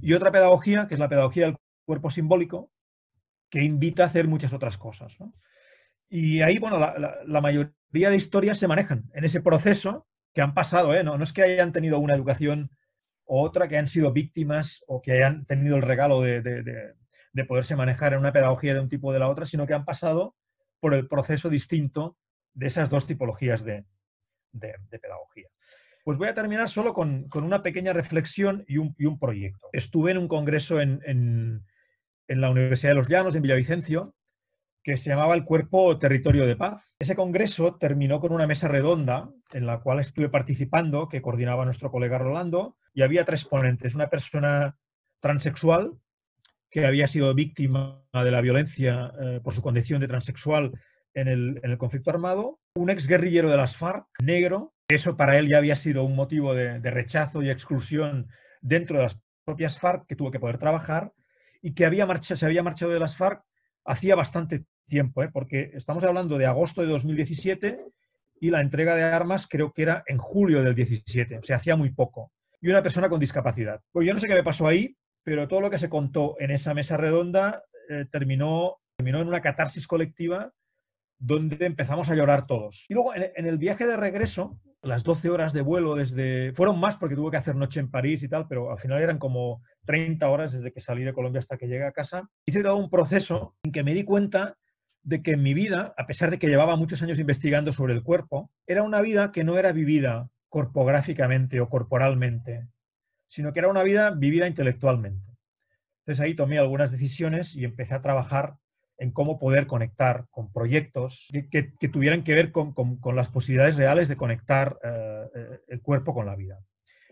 Y 0.00 0.14
otra 0.14 0.32
pedagogía, 0.32 0.88
que 0.88 0.94
es 0.94 1.00
la 1.00 1.08
pedagogía 1.08 1.46
del 1.46 1.56
cuerpo 1.84 2.10
simbólico, 2.10 2.70
que 3.50 3.62
invita 3.62 4.02
a 4.02 4.06
hacer 4.06 4.26
muchas 4.26 4.52
otras 4.52 4.78
cosas. 4.78 5.18
Y 6.08 6.40
ahí, 6.40 6.58
bueno, 6.58 6.78
la, 6.78 7.40
mayoría 7.40 8.10
de 8.10 8.16
historias 8.16 8.58
se 8.58 8.68
manejan 8.68 9.04
en 9.14 9.24
ese 9.24 9.40
proceso 9.40 10.06
que 10.34 10.40
han 10.40 10.54
pasado, 10.54 10.94
¿eh? 10.94 11.04
no, 11.04 11.18
no 11.18 11.24
es 11.24 11.32
que 11.32 11.42
hayan 11.42 11.72
tenido 11.72 11.98
una 11.98 12.14
educación 12.14 12.70
u 13.26 13.38
otra, 13.38 13.68
que 13.68 13.78
han 13.78 13.88
sido 13.88 14.12
víctimas 14.12 14.82
o 14.86 15.02
que 15.02 15.12
hayan 15.12 15.44
tenido 15.44 15.76
el 15.76 15.82
regalo 15.82 16.22
de, 16.22 16.42
poderse 17.46 17.76
manejar 17.76 18.12
en 18.12 18.20
una 18.20 18.32
pedagogía 18.32 18.74
de 18.74 18.80
un 18.80 18.88
tipo 18.88 19.08
o 19.08 19.12
de 19.12 19.18
la 19.18 19.28
otra, 19.28 19.46
sino 19.46 19.66
que 19.66 19.74
han 19.74 19.84
pasado 19.84 20.36
por 20.80 20.94
el 20.94 21.08
proceso 21.08 21.48
distinto 21.48 22.16
de 22.54 22.66
esas 22.66 22.90
dos 22.90 23.06
tipologías 23.06 23.64
de, 23.64 23.84
pedagogía. 24.52 25.48
Pues 26.04 26.18
voy 26.18 26.28
a 26.28 26.34
terminar 26.34 26.68
solo 26.68 26.92
con, 26.92 27.28
una 27.34 27.62
pequeña 27.62 27.92
reflexión 27.92 28.64
y 28.66 28.76
un, 28.78 29.18
proyecto. 29.18 29.68
Estuve 29.72 30.10
en 30.10 30.18
un 30.18 30.28
congreso 30.28 30.80
en, 30.80 31.00
en, 31.04 31.64
la 32.28 32.50
Universidad 32.50 32.90
de 32.90 32.96
los 32.96 33.08
Llanos, 33.08 33.36
en 33.36 33.42
Villavicencio, 33.42 34.14
que 34.82 34.96
se 34.96 35.10
llamaba 35.10 35.34
el 35.34 35.44
Cuerpo 35.44 35.96
Territorio 35.98 36.46
de 36.46 36.56
Paz. 36.56 36.92
Ese 36.98 37.14
congreso 37.14 37.76
terminó 37.76 38.20
con 38.20 38.32
una 38.32 38.48
mesa 38.48 38.66
redonda 38.68 39.30
en 39.52 39.66
la 39.66 39.80
cual 39.80 40.00
estuve 40.00 40.28
participando, 40.28 41.08
que 41.08 41.22
coordinaba 41.22 41.64
nuestro 41.64 41.90
colega 41.90 42.18
Rolando, 42.18 42.76
y 42.92 43.02
había 43.02 43.24
tres 43.24 43.44
ponentes. 43.44 43.94
Una 43.94 44.10
persona 44.10 44.76
transexual 45.20 45.92
que 46.72 46.86
había 46.86 47.06
sido 47.06 47.34
víctima 47.34 48.02
de 48.14 48.30
la 48.30 48.40
violencia 48.40 49.12
eh, 49.20 49.40
por 49.44 49.54
su 49.54 49.60
condición 49.60 50.00
de 50.00 50.08
transexual 50.08 50.72
en 51.14 51.28
el, 51.28 51.76
conflicto 51.76 52.08
armado, 52.08 52.58
un 52.74 52.88
ex 52.88 53.06
guerrillero 53.06 53.50
de 53.50 53.58
las 53.58 53.76
FARC, 53.76 54.06
negro, 54.22 54.72
eso 54.88 55.14
para 55.14 55.38
él 55.38 55.48
ya 55.48 55.58
había 55.58 55.76
sido 55.76 56.02
un 56.04 56.16
motivo 56.16 56.54
de, 56.54 56.78
rechazo 56.80 57.42
y 57.42 57.50
exclusión 57.50 58.28
dentro 58.62 58.96
de 58.96 59.02
las 59.02 59.18
propias 59.44 59.78
FARC, 59.78 60.06
que 60.06 60.16
tuvo 60.16 60.30
que 60.30 60.40
poder 60.40 60.56
trabajar, 60.56 61.12
y 61.60 61.74
que 61.74 61.84
había 61.84 62.08
se 62.22 62.46
había 62.46 62.62
marchado 62.62 62.90
de 62.90 62.98
las 62.98 63.18
FARC 63.18 63.44
hacía 63.84 64.14
bastante 64.14 64.64
tiempo, 64.88 65.22
¿eh? 65.22 65.28
porque 65.30 65.72
estamos 65.74 66.02
hablando 66.04 66.38
de 66.38 66.46
agosto 66.46 66.80
de 66.80 66.88
2017 66.88 67.84
y 68.40 68.50
la 68.50 68.62
entrega 68.62 68.96
de 68.96 69.02
armas 69.02 69.46
creo 69.46 69.72
que 69.72 69.82
era 69.82 70.04
en 70.06 70.16
julio 70.16 70.62
del 70.62 70.74
17, 70.74 71.36
o 71.36 71.42
sea, 71.42 71.56
hacía 71.56 71.76
muy 71.76 71.90
poco. 71.90 72.32
Y 72.62 72.70
una 72.70 72.82
persona 72.82 73.10
con 73.10 73.20
discapacidad. 73.20 73.80
Pues 73.90 74.06
yo 74.06 74.14
no 74.14 74.20
sé 74.20 74.26
qué 74.26 74.34
me 74.34 74.42
pasó 74.42 74.66
ahí, 74.66 74.96
pero 75.24 75.48
todo 75.48 75.60
lo 75.60 75.70
que 75.70 75.78
se 75.78 75.88
contó 75.88 76.36
en 76.38 76.50
esa 76.50 76.74
mesa 76.74 76.96
redonda 76.96 77.64
eh, 77.88 78.06
terminó, 78.10 78.78
terminó 78.96 79.20
en 79.20 79.28
una 79.28 79.40
catarsis 79.40 79.86
colectiva 79.86 80.52
donde 81.18 81.64
empezamos 81.66 82.10
a 82.10 82.14
llorar 82.16 82.46
todos. 82.46 82.84
Y 82.88 82.94
luego 82.94 83.14
en, 83.14 83.46
el 83.46 83.56
viaje 83.56 83.86
de 83.86 83.96
regreso, 83.96 84.58
las 84.82 85.04
12 85.04 85.30
horas 85.30 85.52
de 85.52 85.60
vuelo 85.60 85.94
desde... 85.94 86.52
Fueron 86.52 86.80
más 86.80 86.96
porque 86.96 87.14
tuve 87.14 87.30
que 87.30 87.36
hacer 87.36 87.54
noche 87.54 87.78
en 87.78 87.90
París 87.90 88.24
y 88.24 88.28
tal, 88.28 88.48
pero 88.48 88.72
al 88.72 88.78
final 88.78 89.00
eran 89.00 89.18
como 89.18 89.62
30 89.84 90.28
horas 90.28 90.52
desde 90.52 90.72
que 90.72 90.80
salí 90.80 91.04
de 91.04 91.12
Colombia 91.12 91.38
hasta 91.38 91.56
que 91.56 91.68
llegué 91.68 91.84
a 91.84 91.92
casa. 91.92 92.28
Hice 92.44 92.62
todo 92.62 92.76
un 92.76 92.90
proceso 92.90 93.54
en 93.62 93.70
que 93.70 93.84
me 93.84 93.94
di 93.94 94.02
cuenta 94.02 94.56
de 95.04 95.22
que 95.22 95.36
mi 95.36 95.54
vida, 95.54 95.94
a 95.96 96.06
pesar 96.06 96.30
de 96.30 96.38
que 96.40 96.48
llevaba 96.48 96.74
muchos 96.76 97.02
años 97.02 97.20
investigando 97.20 97.72
sobre 97.72 97.94
el 97.94 98.02
cuerpo, 98.02 98.50
era 98.66 98.82
una 98.82 99.00
vida 99.00 99.30
que 99.30 99.44
no 99.44 99.58
era 99.58 99.70
vivida 99.70 100.28
corpográficamente 100.48 101.60
o 101.60 101.68
corporalmente, 101.68 102.66
sino 103.32 103.52
que 103.52 103.60
era 103.60 103.68
una 103.68 103.82
vida 103.82 104.10
vivida 104.10 104.46
intelectualmente. 104.46 105.26
Entonces 106.00 106.20
ahí 106.20 106.34
tomé 106.34 106.58
algunas 106.58 106.90
decisiones 106.90 107.56
y 107.56 107.64
empecé 107.64 107.94
a 107.94 108.02
trabajar 108.02 108.56
en 108.98 109.10
cómo 109.10 109.38
poder 109.38 109.66
conectar 109.66 110.26
con 110.30 110.52
proyectos 110.52 111.28
que, 111.50 111.62
tuvieran 111.88 112.22
que 112.22 112.34
ver 112.34 112.52
con, 112.52 112.74
las 113.16 113.28
posibilidades 113.28 113.76
reales 113.76 114.08
de 114.08 114.16
conectar 114.16 114.78
eh, 114.84 115.24
eh, 115.34 115.60
el 115.68 115.80
cuerpo 115.80 116.14
con 116.14 116.26
la 116.26 116.36
vida. 116.36 116.60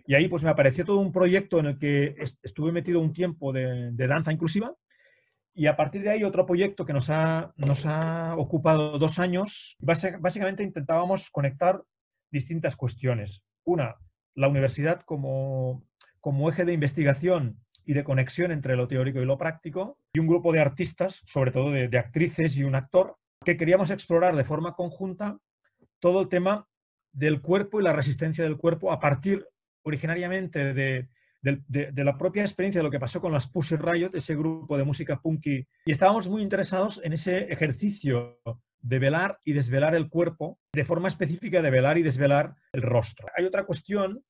Y 0.07 0.15
ahí 0.15 0.29
pues 0.29 0.43
me 0.43 0.51
apareció 0.51 0.85
todo 0.85 0.99
un 0.99 1.13
proyecto 1.13 1.59
en 1.59 1.67
el 1.67 1.79
que 1.79 2.15
estuve 2.43 2.71
metido 2.71 3.01
un 3.01 3.13
tiempo 3.13 3.53
de 3.53 4.07
danza 4.07 4.33
inclusiva, 4.33 4.75
y 5.55 5.67
a 5.67 5.77
partir 5.77 6.03
de 6.03 6.11
ahí 6.11 6.25
otro 6.25 6.47
proyecto 6.47 6.87
que 6.87 6.93
nos 6.93 7.11
ha, 7.11 7.53
nos 7.57 7.85
ha 7.87 8.35
ocupado 8.37 8.99
dos 8.99 9.19
años, 9.19 9.77
básicamente 9.81 10.63
intentábamos 10.63 11.31
conectar 11.31 11.83
distintas 12.31 12.77
cuestiones. 12.77 13.45
Una, 13.65 13.97
la 14.35 14.49
universidad 14.49 15.03
como, 15.03 15.85
como 16.21 16.49
eje 16.51 16.65
de 16.65 16.73
investigación 16.73 17.61
y 17.85 17.95
de 17.95 18.05
conexión 18.05 18.53
entre 18.53 18.77
lo 18.77 18.89
teórico 18.89 19.21
y 19.21 19.25
lo 19.25 19.39
práctico, 19.39 19.99
y 20.13 20.21
un 20.21 20.27
grupo 20.27 20.53
de 20.53 20.61
artistas, 20.61 21.23
sobre 21.27 21.51
todo 21.51 21.71
de, 21.71 21.99
actrices 21.99 22.57
y 22.57 22.65
un 22.65 22.75
actor, 22.75 23.17
que 23.45 23.57
queríamos 23.57 23.91
explorar 23.91 24.37
de 24.37 24.45
forma 24.45 24.75
conjunta 24.75 25.39
todo 25.99 26.21
el 26.21 26.29
tema 26.29 26.69
del 27.13 27.41
cuerpo 27.41 27.81
y 27.81 27.85
la 27.85 27.93
resistencia 27.93 28.45
del 28.45 28.59
cuerpo 28.59 28.93
a 28.93 29.01
partir 29.01 29.47
originariamente 29.83 30.75
de, 30.75 31.09
de, 31.43 32.05
la 32.05 32.19
propia 32.19 32.43
experiencia 32.43 32.81
de 32.81 32.85
lo 32.85 32.91
que 32.91 33.01
pasó 33.01 33.21
con 33.21 33.33
las 33.33 33.47
Pussy 33.47 33.77
Riot, 33.77 34.11
ese 34.15 34.37
grupo 34.37 34.77
de 34.77 34.85
música 34.85 35.21
punky, 35.21 35.67
y 35.87 35.91
estábamos 35.91 36.29
muy 36.29 36.43
interesados 36.43 37.01
en 37.03 37.15
ese 37.15 37.51
ejercicio 37.53 38.39
de 38.83 38.99
velar 38.99 39.39
y 39.45 39.53
desvelar 39.53 39.95
el 39.95 40.09
cuerpo, 40.09 40.59
de 40.73 40.85
forma 40.85 41.09
específica 41.09 41.63
de 41.63 41.71
velar 41.71 41.99
y 41.99 42.03
desvelar 42.03 42.55
el 42.73 42.83
rostro. 42.83 43.29
Hay 43.37 43.45
otra 43.45 43.65
cuestión 43.65 44.23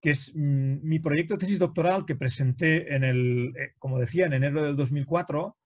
que 0.00 0.10
es 0.10 0.32
mm, 0.34 0.78
mi 0.82 0.98
proyecto 0.98 1.34
de 1.34 1.40
tesis 1.40 1.58
doctoral 1.58 2.06
que 2.06 2.16
presenté 2.16 2.94
en 2.94 3.04
el, 3.04 3.54
eh, 3.56 3.72
como 3.78 3.98
decía, 3.98 4.26
en 4.26 4.34
enero 4.34 4.62
del 4.62 4.76
2004, 4.76 5.56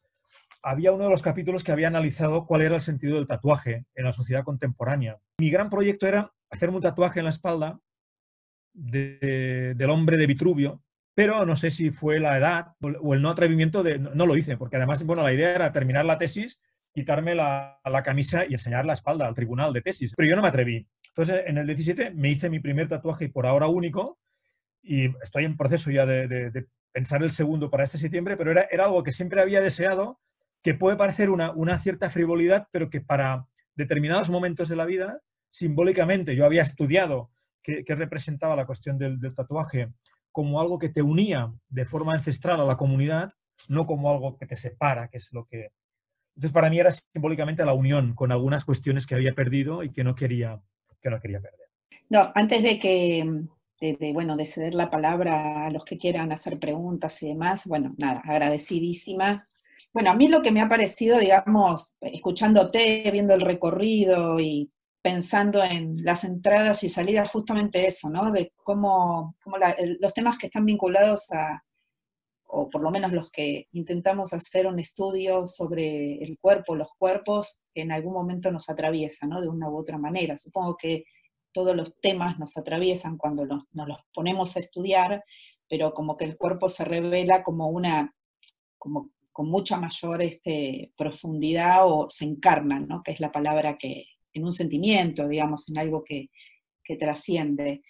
había 0.62 0.92
uno 0.92 1.04
de 1.04 1.10
los 1.10 1.22
capítulos 1.22 1.64
que 1.64 1.72
había 1.72 1.88
analizado 1.88 2.46
cuál 2.46 2.62
era 2.62 2.76
el 2.76 2.80
sentido 2.80 3.16
del 3.16 3.26
tatuaje 3.26 3.84
en 3.94 4.04
la 4.04 4.12
sociedad 4.12 4.44
contemporánea. 4.44 5.18
Mi 5.38 5.50
gran 5.50 5.70
proyecto 5.70 6.06
era 6.06 6.32
hacerme 6.50 6.76
un 6.76 6.82
tatuaje 6.82 7.20
en 7.20 7.24
la 7.24 7.30
espalda 7.30 7.80
del 8.72 9.90
hombre 9.90 10.16
de 10.16 10.26
Vitruvio, 10.26 10.82
pero 11.14 11.44
no 11.44 11.56
sé 11.56 11.70
si 11.70 11.90
fue 11.90 12.20
la 12.20 12.36
edad 12.38 12.72
o 12.80 13.14
el 13.14 13.22
no 13.22 13.30
atrevimiento 13.30 13.82
de... 13.82 13.98
No, 13.98 14.26
lo 14.26 14.36
hice, 14.36 14.56
porque 14.56 14.76
además, 14.76 15.02
bueno, 15.04 15.22
la 15.22 15.32
idea 15.32 15.54
era 15.54 15.72
terminar 15.72 16.04
la 16.04 16.18
tesis, 16.18 16.60
quitarme 16.92 17.34
la, 17.34 17.80
la, 17.84 18.02
camisa 18.02 18.44
y 18.48 18.54
enseñar 18.54 18.84
la 18.84 18.94
espalda 18.94 19.26
al 19.26 19.34
tribunal 19.34 19.72
de 19.72 19.82
tesis, 19.82 20.12
pero 20.16 20.28
yo 20.28 20.36
no 20.36 20.42
me 20.42 20.48
atreví. 20.48 20.86
Entonces, 21.10 21.44
en 21.46 21.58
el 21.58 21.66
17 21.66 22.10
me 22.12 22.30
hice 22.30 22.50
mi 22.50 22.60
primer 22.60 22.88
tatuaje 22.88 23.26
y 23.26 23.28
por 23.28 23.46
ahora 23.46 23.68
único, 23.68 24.18
y 24.82 25.06
estoy 25.22 25.44
en 25.44 25.56
proceso 25.56 25.90
ya 25.90 26.06
de, 26.06 26.66
pensar 26.92 27.22
el 27.22 27.30
segundo 27.30 27.70
para 27.70 27.84
este 27.84 27.98
septiembre, 27.98 28.36
pero 28.36 28.50
era, 28.50 28.66
era, 28.70 28.84
algo 28.84 29.02
que 29.02 29.12
siempre 29.12 29.40
había 29.40 29.60
deseado, 29.60 30.18
que 30.62 30.74
puede 30.74 30.96
parecer 30.96 31.30
una, 31.30 31.52
una 31.52 31.78
cierta 31.78 32.10
frivolidad, 32.10 32.68
pero 32.72 32.90
que 32.90 33.00
para 33.00 33.46
determinados 33.74 34.30
momentos 34.30 34.68
de 34.68 34.76
la 34.76 34.84
vida, 34.84 35.20
simbólicamente, 35.50 36.34
yo 36.34 36.44
había 36.44 36.62
estudiado 36.62 37.30
que, 37.62 37.84
representaba 37.88 38.56
la 38.56 38.66
cuestión 38.66 38.98
del, 38.98 39.18
tatuaje 39.34 39.92
como 40.32 40.60
algo 40.60 40.78
que 40.78 40.88
te 40.88 41.02
unía 41.02 41.52
de 41.68 41.84
forma 41.84 42.14
ancestral 42.14 42.60
a 42.60 42.64
la 42.64 42.76
comunidad, 42.76 43.34
no 43.68 43.86
como 43.86 44.10
algo 44.10 44.38
que 44.38 44.46
te 44.46 44.56
separa, 44.56 45.08
que 45.08 45.18
es 45.18 45.32
lo 45.32 45.46
que... 45.46 45.72
Entonces, 46.36 46.52
para 46.52 46.70
mí 46.70 46.78
era 46.78 46.92
simbólicamente 46.92 47.64
la 47.64 47.74
unión 47.74 48.14
con 48.14 48.32
algunas 48.32 48.64
cuestiones 48.64 49.06
que 49.06 49.14
había 49.14 49.34
perdido 49.34 49.82
y 49.82 49.90
que 49.90 50.04
no 50.04 50.14
quería, 50.14 50.60
que 51.00 51.10
no 51.10 51.20
quería 51.20 51.40
perder. 51.40 51.68
No, 52.08 52.32
antes 52.34 52.62
de 52.62 52.78
que, 52.78 53.24
bueno, 54.12 54.36
de 54.36 54.44
ceder 54.44 54.74
la 54.74 54.90
palabra 54.90 55.66
a 55.66 55.70
los 55.70 55.84
que 55.84 55.98
quieran 55.98 56.32
hacer 56.32 56.58
preguntas 56.58 57.22
y 57.22 57.28
demás, 57.28 57.66
bueno, 57.66 57.94
nada, 57.98 58.20
agradecidísima. 58.24 59.48
Bueno, 59.92 60.10
a 60.10 60.14
mí 60.14 60.28
lo 60.28 60.42
que 60.42 60.50
me 60.50 60.60
ha 60.60 60.68
parecido, 60.68 61.18
digamos, 61.18 61.96
escuchándote, 62.00 63.08
viendo 63.10 63.34
el 63.34 63.40
recorrido 63.40 64.38
y 64.40 64.70
pensando 65.02 65.62
en 65.62 65.96
las 66.04 66.24
entradas 66.24 66.84
y 66.84 66.88
salidas, 66.88 67.30
justamente 67.30 67.86
eso, 67.86 68.10
¿no? 68.10 68.30
De 68.30 68.52
cómo, 68.56 69.36
los 70.00 70.14
temas 70.14 70.36
que 70.36 70.46
están 70.46 70.66
vinculados 70.66 71.30
a, 71.32 71.62
o 72.52 72.68
por 72.68 72.82
lo 72.82 72.90
menos 72.90 73.12
los 73.12 73.30
que 73.30 73.68
intentamos 73.72 74.32
hacer 74.32 74.66
un 74.66 74.78
estudio 74.78 75.46
sobre 75.46 76.22
el 76.22 76.38
cuerpo, 76.38 76.74
los 76.74 76.92
cuerpos, 76.98 77.62
en 77.74 77.92
algún 77.92 78.12
momento 78.12 78.50
nos 78.50 78.68
atraviesan, 78.68 79.30
¿no? 79.30 79.40
De 79.40 79.48
una 79.48 79.70
u 79.70 79.78
otra 79.78 79.98
manera. 79.98 80.36
Supongo 80.36 80.76
que 80.76 81.04
todos 81.52 81.76
los 81.76 82.00
temas 82.00 82.38
nos 82.38 82.56
atraviesan 82.56 83.16
cuando 83.16 83.46
nos 83.46 83.66
los 83.72 83.98
ponemos 84.12 84.56
a 84.56 84.60
estudiar, 84.60 85.24
pero 85.68 85.94
como 85.94 86.16
que 86.16 86.24
el 86.24 86.36
cuerpo 86.36 86.68
se 86.68 86.84
revela 86.84 87.42
como 87.42 87.68
una, 87.68 88.14
como 88.78 89.10
con 89.32 89.48
mucha 89.48 89.78
mayor 89.78 90.22
este, 90.22 90.92
profundidad 90.96 91.86
o 91.86 92.10
se 92.10 92.24
encarna, 92.24 92.80
¿no? 92.80 93.02
Que 93.02 93.12
es 93.12 93.20
la 93.20 93.30
palabra 93.30 93.78
que, 93.78 94.06
en 94.32 94.44
un 94.44 94.52
sentimiento, 94.52 95.28
digamos, 95.28 95.68
en 95.68 95.78
algo 95.78 96.04
que, 96.04 96.28
trasciende. 96.98 97.82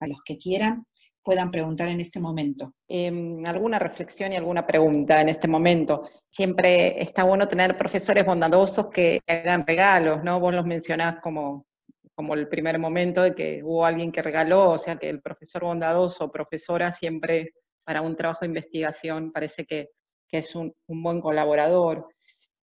A 0.00 0.06
los 0.06 0.18
que 0.22 0.36
quieran 0.36 0.86
puedan 1.22 1.50
preguntar 1.50 1.88
en 1.88 2.00
este 2.00 2.20
momento. 2.20 2.74
Em, 2.88 3.44
alguna 3.46 3.78
reflexión 3.78 4.32
y 4.32 4.36
alguna 4.36 4.66
pregunta 4.66 5.20
en 5.20 5.28
este 5.28 5.48
momento. 5.48 6.08
Siempre 6.30 7.02
está 7.02 7.24
bueno 7.24 7.46
tener 7.48 7.76
profesores 7.76 8.24
bondadosos 8.24 8.88
que 8.88 9.20
hagan 9.26 9.66
regalos, 9.66 10.22
¿no? 10.24 10.40
Vos 10.40 10.54
los 10.54 10.64
mencionás 10.64 11.16
como, 11.20 11.66
como 12.14 12.34
el 12.34 12.48
primer 12.48 12.78
momento 12.78 13.22
de 13.22 13.34
que 13.34 13.62
hubo 13.62 13.86
alguien 13.86 14.10
que 14.10 14.22
regaló, 14.22 14.70
o 14.70 14.78
sea 14.78 14.96
que 14.96 15.08
el 15.08 15.22
profesor 15.22 15.62
bondadoso 15.62 16.24
o 16.24 16.32
profesora 16.32 16.90
siempre 16.90 17.52
para 17.84 18.02
un 18.02 18.16
trabajo 18.16 18.40
de 18.40 18.48
investigación 18.48 19.30
parece 19.30 19.64
que, 19.64 19.90
es 20.30 20.54
un, 20.54 20.74
buen 20.88 21.20
colaborador. 21.20 22.08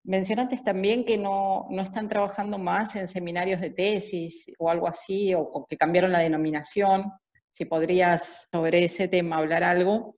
Mencionaste 0.03 0.57
también 0.57 1.05
que 1.05 1.17
no, 1.17 1.67
están 1.81 2.09
trabajando 2.09 2.57
más 2.57 2.95
en 2.97 3.07
seminarios 3.07 3.61
de 3.61 3.69
tesis 3.69 4.45
o 4.59 4.69
algo 4.69 4.87
así, 4.87 5.33
o, 5.33 5.65
que 5.67 5.77
cambiaron 5.77 6.11
la 6.11 6.19
denominación. 6.19 7.11
Si 7.55 7.63
podrías 7.63 8.49
sobre 8.51 8.83
ese 8.83 9.07
tema 9.07 9.37
hablar 9.37 9.63
algo. 9.63 10.17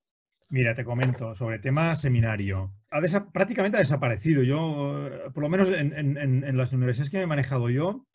Mira, 0.49 0.73
te 0.73 0.83
comento 0.83 1.35
sobre 1.35 1.59
tema 1.59 1.95
seminario. 1.95 2.73
Ha 2.89 2.99
prácticamente 3.31 3.77
ha 3.77 3.81
desaparecido. 3.81 4.41
Yo, 4.41 5.07
por 5.35 5.43
lo 5.43 5.49
menos 5.49 5.69
en, 5.71 6.57
las 6.57 6.73
universidades 6.73 7.11
que 7.11 7.21
he 7.21 7.27
manejado 7.27 7.69
yo, 7.69 8.07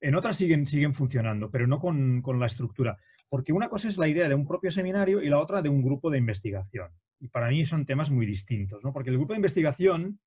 en 0.00 0.14
otras 0.14 0.38
siguen, 0.38 0.66
siguen 0.66 0.94
funcionando, 0.94 1.50
pero 1.50 1.66
no 1.66 1.80
con, 1.80 2.22
con, 2.22 2.40
la 2.40 2.46
estructura. 2.46 2.96
Porque 3.28 3.52
una 3.52 3.68
cosa 3.68 3.88
es 3.88 3.98
la 3.98 4.08
idea 4.08 4.26
de 4.26 4.34
un 4.34 4.46
propio 4.46 4.70
seminario 4.70 5.20
y 5.20 5.28
la 5.28 5.40
otra 5.40 5.60
de 5.60 5.68
un 5.68 5.82
grupo 5.82 6.08
de 6.08 6.16
investigación. 6.16 6.88
Y 7.20 7.28
para 7.28 7.50
mí 7.50 7.66
son 7.66 7.84
temas 7.84 8.10
muy 8.10 8.24
distintos, 8.24 8.82
¿no? 8.82 8.94
Porque 8.94 9.10
el 9.10 9.18
grupo 9.18 9.34
de 9.34 9.40
investigación 9.40 10.18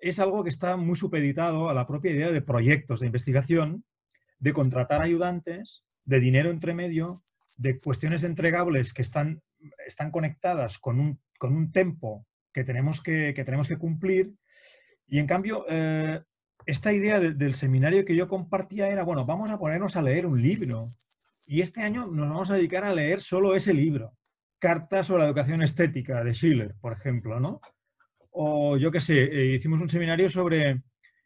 es 0.00 0.18
algo 0.18 0.42
que 0.42 0.50
está 0.50 0.76
muy 0.76 0.96
supeditado 0.96 1.68
a 1.68 1.74
la 1.74 1.86
propia 1.86 2.10
idea 2.10 2.32
de 2.32 2.42
proyectos 2.42 2.98
de 2.98 3.06
investigación, 3.06 3.84
de 4.40 4.52
contratar 4.52 5.00
ayudantes, 5.00 5.84
de 6.04 6.18
dinero 6.18 6.50
entre 6.50 6.74
medio, 6.74 7.22
de 7.58 7.78
cuestiones 7.80 8.22
entregables 8.22 8.94
que 8.94 9.02
están, 9.02 9.42
están 9.86 10.10
conectadas 10.10 10.78
con 10.78 11.00
un, 11.00 11.20
con 11.38 11.54
un 11.54 11.70
tempo 11.72 12.24
que 12.52 12.64
tenemos 12.64 13.02
que, 13.02 13.34
tenemos 13.34 13.68
que 13.68 13.76
cumplir. 13.76 14.32
Y 15.06 15.18
en 15.18 15.26
cambio, 15.26 15.66
eh, 15.68 16.22
esta 16.64 16.92
idea 16.92 17.18
del 17.20 17.54
seminario 17.54 18.04
que 18.04 18.16
yo 18.16 18.28
compartía 18.28 18.88
era, 18.88 19.02
bueno, 19.02 19.26
vamos 19.26 19.50
a 19.50 19.58
ponernos 19.58 19.96
a 19.96 20.02
leer 20.02 20.24
un 20.26 20.40
libro. 20.40 20.88
Y 21.46 21.60
este 21.60 21.82
año 21.82 22.06
nos 22.06 22.28
vamos 22.28 22.50
a 22.50 22.54
dedicar 22.54 22.84
a 22.84 22.94
leer 22.94 23.20
solo 23.20 23.56
ese 23.56 23.74
libro. 23.74 24.14
Cartas 24.58 25.06
sobre 25.06 25.22
la 25.22 25.28
educación 25.28 25.62
estética 25.62 26.22
de 26.22 26.34
Schiller, 26.34 26.74
por 26.80 26.92
ejemplo, 26.92 27.40
¿no? 27.40 27.60
O 28.30 28.76
yo 28.76 28.90
qué 28.90 29.00
sé, 29.00 29.24
eh, 29.24 29.54
hicimos 29.54 29.80
un 29.80 29.88
seminario 29.88 30.28
sobre 30.28 30.82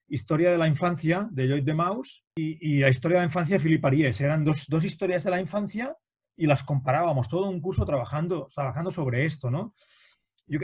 historia 0.09 0.51
de 0.51 0.59
la 0.59 0.69
infancia 0.69 1.29
de 1.31 1.49
Joyce 1.49 1.65
de 1.65 1.75
Maus 1.75 2.25
y, 2.35 2.79
la 2.81 2.91
historia 2.91 3.17
de 3.19 3.23
la 3.23 3.27
infancia 3.27 3.57
de 3.57 3.63
Philippe 3.63 3.87
Ariès. 3.87 4.21
Eran 4.21 4.45
dos, 4.45 4.67
dos, 4.69 4.85
historias 4.85 5.25
de 5.25 5.31
la 5.31 5.41
infancia 5.41 5.97
y 6.37 6.47
las 6.47 6.63
comparábamos, 6.63 7.29
todo 7.29 7.49
un 7.49 7.61
curso 7.61 7.85
trabajando, 7.85 8.47
trabajando 8.55 8.91
sobre 8.91 9.27
esto, 9.27 9.51
¿no? 9.51 9.75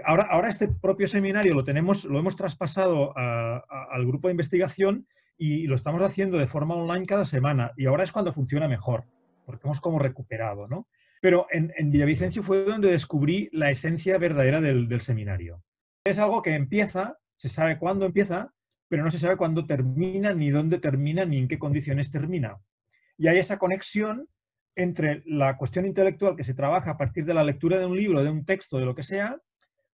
ahora, 0.05 0.25
ahora 0.31 0.49
este 0.49 0.69
propio 0.69 1.07
seminario 1.07 1.55
lo 1.55 1.65
tenemos, 1.65 2.05
lo 2.05 2.19
hemos 2.19 2.37
traspasado 2.37 3.17
al 3.17 4.07
grupo 4.07 4.29
de 4.29 4.33
investigación 4.33 5.07
y 5.37 5.67
lo 5.67 5.77
estamos 5.77 6.03
haciendo 6.03 6.37
de 6.39 6.47
forma 6.47 6.75
online 6.75 7.07
cada 7.07 7.25
semana 7.25 7.73
y 7.77 7.87
ahora 7.87 8.05
es 8.05 8.13
cuando 8.13 8.33
funciona 8.33 8.69
mejor, 8.69 9.05
porque 9.47 9.67
hemos 9.67 9.81
como 9.81 9.99
recuperado, 9.99 10.67
¿no? 10.67 10.89
Pero 11.21 11.47
en, 11.51 11.73
en 11.77 11.91
Villavicencio 11.91 12.43
fue 12.43 12.65
donde 12.65 12.91
descubrí 12.91 13.49
la 13.53 13.71
esencia 13.71 14.19
verdadera 14.19 14.61
del, 14.61 14.89
del 14.89 15.01
seminario. 15.01 15.63
Es 16.05 16.19
algo 16.19 16.43
que 16.43 16.55
empieza, 16.55 17.19
se 17.37 17.49
sabe 17.49 17.79
cuándo 17.79 18.07
empieza, 18.07 18.53
pero 18.89 19.03
no 19.03 19.11
se 19.11 19.19
sabe 19.19 19.37
cuándo 19.37 19.67
termina, 19.67 20.33
ni 20.33 20.51
dónde 20.51 20.79
termina, 20.79 21.25
ni 21.25 21.39
en 21.39 21.49
qué 21.49 21.59
condiciones 21.59 22.11
termina. 22.11 22.59
Y 23.17 23.27
hay 23.27 23.39
esa 23.39 23.59
conexión 23.59 24.29
entre 24.79 25.25
la 25.27 25.57
cuestión 25.57 25.85
intelectual 25.87 26.37
que 26.37 26.45
se 26.45 26.55
trabaja 26.55 26.93
a 26.93 26.97
partir 26.97 27.25
de 27.25 27.35
la 27.35 27.43
lectura 27.43 27.79
de 27.79 27.87
un 27.87 27.97
libro, 27.97 28.23
de 28.23 28.31
un 28.31 28.45
texto, 28.45 28.79
de 28.79 28.85
lo 28.85 28.95
que 28.95 29.03
sea, 29.03 29.37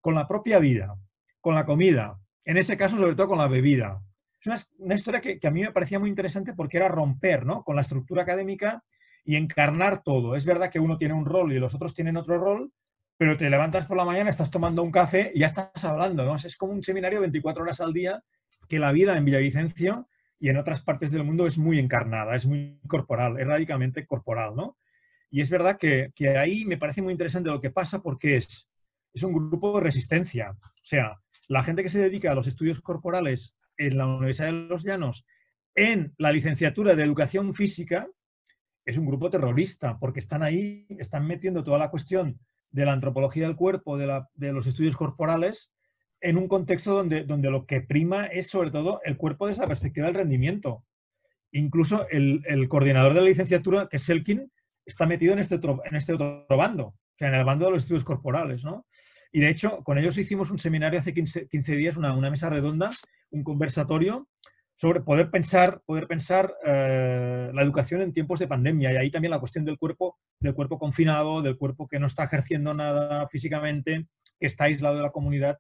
con 0.03 0.15
la 0.15 0.29
propia 0.29 0.59
vida, 0.59 0.95
con 1.41 1.55
la 1.55 1.65
comida, 1.65 2.19
en 2.45 2.59
ese 2.59 2.77
caso 2.77 2.99
sobre 2.99 3.15
todo 3.15 3.29
con 3.29 3.39
la 3.39 3.49
bebida. 3.49 4.03
Es 4.39 4.69
una, 4.79 4.95
historia 4.95 5.23
que, 5.23 5.41
a 5.43 5.51
mí 5.51 5.63
me 5.63 5.73
parecía 5.73 5.99
muy 5.99 6.11
interesante 6.11 6.53
porque 6.53 6.77
era 6.77 6.89
romper 6.89 7.47
¿no? 7.47 7.65
con 7.65 7.77
la 7.77 7.81
estructura 7.81 8.25
académica 8.25 8.85
y 9.25 9.37
encarnar 9.37 10.03
todo. 10.03 10.37
Es 10.37 10.45
verdad 10.45 10.71
que 10.71 10.81
uno 10.81 10.99
tiene 10.99 11.15
un 11.15 11.25
rol 11.25 11.55
y 11.55 11.59
los 11.59 11.75
otros 11.75 11.95
tienen 11.95 12.19
otro 12.19 12.37
rol, 12.37 12.71
pero 13.17 13.39
te 13.39 13.49
levantas 13.49 13.87
por 13.87 13.97
la 13.97 14.05
mañana, 14.05 14.29
estás 14.29 14.51
tomando 14.51 14.83
un 14.83 14.91
café 14.91 15.33
y 15.35 15.41
ya 15.41 15.47
estás 15.47 15.83
hablando. 15.85 16.27
¿no? 16.27 16.37
Es 16.37 16.59
como 16.59 16.75
un 16.75 16.83
seminario 16.83 17.21
24 17.21 17.63
horas 17.63 17.81
al 17.81 17.95
día 17.95 18.23
que 18.69 18.79
la 18.79 18.93
vida 18.93 19.17
en 19.17 19.25
Villavicencio 19.25 20.09
y 20.39 20.49
en 20.49 20.57
otras 20.57 20.83
partes 20.83 21.11
del 21.11 21.25
mundo 21.25 21.47
es 21.47 21.59
muy 21.59 21.79
encarnada, 21.79 22.35
es 22.37 22.47
muy 22.47 22.81
corporal, 22.87 23.39
es 23.39 23.47
radicalmente 23.47 24.07
corporal, 24.07 24.55
¿no? 24.57 24.77
Y 25.31 25.41
es 25.41 25.51
verdad 25.51 25.79
que, 25.79 26.13
que 26.15 26.37
ahí 26.39 26.65
me 26.65 26.77
parece 26.77 27.03
muy 27.03 27.13
interesante 27.13 27.51
lo 27.51 27.61
que 27.61 27.71
pasa 27.71 28.03
porque 28.03 28.37
es, 28.37 28.69
es 29.13 29.23
un 29.23 29.33
grupo 29.33 29.77
de 29.77 29.85
resistencia. 29.85 30.51
O 30.51 30.85
sea, 30.85 31.21
la 31.49 31.63
gente 31.63 31.83
que 31.83 31.89
se 31.89 31.99
dedica 31.99 32.33
a 32.33 32.35
los 32.35 32.47
estudios 32.47 32.81
corporales 32.81 33.57
en 33.77 33.99
la 33.99 34.07
Universidad 34.07 34.49
de 34.49 34.53
los 34.53 34.85
Llanos, 34.85 35.27
en 35.75 36.15
la 36.19 36.31
licenciatura 36.31 36.95
de 36.95 37.03
Educación 37.03 37.55
Física, 37.55 38.09
es 38.85 38.99
un 38.99 39.07
grupo 39.07 39.31
terrorista, 39.31 39.99
porque 39.99 40.21
están 40.21 40.43
ahí, 40.43 40.87
están 40.99 41.27
metiendo 41.27 41.65
toda 41.65 41.79
la 41.79 41.91
cuestión 41.91 42.39
de 42.71 42.85
la 42.85 42.93
antropología 42.93 43.47
del 43.47 43.57
cuerpo, 43.57 43.97
de, 43.97 44.07
la, 44.07 44.29
de 44.35 44.53
los 44.53 44.67
estudios 44.67 44.97
corporales, 44.97 45.73
en 46.25 46.39
un 46.39 46.49
contexto 46.49 46.95
donde, 46.95 47.25
donde 47.25 47.51
lo 47.51 47.67
que 47.67 47.83
prima 47.83 48.27
es 48.27 48.49
sobre 48.49 48.71
todo 48.71 49.01
el 49.05 49.19
cuerpo 49.19 49.47
desde 49.47 49.61
la 49.61 49.69
perspectiva 49.69 50.07
del 50.07 50.15
rendimiento. 50.15 50.83
Incluso 51.53 52.09
el, 52.09 52.43
el 52.47 52.67
coordinador 52.67 53.13
de 53.13 53.21
la 53.21 53.27
licenciatura, 53.27 53.89
que 53.89 53.99
es 53.99 54.05
Selkin, 54.05 54.51
está 54.87 55.05
metido 55.05 55.35
en 55.35 55.39
este, 55.39 55.57
otro, 55.57 55.83
en 55.85 55.97
este 55.97 56.15
otro 56.15 56.47
bando, 56.49 56.87
o 56.87 56.95
sea, 57.19 57.29
en 57.29 57.35
el 57.35 57.45
bando 57.45 57.67
de 57.67 57.73
los 57.73 57.83
estudios 57.83 58.05
corporales, 58.05 58.65
¿no? 58.65 58.87
Y 59.33 59.41
de 59.41 59.51
hecho, 59.51 59.83
con 59.85 59.99
ellos 59.99 60.17
hicimos 60.17 60.51
un 60.51 60.59
seminario 60.59 60.99
hace 60.99 61.13
15, 61.13 61.49
15 61.49 61.77
días, 61.77 61.97
una, 61.99 62.15
una, 62.17 62.31
mesa 62.31 62.49
redonda, 62.49 62.89
un 63.31 63.45
conversatorio 63.45 64.27
sobre 64.75 65.03
poder 65.03 65.31
pensar, 65.31 65.83
poder 65.85 66.07
pensar 66.07 66.55
eh, 66.65 67.51
la 67.53 67.63
educación 67.63 68.01
en 68.01 68.13
tiempos 68.13 68.39
de 68.39 68.49
pandemia. 68.49 68.93
Y 68.93 68.97
ahí 68.97 69.11
también 69.11 69.31
la 69.31 69.41
cuestión 69.41 69.65
del 69.65 69.79
cuerpo, 69.79 70.19
del 70.41 70.55
cuerpo 70.55 70.79
confinado, 70.79 71.43
del 71.43 71.59
cuerpo 71.59 71.87
que 71.87 71.99
no 71.99 72.07
está 72.07 72.25
ejerciendo 72.25 72.73
nada 72.73 73.29
físicamente, 73.29 74.07
que 74.41 74.47
está 74.47 74.65
aislado 74.65 74.97
de 74.97 75.03
la 75.03 75.11
comunidad, 75.11 75.59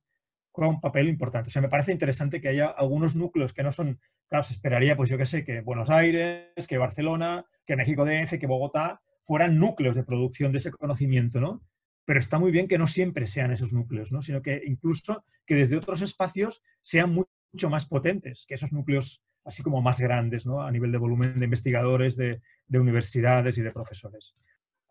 juega 0.54 0.70
un 0.70 0.80
papel 0.80 1.08
importante. 1.08 1.48
O 1.48 1.50
sea, 1.50 1.60
me 1.60 1.68
parece 1.68 1.90
interesante 1.90 2.40
que 2.40 2.48
haya 2.48 2.68
algunos 2.68 3.16
núcleos 3.16 3.52
que 3.52 3.64
no 3.64 3.72
son, 3.72 3.98
claro, 4.28 4.44
se 4.44 4.52
esperaría, 4.52 4.96
pues 4.96 5.10
yo 5.10 5.18
qué 5.18 5.26
sé, 5.26 5.44
que 5.44 5.62
Buenos 5.62 5.90
Aires, 5.90 6.68
que 6.68 6.78
Barcelona, 6.78 7.44
que 7.66 7.74
México 7.74 8.04
DF, 8.04 8.38
que 8.38 8.46
Bogotá, 8.46 9.00
fueran 9.24 9.58
núcleos 9.58 9.96
de 9.96 10.04
producción 10.04 10.52
de 10.52 10.58
ese 10.58 10.70
conocimiento, 10.70 11.40
¿no? 11.40 11.60
Pero 12.04 12.20
está 12.20 12.38
muy 12.38 12.52
bien 12.52 12.68
que 12.68 12.78
no 12.78 12.86
siempre 12.86 13.26
sean 13.26 13.50
esos 13.50 13.72
núcleos, 13.72 14.12
¿no? 14.12 14.22
Sino 14.22 14.42
que 14.42 14.62
incluso 14.64 15.24
que 15.44 15.56
desde 15.56 15.76
otros 15.76 16.02
espacios 16.02 16.62
sean 16.82 17.12
mucho 17.12 17.68
más 17.68 17.86
potentes 17.86 18.44
que 18.46 18.54
esos 18.54 18.72
núcleos 18.72 19.24
así 19.44 19.64
como 19.64 19.82
más 19.82 19.98
grandes, 19.98 20.46
¿no? 20.46 20.62
A 20.62 20.70
nivel 20.70 20.92
de 20.92 20.98
volumen 20.98 21.36
de 21.36 21.46
investigadores, 21.46 22.16
de, 22.16 22.40
de 22.68 22.78
universidades 22.78 23.58
y 23.58 23.62
de 23.62 23.72
profesores. 23.72 24.36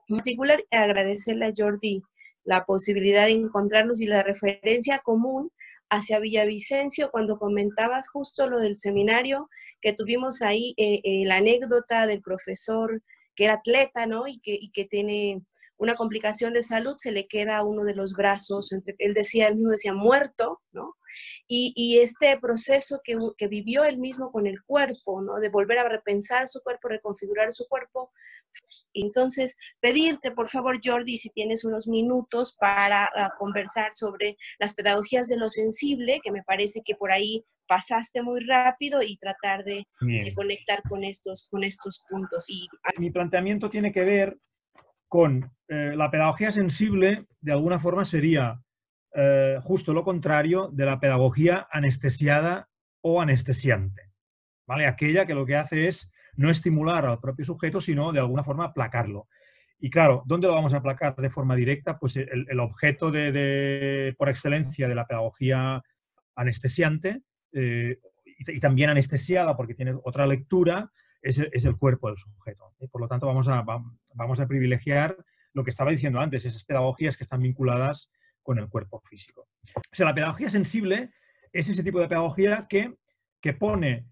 En 0.10 0.18
particular, 0.18 0.62
agradecerle 0.72 1.46
a 1.46 1.52
Jordi 1.56 2.04
la 2.44 2.66
posibilidad 2.66 3.26
de 3.26 3.32
encontrarnos 3.32 4.02
y 4.02 4.06
la 4.06 4.24
referencia 4.24 5.00
común 5.00 5.52
hacia 5.90 6.20
Villavicencio 6.20 7.12
cuando 7.12 7.38
comentabas 7.38 8.08
justo 8.10 8.50
lo 8.50 8.60
del 8.60 8.76
seminario 8.76 9.50
que 9.82 9.94
tuvimos 9.94 10.42
ahí, 10.42 10.74
eh, 10.78 11.02
eh, 11.04 11.24
la 11.26 11.38
anécdota 11.38 12.08
del 12.08 12.22
profesor 12.22 13.02
que 13.36 13.46
era 13.46 13.54
atleta, 13.56 14.06
¿no? 14.06 14.28
Y 14.28 14.40
que, 14.40 14.58
y 14.60 14.72
que 14.72 14.86
tiene 14.86 15.42
una 15.78 15.96
complicación 15.96 16.54
de 16.54 16.64
salud, 16.64 16.96
se 16.98 17.12
le 17.12 17.28
queda 17.28 17.64
uno 17.64 17.84
de 17.84 17.96
los 17.96 18.14
brazos, 18.14 18.72
él 18.98 19.14
decía, 19.14 19.48
él 19.48 19.56
mismo 19.56 19.72
decía, 19.72 19.94
muerto, 19.94 20.62
¿no? 20.72 20.96
Y, 21.48 21.74
y 21.76 22.00
este 22.00 22.38
proceso 22.40 23.02
que, 23.04 23.18
que, 23.38 23.48
vivió 23.48 23.84
él 23.84 23.98
mismo 23.98 24.32
con 24.32 24.48
el 24.48 24.64
cuerpo, 24.64 25.22
¿no? 25.22 25.40
De 25.40 25.50
volver 25.50 25.80
a 25.80 25.90
repensar 25.90 26.48
su 26.48 26.62
cuerpo, 26.62 26.88
reconfigurar 26.88 27.52
su 27.52 27.68
cuerpo. 27.68 28.12
Entonces, 28.94 29.56
pedirte, 29.80 30.32
por 30.32 30.50
favor, 30.50 30.80
Jordi, 30.84 31.18
si 31.18 31.30
tienes 31.30 31.66
unos 31.66 31.88
minutos 31.88 32.56
para 32.60 33.10
uh, 33.16 33.38
conversar 33.38 33.94
sobre 33.94 34.38
las 34.60 34.74
pedagogías 34.74 35.28
de 35.28 35.38
lo 35.38 35.50
sensible, 35.50 36.20
que 36.24 36.32
me 36.32 36.44
parece 36.44 36.82
que 36.84 36.96
por 36.96 37.12
ahí 37.12 37.44
pasaste 37.68 38.22
muy 38.22 38.42
rápido 38.42 39.02
y 39.02 39.18
tratar 39.18 39.64
de, 39.64 39.86
de 40.02 40.34
conectar 40.36 40.82
con 40.88 41.04
estos, 41.04 41.48
con 41.50 41.64
estos 41.64 42.04
puntos. 42.10 42.50
Y... 42.50 42.68
Mi 42.98 43.10
planteamiento 43.10 43.70
tiene 43.70 43.92
que 43.92 44.04
ver 44.04 44.38
con 45.08 45.52
eh, 45.68 45.94
la 45.96 46.10
pedagogía 46.10 46.52
sensible, 46.52 47.28
de 47.40 47.52
alguna 47.52 47.80
forma 47.80 48.04
sería 48.04 48.60
eh, 49.16 49.60
justo 49.62 49.94
lo 49.94 50.04
contrario 50.04 50.70
de 50.72 50.86
la 50.86 51.00
pedagogía 51.00 51.68
anestesiada 51.72 52.70
o 53.02 53.22
anestesiante. 53.22 54.12
¿vale? 54.66 54.88
Aquella 54.88 55.26
que 55.26 55.36
lo 55.36 55.46
que 55.46 55.56
hace 55.56 55.88
es 55.88 56.12
no 56.36 56.50
estimular 56.50 57.06
al 57.06 57.20
propio 57.20 57.46
sujeto, 57.46 57.80
sino 57.80 58.12
de 58.12 58.20
alguna 58.20 58.44
forma 58.44 58.66
aplacarlo. 58.66 59.28
Y 59.80 59.90
claro, 59.90 60.24
¿dónde 60.26 60.48
lo 60.48 60.54
vamos 60.54 60.74
a 60.74 60.78
aplacar 60.78 61.16
de 61.16 61.30
forma 61.30 61.56
directa? 61.56 62.00
Pues 62.00 62.16
el, 62.16 62.60
objeto 62.60 63.12
de, 63.12 64.16
por 64.18 64.30
excelencia 64.30 64.88
de 64.88 64.96
la 64.96 65.06
pedagogía 65.06 65.84
anestesiante 66.36 67.22
eh, 67.52 68.00
y, 68.26 68.60
también 68.60 68.90
anestesiada 68.90 69.56
porque 69.56 69.76
tiene 69.76 69.94
otra 70.04 70.26
lectura 70.26 70.90
es, 71.22 71.38
el 71.38 71.78
cuerpo 71.78 72.08
del 72.08 72.18
sujeto. 72.18 72.74
Por 72.92 73.02
lo 73.02 73.08
tanto, 73.08 73.28
vamos 73.28 73.48
a, 73.48 73.64
vamos 74.14 74.40
a 74.40 74.48
privilegiar 74.48 75.18
lo 75.54 75.64
que 75.64 75.70
estaba 75.70 75.92
diciendo 75.92 76.20
antes, 76.20 76.46
esas 76.46 76.64
pedagogías 76.64 77.16
que 77.16 77.24
están 77.24 77.42
vinculadas 77.42 78.10
con 78.44 78.60
el 78.60 78.70
cuerpo 78.70 79.02
físico. 79.10 79.48
O 79.76 79.96
sea, 79.96 80.06
la 80.06 80.14
pedagogía 80.14 80.50
sensible 80.50 81.12
es 81.52 81.70
ese 81.70 81.84
tipo 81.84 82.00
de 82.00 82.08
pedagogía 82.08 82.68
que, 82.70 82.94
que 83.42 83.54
pone 83.54 84.06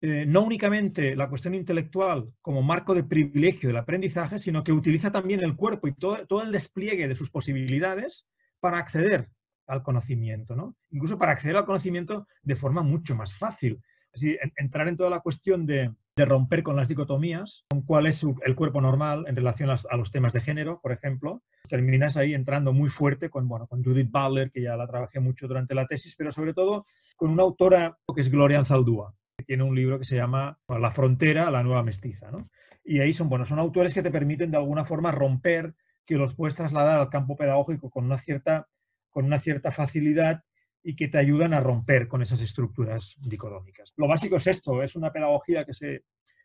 eh, 0.00 0.24
no 0.26 0.42
únicamente 0.42 1.16
la 1.16 1.28
cuestión 1.28 1.54
intelectual 1.54 2.32
como 2.42 2.62
marco 2.62 2.94
de 2.94 3.04
privilegio 3.04 3.68
del 3.68 3.78
aprendizaje, 3.78 4.38
sino 4.38 4.62
que 4.62 4.72
utiliza 4.72 5.10
también 5.10 5.42
el 5.42 5.56
cuerpo 5.56 5.88
y 5.88 5.94
todo, 5.94 6.26
todo 6.26 6.42
el 6.42 6.52
despliegue 6.52 7.08
de 7.08 7.14
sus 7.14 7.30
posibilidades 7.30 8.26
para 8.60 8.78
acceder 8.78 9.28
al 9.66 9.82
conocimiento, 9.82 10.54
¿no? 10.54 10.76
Incluso 10.90 11.18
para 11.18 11.32
acceder 11.32 11.56
al 11.56 11.64
conocimiento 11.64 12.26
de 12.42 12.56
forma 12.56 12.82
mucho 12.82 13.14
más 13.16 13.34
fácil. 13.34 13.80
Así, 14.12 14.36
entrar 14.56 14.86
en 14.88 14.96
toda 14.96 15.10
la 15.10 15.20
cuestión 15.20 15.66
de, 15.66 15.92
de 16.16 16.24
romper 16.24 16.62
con 16.62 16.76
las 16.76 16.88
dicotomías, 16.88 17.66
con 17.68 17.82
cuál 17.82 18.06
es 18.06 18.24
el 18.44 18.56
cuerpo 18.56 18.80
normal 18.80 19.26
en 19.28 19.36
relación 19.36 19.68
a, 19.68 19.96
los 19.96 20.10
temas 20.10 20.32
de 20.32 20.40
género, 20.40 20.80
por 20.80 20.92
ejemplo. 20.92 21.42
Terminas 21.68 22.16
ahí 22.16 22.32
entrando 22.32 22.72
muy 22.72 22.88
fuerte 22.88 23.28
con, 23.28 23.46
bueno, 23.46 23.66
con 23.66 23.84
Judith 23.84 24.10
Butler, 24.10 24.50
que 24.50 24.62
ya 24.62 24.76
la 24.76 24.86
trabajé 24.86 25.20
mucho 25.20 25.46
durante 25.46 25.74
la 25.74 25.86
tesis, 25.86 26.14
pero 26.16 26.32
sobre 26.32 26.54
todo 26.54 26.86
con 27.16 27.30
una 27.30 27.42
autora 27.42 27.98
que 28.14 28.22
es 28.22 28.30
Gloria 28.30 28.58
Anzaldúa, 28.58 29.14
que 29.36 29.44
tiene 29.44 29.62
un 29.62 29.74
libro 29.74 29.98
que 29.98 30.06
se 30.06 30.16
llama 30.16 30.58
La 30.68 30.90
frontera, 30.90 31.50
la 31.50 31.62
nueva 31.62 31.82
mestiza. 31.82 32.30
¿no? 32.30 32.48
Y 32.82 33.00
ahí 33.00 33.12
son, 33.12 33.28
bueno, 33.28 33.44
son 33.44 33.58
autores 33.58 33.92
que 33.92 34.02
te 34.02 34.10
permiten 34.10 34.50
de 34.50 34.56
alguna 34.56 34.86
forma 34.86 35.12
romper, 35.12 35.74
que 36.06 36.16
los 36.16 36.34
puedes 36.34 36.54
trasladar 36.54 36.98
al 36.98 37.10
campo 37.10 37.36
pedagógico 37.36 37.90
con 37.90 38.06
una 38.06 38.18
cierta, 38.18 38.68
con 39.10 39.26
una 39.26 39.38
cierta 39.40 39.70
facilidad 39.70 40.44
y 40.88 40.94
que 40.94 41.08
te 41.08 41.18
ayudan 41.18 41.52
a 41.52 41.58
romper 41.58 42.06
con 42.06 42.22
esas 42.22 42.40
estructuras 42.40 43.16
dicotómicas. 43.18 43.92
Lo 43.96 44.06
básico 44.06 44.36
es 44.36 44.46
esto, 44.46 44.84
es 44.84 44.94
una 44.94 45.12
pedagogía 45.12 45.64
que 45.64 45.74
se, 45.74 46.04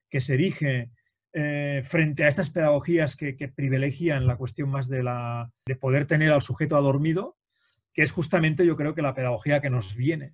que 0.10 0.20
se 0.20 0.34
erige 0.34 0.90
eh, 1.32 1.84
frente 1.86 2.24
a 2.24 2.28
estas 2.28 2.50
pedagogías 2.50 3.16
que, 3.16 3.36
privilegian 3.56 4.26
la 4.26 4.38
cuestión 4.38 4.70
más 4.70 4.90
de, 4.90 5.04
la, 5.04 5.52
de 5.64 5.76
poder 5.76 6.08
tener 6.08 6.32
al 6.32 6.42
sujeto 6.42 6.76
adormido, 6.76 7.38
que 7.94 8.02
es 8.02 8.12
justamente 8.12 8.66
yo 8.66 8.76
creo 8.76 8.96
que 8.96 9.04
la 9.04 9.14
pedagogía 9.14 9.62
que 9.62 9.70
nos 9.70 9.96
viene 9.96 10.34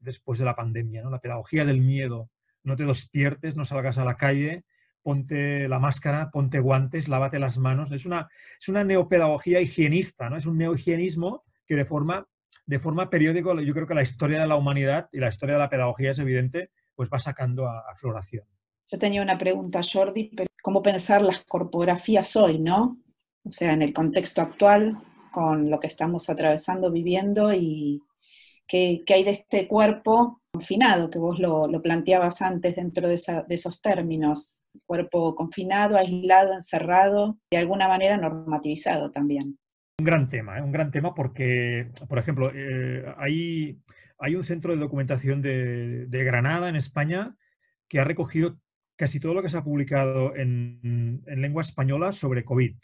después 0.00 0.40
de 0.40 0.46
la 0.46 0.56
pandemia, 0.56 1.02
¿no? 1.02 1.10
la 1.10 1.20
pedagogía 1.20 1.64
del 1.64 1.80
miedo. 1.80 2.30
No 2.64 2.74
te 2.74 2.84
despiertes, 2.84 3.54
no 3.54 3.64
salgas 3.64 3.98
a 3.98 4.04
la 4.04 4.16
calle, 4.16 4.64
ponte 5.00 5.68
la 5.68 5.78
máscara, 5.78 6.32
ponte 6.32 6.58
guantes, 6.58 7.06
lávate 7.06 7.38
las 7.38 7.56
manos. 7.56 7.92
Es 7.92 8.04
una, 8.04 8.28
es 8.60 8.68
una 8.68 8.82
neopedagogía 8.82 9.60
higienista, 9.60 10.28
¿no? 10.28 10.38
es 10.38 10.46
un 10.46 10.58
neohigienismo 10.58 11.44
que 11.68 11.76
de 11.76 11.84
forma, 11.84 12.26
de 12.66 12.78
forma 12.78 13.10
periódica, 13.10 13.50
yo 13.62 13.74
creo 13.74 13.86
que 13.86 13.94
la 13.94 14.02
historia 14.02 14.40
de 14.40 14.46
la 14.46 14.56
humanidad 14.56 15.08
y 15.12 15.18
la 15.18 15.28
historia 15.28 15.56
de 15.56 15.60
la 15.60 15.70
pedagogía 15.70 16.12
es 16.12 16.18
evidente, 16.18 16.70
pues 16.94 17.08
va 17.12 17.20
sacando 17.20 17.68
a, 17.68 17.94
floración. 17.96 18.44
Yo 18.90 18.98
tenía 18.98 19.22
una 19.22 19.38
pregunta, 19.38 19.80
Jordi, 19.82 20.30
¿cómo 20.62 20.82
pensar 20.82 21.22
las 21.22 21.44
corpografías 21.44 22.36
hoy, 22.36 22.58
no? 22.58 22.98
O 23.44 23.52
sea, 23.52 23.72
en 23.72 23.82
el 23.82 23.92
contexto 23.92 24.40
actual, 24.40 24.98
con 25.32 25.70
lo 25.70 25.80
que 25.80 25.88
estamos 25.88 26.30
atravesando, 26.30 26.90
viviendo 26.90 27.52
y 27.52 28.00
qué, 28.66 29.02
hay 29.08 29.24
de 29.24 29.30
este 29.30 29.66
cuerpo 29.66 30.40
confinado, 30.52 31.10
que 31.10 31.18
vos 31.18 31.38
lo, 31.38 31.68
planteabas 31.82 32.40
antes 32.40 32.76
dentro 32.76 33.08
de, 33.08 33.14
esos 33.48 33.82
términos, 33.82 34.64
cuerpo 34.86 35.34
confinado, 35.34 35.96
aislado, 35.96 36.54
encerrado, 36.54 37.38
de 37.50 37.58
alguna 37.58 37.88
manera 37.88 38.16
normativizado 38.16 39.10
también. 39.10 39.58
Un 39.98 40.06
gran 40.06 40.28
tema, 40.28 40.58
¿eh? 40.58 40.62
un 40.62 40.72
gran 40.72 40.90
tema 40.90 41.14
porque, 41.14 41.90
por 42.08 42.18
ejemplo, 42.18 42.50
eh, 42.54 43.04
hay, 43.16 43.78
hay, 44.18 44.34
un 44.34 44.44
centro 44.44 44.72
de 44.72 44.80
documentación 44.80 45.40
de, 45.40 46.24
Granada, 46.24 46.68
en 46.68 46.76
España, 46.76 47.36
que 47.88 48.00
ha 48.00 48.04
recogido 48.04 48.58
casi 48.96 49.20
todo 49.20 49.34
lo 49.34 49.42
que 49.42 49.48
se 49.48 49.56
ha 49.56 49.64
publicado 49.64 50.34
en, 50.36 51.22
en 51.26 51.40
lengua 51.40 51.62
española 51.62 52.12
sobre 52.12 52.44
COVID 52.44 52.74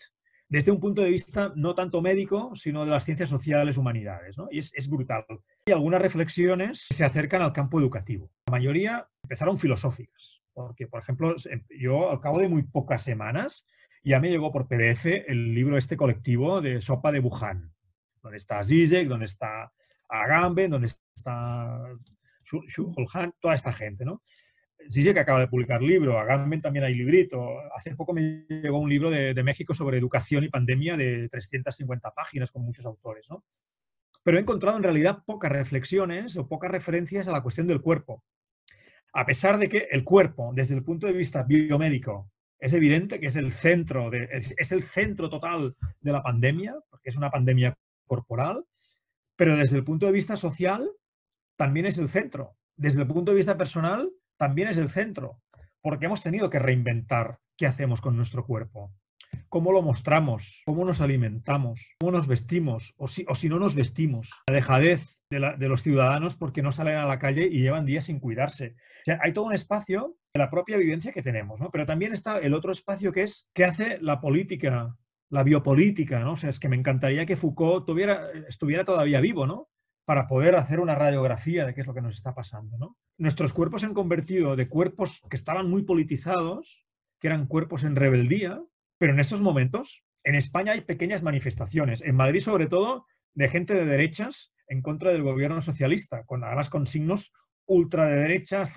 desde 0.50 0.72
un 0.72 0.80
punto 0.80 1.00
de 1.00 1.10
vista 1.10 1.52
no 1.54 1.74
tanto 1.76 2.02
médico, 2.02 2.54
sino 2.56 2.84
de 2.84 2.90
las 2.90 3.04
ciencias 3.04 3.28
sociales, 3.28 3.78
humanidades. 3.78 4.36
¿no? 4.36 4.48
Y 4.50 4.58
es, 4.58 4.72
es, 4.74 4.88
brutal. 4.88 5.24
Hay 5.66 5.72
algunas 5.72 6.02
reflexiones 6.02 6.86
se 6.90 7.04
acercan 7.04 7.40
al 7.40 7.52
campo 7.52 7.78
educativo. 7.80 8.30
La 8.48 8.52
mayoría 8.52 9.08
empezaron 9.22 9.58
filosóficas, 9.58 10.42
porque, 10.52 10.88
por 10.88 11.00
ejemplo, 11.00 11.36
yo 11.70 12.10
al 12.10 12.20
cabo 12.20 12.40
de 12.40 12.48
muy 12.48 12.64
pocas 12.64 13.02
semanas 13.04 13.64
ya 14.02 14.20
me 14.20 14.30
llegó 14.30 14.52
por 14.52 14.66
PDF 14.66 15.06
el 15.28 15.54
libro 15.54 15.76
este 15.76 15.96
colectivo 15.96 16.60
de 16.60 16.80
Sopa 16.80 17.12
de 17.12 17.20
Wuhan, 17.20 17.72
donde 18.22 18.38
está 18.38 18.64
Zizek, 18.64 19.08
donde 19.08 19.26
está 19.26 19.72
Agamben, 20.08 20.70
donde 20.70 20.88
está 21.14 21.84
Xu 22.44 22.94
Han, 23.12 23.32
toda 23.40 23.54
esta 23.54 23.72
gente, 23.72 24.04
¿no? 24.04 24.22
que 24.88 25.20
acaba 25.20 25.40
de 25.40 25.48
publicar 25.48 25.82
libro, 25.82 26.18
Agamben 26.18 26.60
también 26.60 26.84
hay 26.84 26.94
librito. 26.94 27.60
Hace 27.74 27.94
poco 27.94 28.12
me 28.12 28.46
llegó 28.48 28.78
un 28.78 28.88
libro 28.88 29.10
de, 29.10 29.42
México 29.42 29.74
sobre 29.74 29.98
educación 29.98 30.44
y 30.44 30.48
pandemia 30.48 30.96
de 30.96 31.28
350 31.28 32.10
páginas 32.12 32.50
con 32.50 32.62
muchos 32.62 32.86
autores, 32.86 33.26
¿no? 33.30 33.44
Pero 34.22 34.36
he 34.36 34.40
encontrado 34.40 34.76
en 34.76 34.82
realidad 34.82 35.22
pocas 35.24 35.50
reflexiones 35.50 36.36
o 36.36 36.48
pocas 36.48 36.70
referencias 36.70 37.26
a 37.28 37.32
la 37.32 37.42
cuestión 37.42 37.66
del 37.66 37.80
cuerpo. 37.80 38.22
A 39.12 39.24
pesar 39.24 39.58
de 39.58 39.68
que 39.68 39.88
el 39.90 40.04
cuerpo, 40.04 40.52
desde 40.54 40.74
el 40.74 40.84
punto 40.84 41.06
de 41.06 41.14
vista 41.14 41.42
biomédico, 41.42 42.30
es 42.60 42.72
evidente 42.72 43.18
que 43.18 43.26
es 43.26 43.36
el 43.36 43.52
centro, 43.52 44.10
de, 44.10 44.28
es 44.56 44.72
el 44.72 44.82
centro 44.82 45.30
total 45.30 45.74
de 46.00 46.12
la 46.12 46.22
pandemia, 46.22 46.76
porque 46.90 47.08
es 47.08 47.16
una 47.16 47.30
pandemia 47.30 47.76
corporal, 48.06 48.64
pero 49.36 49.56
desde 49.56 49.78
el 49.78 49.84
punto 49.84 50.06
de 50.06 50.12
vista 50.12 50.36
social 50.36 50.90
también 51.56 51.86
es 51.86 51.96
el 51.98 52.08
centro. 52.08 52.56
Desde 52.76 53.00
el 53.02 53.08
punto 53.08 53.32
de 53.32 53.38
vista 53.38 53.56
personal 53.56 54.10
también 54.36 54.68
es 54.68 54.76
el 54.78 54.90
centro, 54.90 55.40
porque 55.80 56.06
hemos 56.06 56.22
tenido 56.22 56.50
que 56.50 56.58
reinventar 56.58 57.38
qué 57.56 57.66
hacemos 57.66 58.00
con 58.00 58.16
nuestro 58.16 58.44
cuerpo, 58.46 58.92
cómo 59.48 59.72
lo 59.72 59.82
mostramos, 59.82 60.62
cómo 60.66 60.84
nos 60.84 61.00
alimentamos, 61.00 61.94
cómo 61.98 62.12
nos 62.12 62.26
vestimos, 62.26 62.94
o 62.96 63.08
si, 63.08 63.24
o 63.28 63.34
si 63.34 63.48
no 63.48 63.58
nos 63.58 63.74
vestimos, 63.74 64.30
la 64.48 64.54
dejadez 64.54 65.20
de, 65.30 65.68
los 65.68 65.82
ciudadanos 65.82 66.36
porque 66.36 66.60
no 66.60 66.72
salen 66.72 66.96
a 66.96 67.06
la 67.06 67.18
calle 67.18 67.46
y 67.46 67.60
llevan 67.60 67.86
días 67.86 68.06
sin 68.06 68.18
cuidarse. 68.18 68.74
hay 69.22 69.32
todo 69.32 69.44
un 69.44 69.54
espacio 69.54 70.16
de 70.16 70.19
la 70.34 70.50
propia 70.50 70.76
vivencia 70.76 71.12
que 71.12 71.22
tenemos, 71.22 71.60
¿no? 71.60 71.70
Pero 71.70 71.86
también 71.86 72.12
está 72.12 72.38
el 72.38 72.54
otro 72.54 72.72
espacio 72.72 73.12
que 73.12 73.22
es 73.22 73.48
qué 73.52 73.64
hace 73.64 73.98
la 74.00 74.20
política, 74.20 74.96
la 75.28 75.42
biopolítica, 75.42 76.20
¿no? 76.20 76.32
O 76.32 76.36
sea, 76.36 76.50
es 76.50 76.58
que 76.58 76.68
me 76.68 76.76
encantaría 76.76 77.26
que 77.26 77.36
Foucault 77.36 77.86
tuviera, 77.86 78.30
estuviera 78.48 78.84
todavía 78.84 79.20
vivo, 79.20 79.46
¿no? 79.46 79.68
para 80.10 80.26
poder 80.26 80.56
hacer 80.56 80.80
una 80.80 80.96
radiografía 80.96 81.64
de 81.64 81.72
qué 81.72 81.82
es 81.82 81.86
lo 81.86 81.94
que 81.94 82.00
nos 82.00 82.16
está 82.16 82.34
pasando. 82.34 82.76
¿no? 82.78 82.96
Nuestros 83.16 83.52
cuerpos 83.52 83.82
se 83.82 83.86
han 83.86 83.94
convertido 83.94 84.56
de 84.56 84.68
cuerpos 84.68 85.22
que 85.30 85.36
estaban 85.36 85.70
muy 85.70 85.84
politizados, 85.84 86.84
que 87.20 87.28
eran 87.28 87.46
cuerpos 87.46 87.84
en 87.84 87.94
rebeldía, 87.94 88.60
pero 88.98 89.12
en 89.12 89.20
estos 89.20 89.40
momentos 89.40 90.04
en 90.24 90.34
España 90.34 90.72
hay 90.72 90.80
pequeñas 90.80 91.22
manifestaciones, 91.22 92.02
en 92.02 92.16
Madrid 92.16 92.40
sobre 92.40 92.66
todo, 92.66 93.06
de 93.34 93.48
gente 93.50 93.74
de 93.74 93.84
derechas 93.84 94.52
en 94.66 94.82
contra 94.82 95.12
del 95.12 95.22
gobierno 95.22 95.60
socialista, 95.60 96.24
con, 96.24 96.42
además 96.42 96.70
con 96.70 96.88
signos 96.88 97.32
ultra 97.70 98.06
de 98.06 98.16
derechas, 98.16 98.72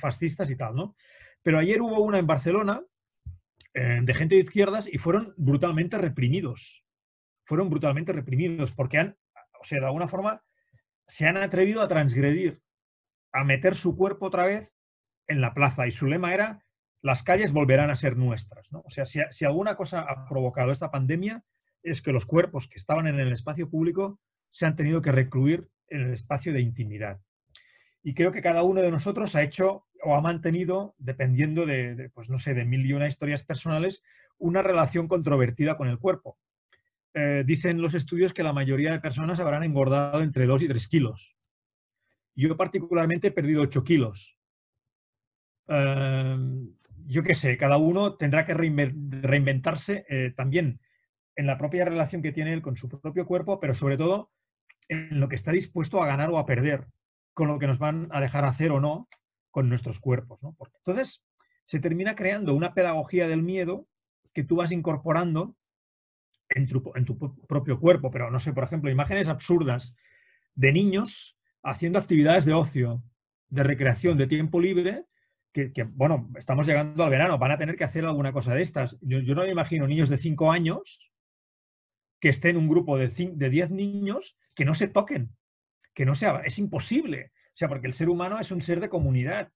fascistas 0.00 0.50
y 0.50 0.56
tal. 0.56 0.74
¿no? 0.74 0.96
Pero 1.42 1.58
ayer 1.58 1.80
hubo 1.80 2.00
una 2.00 2.18
en 2.18 2.26
Barcelona 2.26 2.82
eh, 3.74 4.00
de 4.02 4.14
gente 4.14 4.34
de 4.34 4.40
izquierdas 4.40 4.88
y 4.90 4.98
fueron 4.98 5.34
brutalmente 5.36 5.98
reprimidos. 5.98 6.84
Fueron 7.44 7.70
brutalmente 7.70 8.12
reprimidos 8.12 8.72
porque 8.72 8.98
han, 8.98 9.16
o 9.60 9.64
sea, 9.64 9.80
de 9.80 9.86
alguna 9.86 10.08
forma, 10.08 10.42
se 11.06 11.26
han 11.26 11.36
atrevido 11.36 11.82
a 11.82 11.88
transgredir, 11.88 12.60
a 13.32 13.44
meter 13.44 13.74
su 13.74 13.96
cuerpo 13.96 14.26
otra 14.26 14.44
vez 14.44 14.72
en 15.26 15.40
la 15.40 15.54
plaza. 15.54 15.86
Y 15.86 15.90
su 15.90 16.06
lema 16.06 16.34
era, 16.34 16.64
las 17.02 17.22
calles 17.22 17.52
volverán 17.52 17.90
a 17.90 17.96
ser 17.96 18.16
nuestras. 18.16 18.66
O 18.72 18.90
sea, 18.90 19.04
si, 19.04 19.44
alguna 19.44 19.76
cosa 19.76 20.00
ha 20.00 20.26
provocado 20.28 20.72
esta 20.72 20.90
pandemia 20.90 21.44
es 21.82 22.02
que 22.02 22.12
los 22.12 22.26
cuerpos 22.26 22.68
que 22.68 22.78
estaban 22.78 23.06
en 23.06 23.20
el 23.20 23.32
espacio 23.32 23.70
público 23.70 24.20
se 24.50 24.66
han 24.66 24.76
tenido 24.76 25.00
que 25.02 25.12
recluir 25.12 25.68
en 25.88 26.02
el 26.02 26.12
espacio 26.12 26.52
de 26.52 26.60
intimidad. 26.60 27.20
Y 28.02 28.14
creo 28.14 28.32
que 28.32 28.40
cada 28.40 28.62
uno 28.62 28.80
de 28.80 28.90
nosotros 28.90 29.34
ha 29.34 29.42
hecho 29.42 29.86
o 30.02 30.14
ha 30.14 30.20
mantenido, 30.20 30.94
dependiendo 30.98 31.66
de, 31.66 32.10
pues 32.14 32.30
no 32.30 32.38
sé, 32.38 32.54
de 32.54 32.64
mil 32.64 32.86
y 32.86 32.92
una 32.92 33.08
historias 33.08 33.42
personales, 33.42 34.02
una 34.38 34.62
relación 34.62 35.08
controvertida 35.08 35.76
con 35.76 35.88
el 35.88 35.98
cuerpo. 35.98 36.38
Eh, 37.14 37.42
dicen 37.46 37.80
los 37.80 37.94
estudios 37.94 38.32
que 38.32 38.42
la 38.42 38.52
mayoría 38.52 38.92
de 38.92 39.00
personas 39.00 39.40
habrán 39.40 39.64
engordado 39.64 40.22
entre 40.22 40.46
2 40.46 40.62
y 40.62 40.68
3 40.68 40.88
kilos. 40.88 41.34
Yo 42.34 42.56
particularmente 42.56 43.28
he 43.28 43.32
perdido 43.32 43.62
8 43.62 43.82
kilos. 43.82 44.38
Em, 45.66 46.72
yo 47.06 47.22
qué 47.22 47.34
sé, 47.34 47.56
cada 47.56 47.76
uno 47.76 48.14
tendrá 48.14 48.46
que 48.46 48.54
reinventarse 48.54 50.06
eh, 50.08 50.32
también 50.36 50.80
en 51.34 51.46
la 51.46 51.58
propia 51.58 51.84
relación 51.84 52.22
que 52.22 52.32
tiene 52.32 52.52
él 52.52 52.62
con 52.62 52.76
su 52.76 52.88
propio 52.88 53.26
cuerpo, 53.26 53.60
pero 53.60 53.74
sobre 53.74 53.96
todo 53.96 54.30
en 54.88 55.20
lo 55.20 55.28
que 55.28 55.36
está 55.36 55.52
dispuesto 55.52 56.02
a 56.02 56.06
ganar 56.06 56.30
o 56.30 56.38
a 56.38 56.46
perder, 56.46 56.86
con 57.38 57.46
lo 57.46 57.60
que 57.60 57.68
nos 57.68 57.78
van 57.78 58.08
a 58.10 58.20
dejar 58.20 58.44
hacer 58.44 58.72
o 58.72 58.80
no 58.80 59.06
con 59.52 59.68
nuestros 59.68 60.00
cuerpos. 60.00 60.40
entonces, 60.78 61.22
se 61.66 61.78
termina 61.78 62.16
creando 62.16 62.52
una 62.52 62.74
pedagogía 62.74 63.28
del 63.28 63.44
miedo 63.44 63.86
que 64.34 64.42
tú 64.42 64.56
vas 64.56 64.72
incorporando 64.72 65.54
en 66.48 66.66
tu, 66.66 66.82
propio 67.46 67.78
cuerpo, 67.78 68.10
pero 68.10 68.28
no 68.32 68.40
sé, 68.40 68.52
por 68.52 68.64
ejemplo, 68.64 68.90
imágenes 68.90 69.28
absurdas 69.28 69.94
de 70.56 70.72
niños 70.72 71.38
haciendo 71.62 72.00
actividades 72.00 72.44
de 72.44 72.54
ocio, 72.54 73.04
de 73.50 73.62
recreación, 73.62 74.18
de 74.18 74.26
tiempo 74.26 74.58
libre, 74.58 75.04
que, 75.52 75.72
bueno, 75.92 76.28
estamos 76.36 76.66
llegando 76.66 77.04
al 77.04 77.10
verano, 77.10 77.38
van 77.38 77.52
a 77.52 77.58
tener 77.58 77.76
que 77.76 77.84
hacer 77.84 78.04
alguna 78.04 78.32
cosa 78.32 78.52
de 78.52 78.62
estas. 78.62 78.98
Yo, 79.00 79.20
no 79.36 79.42
me 79.42 79.50
imagino 79.50 79.86
niños 79.86 80.08
de 80.08 80.16
5 80.16 80.50
años 80.50 81.12
que 82.18 82.30
estén 82.30 82.56
en 82.56 82.62
un 82.62 82.68
grupo 82.68 82.98
de 82.98 83.08
10 83.08 83.70
niños 83.70 84.36
que 84.56 84.64
no 84.64 84.74
se 84.74 84.88
toquen, 84.88 85.37
que 85.98 86.06
no 86.06 86.14
sea, 86.14 86.42
es 86.44 86.60
imposible. 86.60 87.32
O 87.48 87.56
sea, 87.56 87.66
porque 87.66 87.88
el 87.88 87.92
ser 87.92 88.08
humano 88.08 88.38
es 88.38 88.52
un 88.52 88.62
ser 88.62 88.78
de 88.78 88.88
comunidad, 88.88 89.50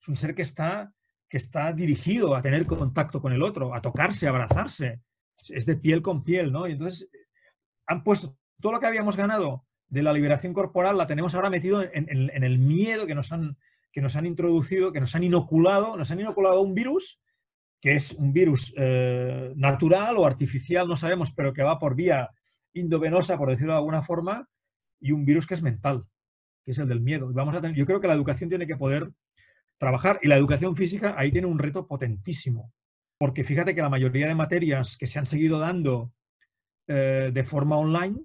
es 0.00 0.06
un 0.06 0.14
ser 0.14 0.36
que 0.36 0.42
está, 0.42 0.94
que 1.28 1.36
está 1.36 1.72
dirigido 1.72 2.36
a 2.36 2.42
tener 2.42 2.64
contacto 2.64 3.20
con 3.20 3.32
el 3.32 3.42
otro, 3.42 3.74
a 3.74 3.82
tocarse, 3.82 4.28
a 4.28 4.30
abrazarse, 4.30 5.00
es 5.48 5.66
de 5.66 5.74
piel 5.74 6.00
con 6.00 6.22
piel, 6.22 6.52
¿no? 6.52 6.68
Y 6.68 6.72
entonces 6.74 7.10
han 7.88 8.04
puesto 8.04 8.36
todo 8.60 8.70
lo 8.70 8.78
que 8.78 8.86
habíamos 8.86 9.16
ganado 9.16 9.66
de 9.88 10.04
la 10.04 10.12
liberación 10.12 10.52
corporal, 10.52 10.96
la 10.96 11.08
tenemos 11.08 11.34
ahora 11.34 11.50
metido 11.50 11.82
en, 11.82 12.08
el 12.08 12.58
miedo 12.60 13.04
que 13.04 13.16
nos, 13.16 13.32
han, 13.32 13.56
que 13.90 14.00
nos 14.00 14.14
han 14.14 14.26
introducido, 14.26 14.92
que 14.92 15.00
nos 15.00 15.16
han 15.16 15.24
inoculado, 15.24 15.96
nos 15.96 16.12
han 16.12 16.20
inoculado 16.20 16.60
un 16.60 16.72
virus, 16.72 17.20
que 17.80 17.96
es 17.96 18.12
un 18.12 18.32
virus 18.32 18.72
eh, 18.76 19.52
natural 19.56 20.18
o 20.18 20.24
artificial, 20.24 20.86
no 20.86 20.94
sabemos, 20.94 21.32
pero 21.32 21.52
que 21.52 21.64
va 21.64 21.80
por 21.80 21.96
vía 21.96 22.30
indovenosa, 22.74 23.36
por 23.36 23.50
decirlo 23.50 23.72
de 23.72 23.78
alguna 23.78 24.02
forma, 24.02 24.46
y 25.00 25.12
un 25.12 25.24
virus 25.24 25.46
que 25.46 25.54
es 25.54 25.62
mental, 25.62 26.04
que 26.64 26.72
es 26.72 26.78
el 26.78 26.88
del 26.88 27.00
miedo. 27.00 27.32
Vamos 27.32 27.54
a 27.54 27.72
yo 27.72 27.86
creo 27.86 28.00
que 28.00 28.08
la 28.08 28.14
educación 28.14 28.48
tiene 28.48 28.66
que 28.66 28.76
poder 28.76 29.10
trabajar, 29.78 30.20
y 30.22 30.28
la 30.28 30.36
educación 30.36 30.76
física 30.76 31.14
ahí 31.16 31.32
tiene 31.32 31.46
un 31.46 31.58
reto 31.58 31.86
potentísimo, 31.86 32.72
porque 33.18 33.44
fíjate 33.44 33.74
que 33.74 33.82
la 33.82 33.88
mayoría 33.88 34.26
de 34.26 34.34
materias 34.34 34.96
que 34.96 35.06
se 35.06 35.18
han 35.18 35.26
seguido 35.26 35.58
dando 35.58 36.12
eh, 36.86 37.30
de 37.32 37.44
forma 37.44 37.78
online 37.78 38.18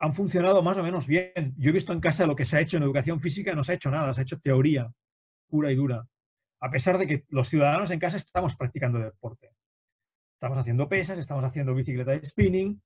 han 0.00 0.14
funcionado 0.14 0.62
más 0.62 0.78
o 0.78 0.82
menos 0.82 1.06
bien. 1.06 1.54
Yo 1.56 1.70
he 1.70 1.72
visto 1.72 1.92
en 1.92 2.00
casa 2.00 2.26
lo 2.26 2.36
que 2.36 2.44
se 2.44 2.56
ha 2.56 2.60
hecho 2.60 2.76
en 2.76 2.84
educación 2.84 3.20
física, 3.20 3.54
no 3.54 3.64
se 3.64 3.72
ha 3.72 3.74
hecho 3.74 3.90
nada, 3.90 4.14
se 4.14 4.20
ha 4.20 4.22
hecho 4.22 4.38
teoría 4.38 4.90
pura 5.48 5.72
y 5.72 5.74
dura. 5.74 6.06
A 6.60 6.70
pesar 6.70 6.98
de 6.98 7.06
que 7.06 7.24
los 7.28 7.48
ciudadanos 7.48 7.90
en 7.90 7.98
casa 7.98 8.16
estamos 8.16 8.56
practicando 8.56 8.98
deporte. 8.98 9.50
Estamos 10.34 10.58
haciendo 10.58 10.88
pesas, 10.88 11.18
estamos 11.18 11.44
haciendo 11.44 11.74
bicicleta 11.74 12.12
de 12.12 12.24
spinning, 12.24 12.80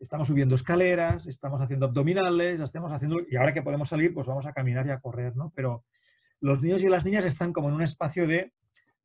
estamos 0.00 0.28
subiendo 0.28 0.54
escaleras, 0.54 1.26
estamos 1.26 1.60
haciendo 1.60 1.86
abdominales, 1.86 2.60
estamos 2.60 2.92
haciendo... 2.92 3.18
Y 3.28 3.36
ahora 3.36 3.54
que 3.54 3.62
podemos 3.62 3.88
salir, 3.88 4.12
pues 4.12 4.26
vamos 4.26 4.46
a 4.46 4.52
caminar 4.52 4.86
y 4.86 4.90
a 4.90 5.00
correr, 5.00 5.36
¿no? 5.36 5.52
Pero 5.54 5.84
los 6.40 6.60
niños 6.60 6.82
y 6.82 6.88
las 6.88 7.04
niñas 7.04 7.24
están 7.24 7.52
como 7.52 7.68
en 7.68 7.74
un 7.74 7.82
espacio 7.82 8.26
de, 8.26 8.52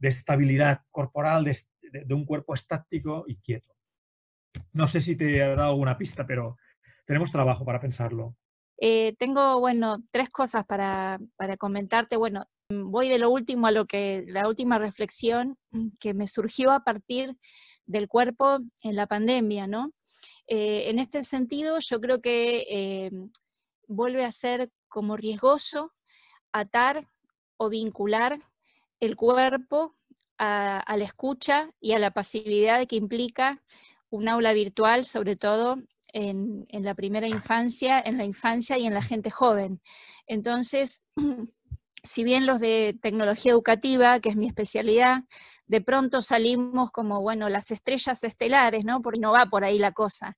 estabilidad 0.02 0.82
corporal, 0.92 1.44
de, 1.44 2.14
un 2.14 2.26
cuerpo 2.26 2.54
estático 2.54 3.26
y 3.28 3.38
quieto. 3.38 3.74
No 4.74 4.88
sé 4.88 5.02
si 5.02 5.16
te 5.16 5.42
ha 5.42 5.56
dado 5.56 5.70
alguna 5.70 5.98
pista, 5.98 6.26
pero 6.26 6.58
tenemos 7.06 7.32
trabajo 7.32 7.64
para 7.64 7.80
pensarlo. 7.80 8.36
Eh, 8.84 9.14
tengo, 9.20 9.60
bueno, 9.60 10.04
tres 10.10 10.30
cosas 10.32 10.66
para, 10.66 11.20
comentarte. 11.60 12.18
Bueno, 12.18 12.46
voy 12.70 13.10
de 13.10 13.20
lo 13.20 13.30
último 13.30 13.68
a 13.68 13.72
lo 13.72 13.86
que, 13.86 14.26
la 14.28 14.48
última 14.48 14.80
reflexión 14.80 15.56
que 16.00 16.16
me 16.16 16.28
surgió 16.28 16.72
a 16.72 16.84
partir 16.84 17.38
del 17.86 18.08
cuerpo 18.08 18.58
en 18.82 18.96
la 18.96 19.06
pandemia, 19.06 19.68
¿no? 19.68 19.92
Eh, 20.48 20.90
en 20.90 20.98
este 20.98 21.24
sentido, 21.24 21.78
yo 21.80 22.02
creo 22.02 22.22
que 22.22 22.66
eh, 22.70 23.12
vuelve 23.88 24.26
a 24.26 24.32
ser 24.32 24.72
como 24.88 25.16
riesgoso 25.16 25.94
atar 26.52 27.06
o 27.58 27.70
vincular 27.70 28.40
el 29.00 29.16
cuerpo 29.16 29.96
a, 30.40 30.96
la 30.98 31.06
escucha 31.06 31.70
y 31.80 31.92
a 31.92 32.00
la 32.00 32.10
pasividad 32.10 32.88
que 32.88 32.96
implica 32.96 33.62
un 34.10 34.28
aula 34.28 34.54
virtual, 34.54 35.06
sobre 35.06 35.36
todo 35.36 35.78
en, 36.14 36.66
la 36.72 36.96
primera 36.96 37.28
infancia, 37.28 38.02
en 38.04 38.18
la 38.18 38.24
infancia 38.24 38.78
y 38.78 38.86
en 38.86 38.94
la 38.94 39.02
gente 39.02 39.30
joven. 39.30 39.82
Entonces, 40.28 41.04
si 42.04 42.24
bien 42.24 42.46
los 42.46 42.60
de 42.60 42.98
tecnología 43.02 43.52
educativa, 43.52 44.20
que 44.20 44.30
es 44.30 44.36
mi 44.36 44.48
especialidad, 44.48 45.24
de 45.68 45.82
pronto 45.82 46.22
salimos 46.22 46.92
como, 46.92 47.22
bueno, 47.22 47.50
las 47.50 47.72
estrellas 47.72 48.24
estelares, 48.24 48.84
¿no? 48.86 49.02
Porque 49.02 49.20
no 49.20 49.32
va 49.32 49.46
por 49.46 49.64
ahí 49.64 49.80
la 49.80 49.92
cosa. 49.92 50.38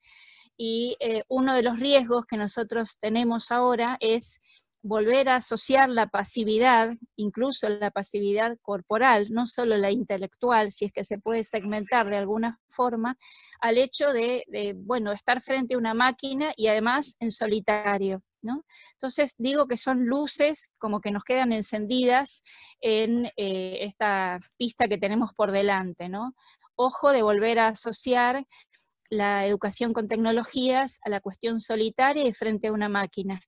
Y 0.57 0.97
eh, 0.99 1.23
uno 1.29 1.53
de 1.55 1.63
los 1.63 1.79
riesgos 1.79 2.25
que 2.25 2.37
nosotros 2.37 2.97
tenemos 2.99 3.51
ahora 3.51 3.97
es 3.99 4.39
volver 4.83 5.29
a 5.29 5.37
asociar 5.37 5.89
la 5.89 6.07
pasividad, 6.07 6.93
incluso 7.15 7.69
la 7.69 7.89
pasividad 7.89 8.57
corporal, 8.61 9.27
no 9.31 9.45
solo 9.45 9.77
la 9.77 9.91
intelectual, 9.91 10.71
si 10.71 10.85
es 10.85 10.91
que 10.91 11.05
se 11.05 11.17
puede 11.17 11.45
segmentar 11.45 12.09
de 12.09 12.17
alguna 12.17 12.59
forma, 12.69 13.17
al 13.61 13.77
hecho 13.77 14.11
de, 14.11 14.43
bueno, 14.75 15.13
estar 15.13 15.41
frente 15.41 15.75
a 15.75 15.77
una 15.77 15.93
máquina 15.93 16.51
y 16.57 16.67
además 16.67 17.15
en 17.21 17.31
solitario. 17.31 18.21
Entonces 18.95 19.35
digo 19.37 19.67
que 19.67 19.77
son 19.77 20.05
luces 20.05 20.73
como 20.77 20.99
que 20.99 21.11
nos 21.11 21.23
quedan 21.23 21.53
encendidas 21.53 22.41
en 22.81 23.27
eh, 23.37 23.77
esta 23.81 24.37
pista 24.57 24.89
que 24.89 24.97
tenemos 24.97 25.31
por 25.33 25.53
delante, 25.53 26.09
¿no? 26.09 26.35
Ojo 26.75 27.13
de 27.13 27.21
volver 27.21 27.59
a 27.59 27.67
asociar 27.67 28.45
la 29.09 29.45
educación 29.45 29.93
con 29.93 30.09
tecnologías 30.09 30.99
a 31.03 31.09
la 31.09 31.21
cuestión 31.21 31.61
solitaria 31.61 32.25
y 32.25 32.33
frente 32.33 32.67
a 32.67 32.73
una 32.73 32.89
máquina 32.89 33.41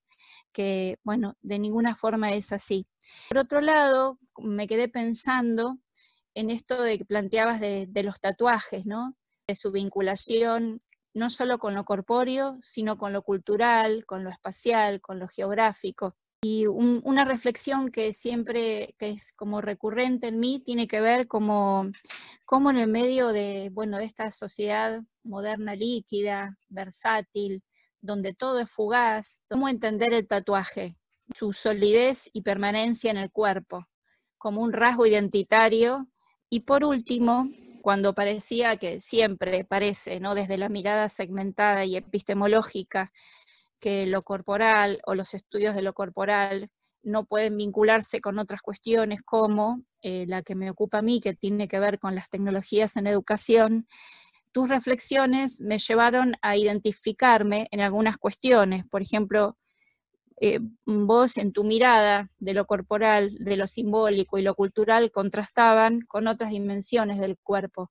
que, 0.56 0.98
bueno, 1.04 1.36
de 1.42 1.58
ninguna 1.58 1.94
forma 1.94 2.32
es 2.32 2.50
así. 2.50 2.86
Por 3.28 3.36
otro 3.36 3.60
lado, 3.60 4.16
me 4.38 4.66
quedé 4.66 4.88
pensando 4.88 5.76
en 6.34 6.48
esto 6.48 6.80
de 6.82 6.96
que 6.96 7.04
planteabas 7.04 7.60
de, 7.60 8.02
los 8.02 8.20
tatuajes, 8.20 8.86
¿no? 8.86 9.14
De 9.46 9.54
su 9.54 9.70
vinculación 9.70 10.80
no 11.12 11.28
solo 11.28 11.58
con 11.58 11.74
lo 11.74 11.84
corpóreo, 11.84 12.58
sino 12.62 12.96
con 12.96 13.12
lo 13.12 13.20
cultural, 13.20 14.06
con 14.06 14.24
lo 14.24 14.30
espacial, 14.30 15.02
con 15.02 15.18
lo 15.18 15.28
geográfico. 15.28 16.16
Y 16.42 16.66
una 16.66 17.26
reflexión 17.26 17.90
que 17.90 18.14
siempre, 18.14 18.94
que 18.98 19.10
es 19.10 19.32
como 19.32 19.60
recurrente 19.60 20.28
en 20.28 20.38
mí, 20.38 20.62
tiene 20.64 20.86
que 20.86 21.02
ver 21.02 21.26
como, 21.26 21.90
como 22.46 22.70
en 22.70 22.78
el 22.78 22.88
medio 22.88 23.28
de, 23.28 23.70
bueno, 23.72 23.98
esta 23.98 24.30
sociedad 24.30 25.02
moderna 25.22 25.74
líquida, 25.74 26.56
versátil, 26.68 27.62
donde 28.00 28.34
todo 28.34 28.60
es 28.60 28.70
fugaz, 28.70 29.44
cómo 29.48 29.68
entender 29.68 30.12
el 30.12 30.26
tatuaje, 30.26 30.96
su 31.34 31.52
solidez 31.52 32.30
y 32.32 32.42
permanencia 32.42 33.10
en 33.10 33.16
el 33.16 33.30
cuerpo, 33.30 33.86
como 34.38 34.62
un 34.62 34.72
rasgo 34.72 35.06
identitario. 35.06 36.08
Y 36.48 36.60
por 36.60 36.84
último, 36.84 37.48
cuando 37.82 38.14
parecía 38.14 38.76
que 38.76 39.00
siempre 39.00 39.64
parece, 39.64 40.20
¿no? 40.20 40.34
desde 40.34 40.58
la 40.58 40.68
mirada 40.68 41.08
segmentada 41.08 41.84
y 41.84 41.96
epistemológica, 41.96 43.10
que 43.80 44.06
lo 44.06 44.22
corporal 44.22 45.00
o 45.06 45.14
los 45.14 45.34
estudios 45.34 45.74
de 45.74 45.82
lo 45.82 45.92
corporal 45.92 46.70
no 47.02 47.24
pueden 47.24 47.56
vincularse 47.56 48.20
con 48.20 48.38
otras 48.38 48.62
cuestiones 48.62 49.22
como 49.22 49.82
eh, 50.02 50.24
la 50.26 50.42
que 50.42 50.56
me 50.56 50.70
ocupa 50.70 50.98
a 50.98 51.02
mí, 51.02 51.20
que 51.20 51.34
tiene 51.34 51.68
que 51.68 51.78
ver 51.78 51.98
con 51.98 52.14
las 52.14 52.28
tecnologías 52.28 52.96
en 52.96 53.06
educación, 53.06 53.86
tus 54.56 54.70
reflexiones 54.70 55.60
me 55.60 55.76
llevaron 55.76 56.34
a 56.40 56.56
identificarme 56.56 57.68
en 57.70 57.80
algunas 57.80 58.16
cuestiones. 58.16 58.86
Por 58.86 59.02
ejemplo, 59.02 59.58
eh, 60.40 60.60
vos 60.86 61.36
en 61.36 61.52
tu 61.52 61.62
mirada 61.62 62.26
de 62.38 62.54
lo 62.54 62.64
corporal, 62.64 63.34
de 63.34 63.58
lo 63.58 63.66
simbólico 63.66 64.38
y 64.38 64.42
lo 64.42 64.54
cultural 64.54 65.10
contrastaban 65.12 66.00
con 66.08 66.26
otras 66.26 66.52
dimensiones 66.52 67.18
del 67.18 67.36
cuerpo. 67.36 67.90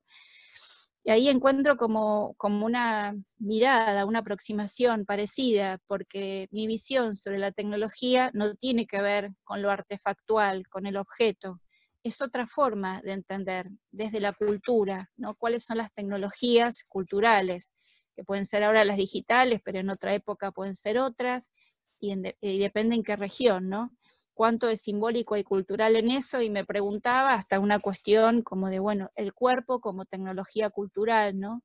Y 1.03 1.11
ahí 1.11 1.30
encuentro 1.30 1.78
como, 1.78 2.34
como 2.38 2.66
una 2.66 3.13
mirada, 3.38 4.07
una 4.07 4.20
aproximación 4.22 5.05
parecida, 5.05 5.78
porque 5.86 6.47
mi 6.49 6.66
visión 6.66 7.13
sobre 7.13 7.38
la 7.38 7.51
tecnología 7.51 8.32
no 8.34 8.55
tiene 8.55 8.88
que 8.88 9.03
ver 9.03 9.30
con 9.43 9.61
lo 9.61 9.70
artefactual, 9.70 10.68
con 10.68 10.88
el 10.88 10.97
objeto, 10.97 11.59
es 12.06 12.22
otra 12.22 12.45
forma 12.45 13.01
de 13.01 13.14
entender 13.14 13.68
desde 13.89 14.20
la 14.20 14.32
cultura, 14.32 15.10
¿no? 15.18 15.34
¿Cuáles 15.34 15.64
son 15.66 15.78
las 15.78 15.91
tecnologías 15.91 16.84
culturales? 16.88 17.72
Que 18.16 18.24
pueden 18.24 18.45
ser 18.45 18.64
ahora 18.64 18.86
las 18.86 18.97
digitales, 18.97 19.60
pero 19.66 19.80
en 19.80 19.89
otra 19.89 20.14
época 20.14 20.51
pueden 20.51 20.76
ser 20.76 20.99
otras, 20.99 21.51
y, 21.99 22.16
depende 22.60 22.95
en 22.95 23.01
qué 23.01 23.16
región, 23.16 23.70
¿no? 23.70 23.89
Cuánto 24.36 24.70
es 24.70 24.82
simbólico 24.82 25.36
y 25.36 25.43
cultural 25.43 25.95
en 25.95 26.12
eso, 26.12 26.43
y 26.43 26.51
me 26.51 26.64
preguntaba 26.64 27.34
hasta 27.34 27.60
una 27.60 27.80
cuestión 27.80 28.43
como 28.43 28.70
de, 28.70 28.78
bueno, 28.78 29.10
el 29.16 29.34
cuerpo 29.34 29.80
como 29.82 30.06
tecnología 30.06 30.70
cultural, 30.70 31.39
¿no? 31.39 31.64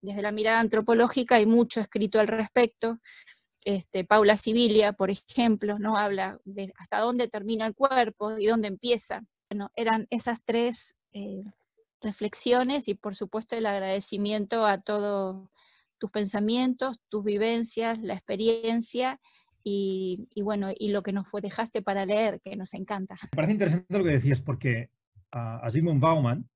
Desde 0.00 0.22
la 0.22 0.32
mirada 0.32 0.58
antropológica 0.58 1.36
hay 1.36 1.46
mucho 1.46 1.80
escrito 1.80 2.18
al 2.18 2.26
respecto. 2.26 2.98
Este, 3.64 4.04
Paula 4.04 4.36
Sibilia, 4.36 4.94
por 4.94 5.10
ejemplo, 5.10 5.78
¿no? 5.78 5.96
habla 5.96 6.40
de 6.44 6.72
hasta 6.76 6.98
dónde 6.98 7.28
termina 7.28 7.66
el 7.66 7.74
cuerpo 7.74 8.36
y 8.36 8.46
dónde 8.46 8.66
empieza. 8.68 9.22
Bueno, 9.50 9.70
eran 9.76 10.06
esas 10.10 10.44
tres 10.44 10.96
eh, 11.12 11.44
reflexiones 12.00 12.88
y 12.88 12.94
por 12.94 13.14
supuesto 13.14 13.56
el 13.56 13.66
agradecimiento 13.66 14.66
a 14.66 14.80
todos 14.80 15.48
tus 15.98 16.10
pensamientos, 16.10 17.00
tus 17.08 17.24
vivencias, 17.24 17.98
la 18.00 18.14
experiencia 18.14 19.20
y, 19.68 20.28
bueno, 20.44 20.68
y 20.78 20.90
lo 20.90 21.02
que 21.02 21.12
nos 21.12 21.26
fue, 21.28 21.40
dejaste 21.40 21.82
para 21.82 22.06
leer, 22.06 22.40
que 22.40 22.54
nos 22.54 22.72
encanta. 22.74 23.16
Me 23.32 23.36
parece 23.36 23.52
interesante 23.52 23.98
lo 23.98 24.04
que 24.04 24.10
decías, 24.10 24.40
porque 24.40 24.90
a, 25.32 25.68
Sigmund 25.70 26.00
Bauman, 26.00 26.48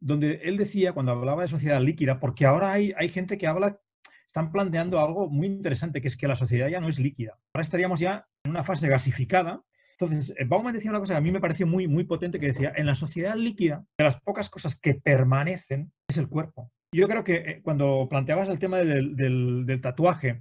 donde 0.00 0.40
él 0.42 0.56
decía, 0.56 0.92
cuando 0.92 1.12
hablaba 1.12 1.42
de 1.42 1.48
sociedad 1.48 1.80
líquida, 1.80 2.18
porque 2.18 2.46
ahora 2.46 2.72
hay, 2.72 2.92
hay 2.96 3.08
gente 3.08 3.38
que 3.38 3.46
habla, 3.46 3.78
están 4.26 4.50
planteando 4.50 4.98
algo 4.98 5.28
muy 5.28 5.46
interesante, 5.46 6.00
que 6.00 6.08
es 6.08 6.16
que 6.16 6.26
la 6.26 6.34
sociedad 6.34 6.66
ya 6.66 6.80
no 6.80 6.88
es 6.88 6.98
líquida. 6.98 7.38
Ahora 7.54 7.62
estaríamos 7.62 8.00
ya 8.00 8.26
en 8.42 8.50
una 8.50 8.64
fase 8.64 8.88
gasificada. 8.88 9.62
Entonces, 10.00 10.34
eh, 10.38 10.44
Bauman 10.46 10.74
decía 10.74 10.90
una 10.90 11.00
cosa 11.00 11.14
que 11.14 11.18
a 11.18 11.22
mí 11.22 11.30
me 11.30 11.40
pareció 11.40 11.66
muy, 11.66 11.86
muy 11.86 12.04
potente, 12.04 12.40
que 12.40 12.46
decía, 12.46 12.72
en 12.74 12.86
la 12.86 12.94
sociedad 12.94 13.34
líquida, 13.34 13.84
de 13.98 14.04
las 14.04 14.20
pocas 14.20 14.48
cosas 14.48 14.78
que 14.78 14.94
permanecen 14.94 15.92
es 16.08 16.16
el 16.16 16.28
cuerpo. 16.28 16.70
Yo 16.92 17.06
creo 17.06 17.22
que 17.22 17.36
eh, 17.36 17.60
cuando 17.62 18.06
planteabas 18.08 18.48
el 18.48 18.58
tema 18.58 18.78
del, 18.78 19.14
del, 19.14 19.64
del 19.66 19.80
tatuaje, 19.80 20.40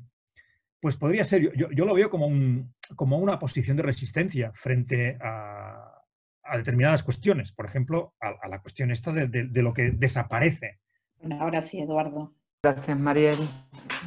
pues 0.82 0.96
podría 0.96 1.24
ser, 1.24 1.42
yo, 1.56 1.70
yo 1.72 1.86
lo 1.86 1.94
veo 1.94 2.10
como, 2.10 2.28
un, 2.28 2.74
como 2.96 3.18
una 3.18 3.38
posición 3.38 3.78
de 3.78 3.84
resistencia 3.84 4.52
frente 4.56 5.18
a, 5.22 5.86
determinadas 6.56 7.04
cuestiones, 7.04 7.52
por 7.52 7.68
ejemplo, 7.68 8.16
a, 8.20 8.48
la 8.48 8.60
cuestión 8.62 8.90
esta 8.90 9.12
de, 9.12 9.62
lo 9.62 9.74
que 9.74 9.92
desaparece. 9.92 10.80
Bueno, 11.20 11.40
ahora 11.42 11.62
sí, 11.62 11.80
Eduardo. 11.80 12.34
Gracias, 12.64 12.98
Mariel. 12.98 13.38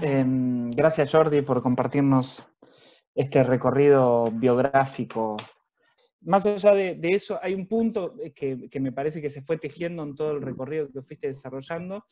Em, 0.00 0.70
gracias, 0.70 1.12
Jordi, 1.12 1.42
por 1.42 1.62
compartirnos 1.62 2.51
este 3.14 3.42
recorrido 3.44 4.30
biográfico. 4.30 5.36
Más 6.22 6.46
allá 6.46 6.72
de, 6.74 6.98
eso, 7.02 7.38
hay 7.42 7.54
un 7.54 7.66
punto 7.66 8.14
que, 8.34 8.68
que, 8.70 8.80
me 8.80 8.92
parece 8.92 9.20
que 9.20 9.30
se 9.30 9.42
fue 9.42 9.58
tejiendo 9.58 10.02
en 10.04 10.14
todo 10.14 10.32
el 10.32 10.42
recorrido 10.42 10.90
que 10.90 11.02
fuiste 11.02 11.26
desarrollando, 11.28 12.04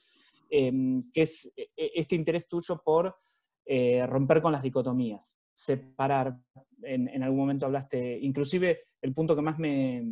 em, 0.50 1.10
que 1.12 1.22
es 1.22 1.52
e, 1.56 1.70
e, 1.76 1.92
este 1.94 2.16
interés 2.16 2.48
tuyo 2.48 2.82
por 2.84 3.14
eh, 3.64 4.04
romper 4.06 4.42
con 4.42 4.50
las 4.52 4.62
dicotomías, 4.62 5.36
separar. 5.54 6.36
En, 6.82 7.22
algún 7.22 7.40
momento 7.40 7.66
hablaste, 7.66 8.18
inclusive 8.20 8.80
el 9.00 9.12
punto 9.12 9.36
que 9.36 9.42
más 9.42 9.58
me, 9.58 10.02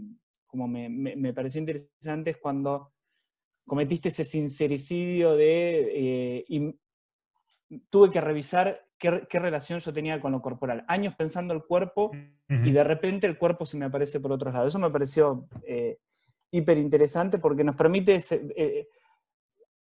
como 0.46 0.68
me, 0.68 1.32
pareció 1.34 1.58
interesante 1.58 2.30
es 2.30 2.36
cuando 2.36 2.92
cometiste 3.66 4.10
ese 4.10 4.22
sincericidio 4.22 5.34
de 5.34 6.38
eh, 6.38 6.44
tuve 7.90 8.10
que 8.10 8.20
revisar 8.20 8.86
qué, 8.98 9.10
relación 9.32 9.78
yo 9.80 9.92
tenía 9.92 10.20
con 10.20 10.32
lo 10.32 10.42
corporal. 10.42 10.84
Años 10.88 11.14
pensando 11.16 11.54
el 11.54 11.64
cuerpo 11.64 12.10
y 12.48 12.72
de 12.72 12.84
repente 12.84 13.26
el 13.26 13.38
cuerpo 13.38 13.66
se 13.66 13.76
me 13.76 13.86
aparece 13.86 14.20
por 14.20 14.32
otros 14.32 14.54
lados. 14.54 14.68
Eso 14.68 14.78
me 14.78 14.90
pareció 14.90 15.48
eh, 15.62 15.98
hiper 16.50 16.78
interesante 16.78 17.38
porque 17.38 17.64
nos 17.64 17.76
permite 17.76 18.20
eh, 18.30 18.88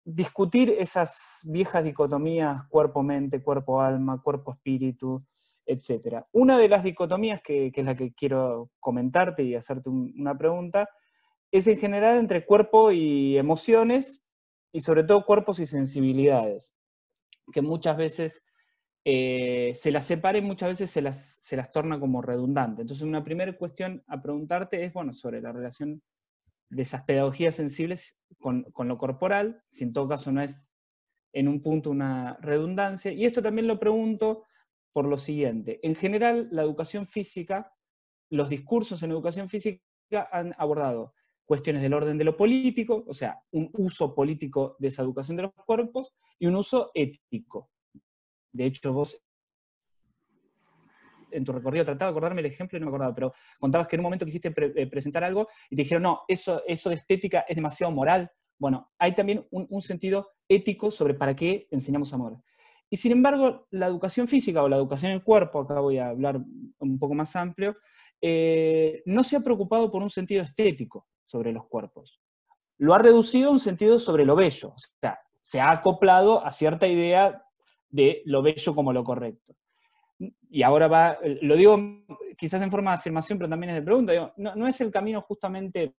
discutir 0.04 0.70
esas 0.70 1.42
viejas 1.46 1.84
dicotomías 1.84 2.68
cuerpo-mente, 2.70 3.42
cuerpo-alma, 3.42 4.22
cuerpo-espíritu, 4.22 5.24
etc. 5.66 6.24
Una 6.32 6.58
de 6.58 6.70
las 6.70 6.84
dicotomías 6.84 7.42
que, 7.42 7.72
es 7.74 7.86
la 7.86 7.96
que 7.96 8.14
quiero 8.14 8.70
comentarte 8.80 9.44
y 9.44 9.56
hacerte 9.56 9.90
una 9.90 10.38
pregunta 10.38 10.90
es 11.52 11.68
en 11.68 11.78
general 11.78 12.18
entre 12.18 12.46
cuerpo 12.46 12.92
y 12.92 13.38
emociones 13.38 14.22
y 14.72 14.82
sobre 14.82 15.04
todo 15.04 15.26
cuerpos 15.26 15.60
y 15.60 15.66
sensibilidades, 15.66 16.75
que 17.52 17.62
muchas 17.62 17.98
veces 17.98 18.44
eh, 19.04 19.74
se 19.76 19.92
las 19.92 20.06
separa 20.06 20.40
y 20.40 20.42
muchas 20.42 20.70
veces 20.70 20.90
se 20.90 21.02
las, 21.02 21.38
se 21.40 21.56
las 21.56 21.72
torna 21.72 22.00
como 22.00 22.22
redundante. 22.22 22.82
Entonces 22.82 23.06
una 23.06 23.24
primera 23.24 23.56
cuestión 23.56 24.04
a 24.08 24.22
preguntarte 24.22 24.84
es, 24.84 24.94
bueno, 24.94 25.14
sobre 25.14 25.42
la 25.42 25.52
relación 25.52 26.02
de 26.70 26.82
esas 26.82 27.04
pedagogías 27.04 27.56
sensibles 27.56 28.18
con, 28.40 28.66
lo 28.76 28.98
corporal, 28.98 29.62
si 29.66 29.84
en 29.84 29.94
todo 29.94 30.08
caso 30.08 30.32
no 30.32 30.42
es 30.42 30.72
en 31.34 31.48
un 31.48 31.62
punto 31.62 31.92
una 31.92 32.38
redundancia. 32.42 33.12
Y 33.12 33.26
esto 33.26 33.42
también 33.42 33.68
lo 33.68 33.80
pregunto 33.80 34.44
por 34.92 35.06
lo 35.06 35.18
siguiente. 35.18 35.80
En 35.84 35.94
general, 35.94 36.48
la 36.52 36.64
educación 36.64 37.06
física, 37.06 37.72
los 38.32 38.50
discursos 38.50 39.04
en 39.04 39.12
educación 39.12 39.50
física 39.50 39.84
han 40.32 40.56
abordado 40.58 41.14
cuestiones 41.46 41.82
del 41.82 41.94
orden 41.94 42.18
de 42.18 42.24
lo 42.24 42.36
político, 42.36 43.04
o 43.08 43.14
sea, 43.14 43.40
un 43.52 43.70
uso 43.74 44.14
político 44.14 44.76
de 44.80 44.88
esa 44.88 45.04
educación 45.04 45.38
de 45.38 45.44
los 45.44 45.54
cuerpos, 45.54 46.14
y 46.40 46.48
un 46.48 46.56
uso 46.56 46.92
ético. 46.94 47.70
De 48.52 48.66
hecho, 48.66 48.94
vos 48.94 49.22
en 51.32 51.44
tu 51.44 51.52
recorrido, 51.52 51.84
trataba 51.84 52.12
de 52.12 52.14
acordarme 52.14 52.40
el 52.42 52.48
ejemplo 52.48 52.78
y 52.78 52.80
no 52.80 52.86
me 52.86 52.92
acordaba, 52.92 53.14
pero 53.14 53.34
contabas 53.60 53.88
que 53.88 53.98
en 53.98 54.00
un 54.00 54.06
momento 54.06 54.26
quisiste 54.26 54.54
eh, 54.56 54.88
presentar 54.88 55.24
algo 55.24 55.48
y 55.70 55.76
te 55.76 55.82
dijeron, 55.82 56.04
no, 56.04 56.22
eso, 56.28 56.64
eso 56.66 56.90
de 56.90 56.96
estética 56.96 57.46
es 57.48 57.56
demasiado 57.56 57.92
moral. 57.92 58.32
Bueno, 58.58 58.90
hay 58.98 59.14
también 59.14 59.46
un, 59.52 59.82
sentido 59.82 60.32
ético 60.48 60.90
sobre 60.90 61.14
para 61.14 61.36
qué 61.36 61.68
enseñamos 61.72 62.14
amor. 62.14 62.42
Y 62.90 62.96
sin 62.96 63.12
embargo, 63.12 63.68
la 63.72 63.88
educación 63.88 64.30
física 64.30 64.64
o 64.64 64.70
la 64.70 64.78
educación 64.78 65.12
en 65.12 65.20
cuerpo, 65.20 65.60
acá 65.60 65.82
voy 65.82 65.98
a 65.98 66.10
hablar 66.10 66.40
un 66.80 67.00
poco 67.00 67.16
más 67.16 67.36
amplio, 67.36 67.76
eh, 68.22 69.04
no 69.06 69.26
se 69.26 69.36
ha 69.36 69.42
preocupado 69.42 69.92
por 69.92 70.02
un 70.02 70.10
sentido 70.10 70.42
estético 70.42 71.06
sobre 71.26 71.52
los 71.52 71.68
cuerpos. 71.68 72.20
Lo 72.78 72.94
ha 72.94 73.00
reducido 73.00 73.50
a 73.50 73.52
un 73.54 73.60
sentido 73.60 74.00
sobre 74.00 74.26
lo 74.26 74.36
bello, 74.36 74.70
o 74.70 74.78
sea, 74.78 75.20
se 75.42 75.62
ha 75.62 75.72
acoplado 75.72 76.44
a 76.46 76.52
cierta 76.52 76.88
idea 76.88 77.44
de 77.90 78.22
lo 78.26 78.42
bello 78.42 78.76
como 78.76 78.92
lo 78.92 79.04
correcto 79.04 79.56
y 80.50 80.64
ahora 80.64 80.88
va, 80.88 81.20
lo 81.42 81.56
digo 81.56 82.06
quizás 82.38 82.62
en 82.62 82.72
forma 82.72 82.92
de 82.92 82.96
afirmación, 82.96 83.38
pero 83.38 83.50
también 83.50 83.72
es 83.72 83.76
de 83.76 83.82
pregunta, 83.82 84.34
no, 84.38 84.68
es 84.68 84.80
el 84.82 84.92
camino 84.92 85.22
justamente 85.22 85.96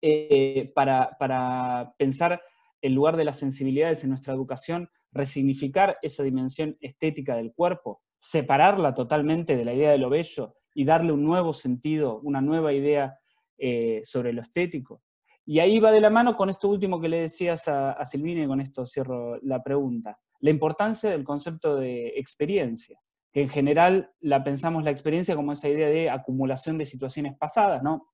eh, 0.00 0.72
para, 0.74 1.94
pensar 1.98 2.40
el 2.80 2.92
lugar 2.92 3.16
de 3.16 3.24
las 3.24 3.38
sensibilidades 3.38 4.04
en 4.04 4.10
nuestra 4.10 4.34
educación, 4.34 4.88
resignificar 5.10 5.98
esa 6.02 6.22
dimensión 6.22 6.76
estética 6.80 7.36
del 7.36 7.52
cuerpo, 7.52 8.02
separarla 8.18 8.94
totalmente 8.94 9.56
de 9.56 9.64
la 9.64 9.72
idea 9.72 9.90
de 9.90 9.98
lo 9.98 10.10
bello 10.10 10.54
y 10.74 10.84
darle 10.84 11.12
un 11.12 11.24
nuevo 11.24 11.52
sentido, 11.52 12.20
una 12.20 12.40
nueva 12.40 12.72
idea 12.72 13.18
eh, 13.58 14.00
sobre 14.04 14.32
lo 14.32 14.42
estético. 14.42 15.02
Y 15.46 15.58
ahí 15.58 15.78
va 15.78 15.90
de 15.90 16.00
la 16.00 16.10
mano 16.10 16.36
con 16.36 16.50
esto 16.50 16.68
último 16.68 17.00
que 17.00 17.08
le 17.08 17.20
decías 17.20 17.68
a, 17.68 17.92
a 17.92 18.04
Silvina 18.04 18.44
y 18.44 18.46
con 18.46 18.60
esto 18.60 18.86
cierro 18.86 19.38
la 19.42 19.62
pregunta 19.62 20.18
la 20.44 20.50
importancia 20.50 21.08
del 21.08 21.24
concepto 21.24 21.76
de 21.76 22.08
experiencia, 22.16 23.00
que 23.32 23.40
en 23.40 23.48
general 23.48 24.12
la 24.20 24.44
pensamos 24.44 24.84
la 24.84 24.90
experiencia 24.90 25.34
como 25.34 25.52
esa 25.52 25.70
idea 25.70 25.88
de 25.88 26.10
acumulación 26.10 26.76
de 26.76 26.84
situaciones 26.84 27.34
pasadas, 27.38 27.82
¿no? 27.82 28.10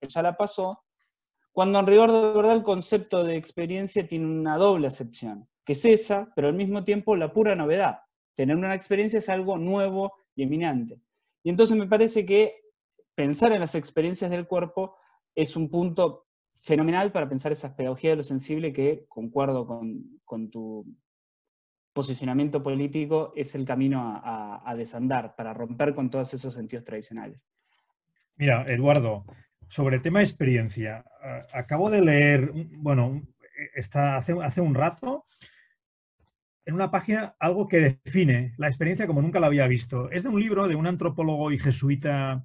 Ya 0.00 0.22
la 0.22 0.38
pasó, 0.38 0.82
cuando 1.52 1.80
en 1.80 1.86
rigor 1.86 2.12
de 2.12 2.32
verdad 2.32 2.56
el 2.56 2.62
concepto 2.62 3.24
de 3.24 3.36
experiencia 3.36 4.08
tiene 4.08 4.24
una 4.24 4.56
doble 4.56 4.86
acepción, 4.86 5.46
que 5.66 5.74
es 5.74 5.84
esa, 5.84 6.32
pero 6.34 6.48
al 6.48 6.54
mismo 6.54 6.82
tiempo 6.82 7.14
la 7.14 7.30
pura 7.30 7.54
novedad. 7.54 7.98
Tener 8.34 8.56
una 8.56 8.74
experiencia 8.74 9.18
es 9.18 9.28
algo 9.28 9.58
nuevo 9.58 10.14
y 10.34 10.44
eminente. 10.44 10.98
Y 11.42 11.50
entonces 11.50 11.76
me 11.76 11.86
parece 11.86 12.24
que 12.24 12.54
pensar 13.14 13.52
en 13.52 13.60
las 13.60 13.74
experiencias 13.74 14.30
del 14.30 14.46
cuerpo 14.46 14.96
es 15.34 15.56
un 15.56 15.68
punto 15.68 16.26
fenomenal 16.54 17.12
para 17.12 17.28
pensar 17.28 17.52
esa 17.52 17.76
pedagogía 17.76 18.10
de 18.10 18.16
lo 18.16 18.22
sensible 18.24 18.72
que 18.72 19.04
concuerdo 19.08 19.66
con, 19.66 20.50
tu 20.50 20.86
posicionamiento 21.92 22.62
político 22.62 23.32
es 23.36 23.54
el 23.54 23.64
camino 23.64 24.20
a, 24.24 24.74
desandar 24.76 25.36
para 25.36 25.54
romper 25.54 25.94
con 25.94 26.10
todos 26.10 26.34
esos 26.34 26.54
sentidos 26.54 26.84
tradicionales. 26.84 27.46
Mira, 28.36 28.64
Eduardo, 28.66 29.24
sobre 29.68 29.96
el 29.96 30.02
tema 30.02 30.20
experiencia, 30.20 31.04
acabo 31.52 31.90
de 31.90 32.00
leer, 32.00 32.50
bueno, 32.78 33.22
está 33.74 34.16
hace, 34.16 34.34
hace 34.42 34.60
un 34.60 34.74
rato 34.74 35.24
en 36.66 36.74
una 36.74 36.90
página 36.90 37.36
algo 37.38 37.68
que 37.68 37.98
define 38.04 38.54
la 38.56 38.68
experiencia 38.68 39.06
como 39.06 39.22
nunca 39.22 39.38
la 39.38 39.46
había 39.46 39.68
visto. 39.68 40.10
Es 40.10 40.22
de 40.22 40.30
un 40.30 40.40
libro 40.40 40.66
de 40.66 40.74
un 40.74 40.86
antropólogo 40.86 41.52
y 41.52 41.58
jesuita 41.58 42.44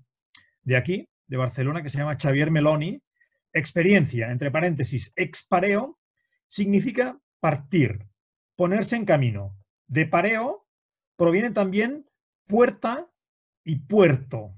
de 0.70 0.78
aquí, 0.78 1.10
de 1.28 1.38
Barcelona, 1.38 1.82
que 1.82 1.90
se 1.90 1.98
llama 1.98 2.18
Xavier 2.22 2.52
Meloni. 2.52 3.02
Experiencia, 3.52 4.32
entre 4.32 4.52
paréntesis, 4.52 5.12
expareo, 5.16 5.98
significa 6.48 7.20
partir, 7.40 8.06
ponerse 8.56 8.96
en 8.96 9.06
camino. 9.06 9.58
De 9.88 10.06
pareo 10.06 10.68
proviene 11.18 11.50
también 11.50 12.06
puerta 12.48 13.08
y 13.64 13.78
puerto. 13.78 14.54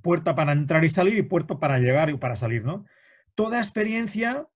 Puerta 0.00 0.36
para 0.36 0.52
entrar 0.52 0.84
y 0.84 0.90
salir 0.90 1.18
y 1.18 1.22
puerto 1.22 1.58
para 1.58 1.78
llegar 1.78 2.08
y 2.08 2.16
para 2.16 2.36
salir, 2.36 2.64
¿no? 2.64 2.86
Toda 3.34 3.58
experiencia 3.58 4.46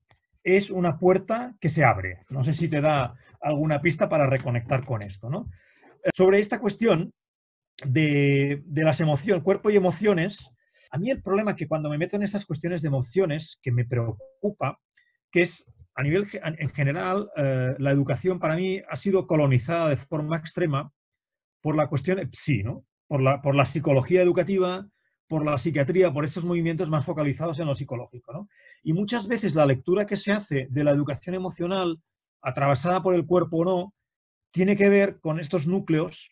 es 0.45 0.71
una 0.71 0.99
puerta 0.99 1.57
que 1.61 1.69
se 1.69 1.85
abre. 1.85 2.25
No 2.29 2.45
sé 2.45 2.53
si 2.53 2.69
te 2.69 2.81
da 2.81 3.17
alguna 3.41 3.83
pista 3.83 4.09
para 4.09 4.27
reconectar 4.27 4.85
con 4.85 5.03
esto, 5.03 5.29
¿no? 5.29 5.51
Sobre 6.15 6.39
esta 6.39 6.61
cuestión 6.61 7.13
de, 7.85 8.63
de 8.67 8.85
las 8.85 9.01
emociones, 9.01 9.43
cuerpo 9.43 9.71
y 9.71 9.77
emociones, 9.77 10.51
a 10.91 10.99
mí 10.99 11.11
el 11.11 11.23
problema 11.23 11.53
es 11.53 11.57
que 11.57 11.69
cuando 11.69 11.89
me 11.89 11.99
meto 11.99 12.17
en 12.17 12.23
esas 12.23 12.45
cuestiones 12.45 12.83
de 12.83 12.89
emociones, 12.89 13.59
que 13.63 13.71
me 13.71 13.85
preocupa, 13.85 14.79
que 15.31 15.43
es 15.43 15.65
a 15.95 16.03
nivel 16.03 16.27
en 16.33 16.71
general, 16.71 17.31
eh, 17.37 17.75
la 17.79 17.91
educación 17.91 18.39
para 18.39 18.57
mí 18.57 18.81
ha 18.89 18.97
sido 18.97 19.27
colonizada 19.27 19.89
de 19.89 19.97
forma 19.97 20.37
extrema 20.37 20.93
por 21.61 21.77
la 21.77 21.89
cuestión 21.89 22.19
psi, 22.33 22.63
¿no? 22.63 22.85
por, 23.07 23.21
la, 23.21 23.43
por 23.43 23.55
la 23.55 23.67
psicología 23.67 24.23
educativa, 24.23 24.89
por 25.29 25.45
la 25.45 25.59
psiquiatría, 25.59 26.13
por 26.13 26.25
estos 26.25 26.45
movimientos 26.45 26.91
más 26.91 27.05
focalizados 27.05 27.59
en 27.59 27.67
lo 27.67 27.75
psicológico. 27.75 28.33
¿no? 28.33 28.49
Y 28.83 28.93
muchas 28.93 29.29
veces 29.29 29.55
la 29.55 29.67
lectura 29.67 30.07
que 30.07 30.17
se 30.17 30.33
hace 30.33 30.67
de 30.71 30.85
la 30.85 30.91
educación 30.91 31.35
emocional, 31.35 32.01
atravesada 32.43 33.03
por 33.03 33.15
el 33.15 33.27
cuerpo 33.27 33.59
o 33.59 33.65
no, 33.65 33.95
tiene 34.53 34.77
que 34.77 34.89
ver 34.89 35.21
con 35.21 35.39
estos 35.39 35.67
núcleos 35.67 36.31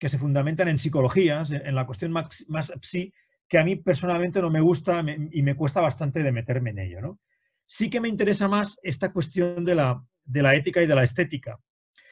que 0.00 0.08
se 0.08 0.18
fundamentan 0.18 0.66
en 0.66 0.78
psicologías, 0.78 1.52
en, 1.52 1.74
la 1.76 1.86
cuestión 1.86 2.10
más, 2.10 2.44
más, 2.48 2.72
psi, 2.80 3.12
que 3.52 3.58
a 3.58 3.64
mí 3.64 3.76
personalmente 3.76 4.40
no 4.40 4.48
me 4.48 4.62
gusta 4.62 5.04
y 5.30 5.42
me 5.42 5.54
cuesta 5.54 5.82
bastante 5.82 6.22
de 6.22 6.32
meterme 6.32 6.70
en 6.70 6.78
ello. 6.78 7.02
¿no? 7.02 7.20
sí 7.66 7.90
que 7.90 8.00
me 8.00 8.08
interesa 8.08 8.48
más 8.48 8.78
esta 8.82 9.12
cuestión 9.12 9.62
de 9.62 9.74
la, 9.74 10.02
de 10.24 10.40
la 10.40 10.54
ética 10.54 10.80
y 10.80 10.86
de 10.86 10.94
la 10.94 11.04
estética. 11.04 11.60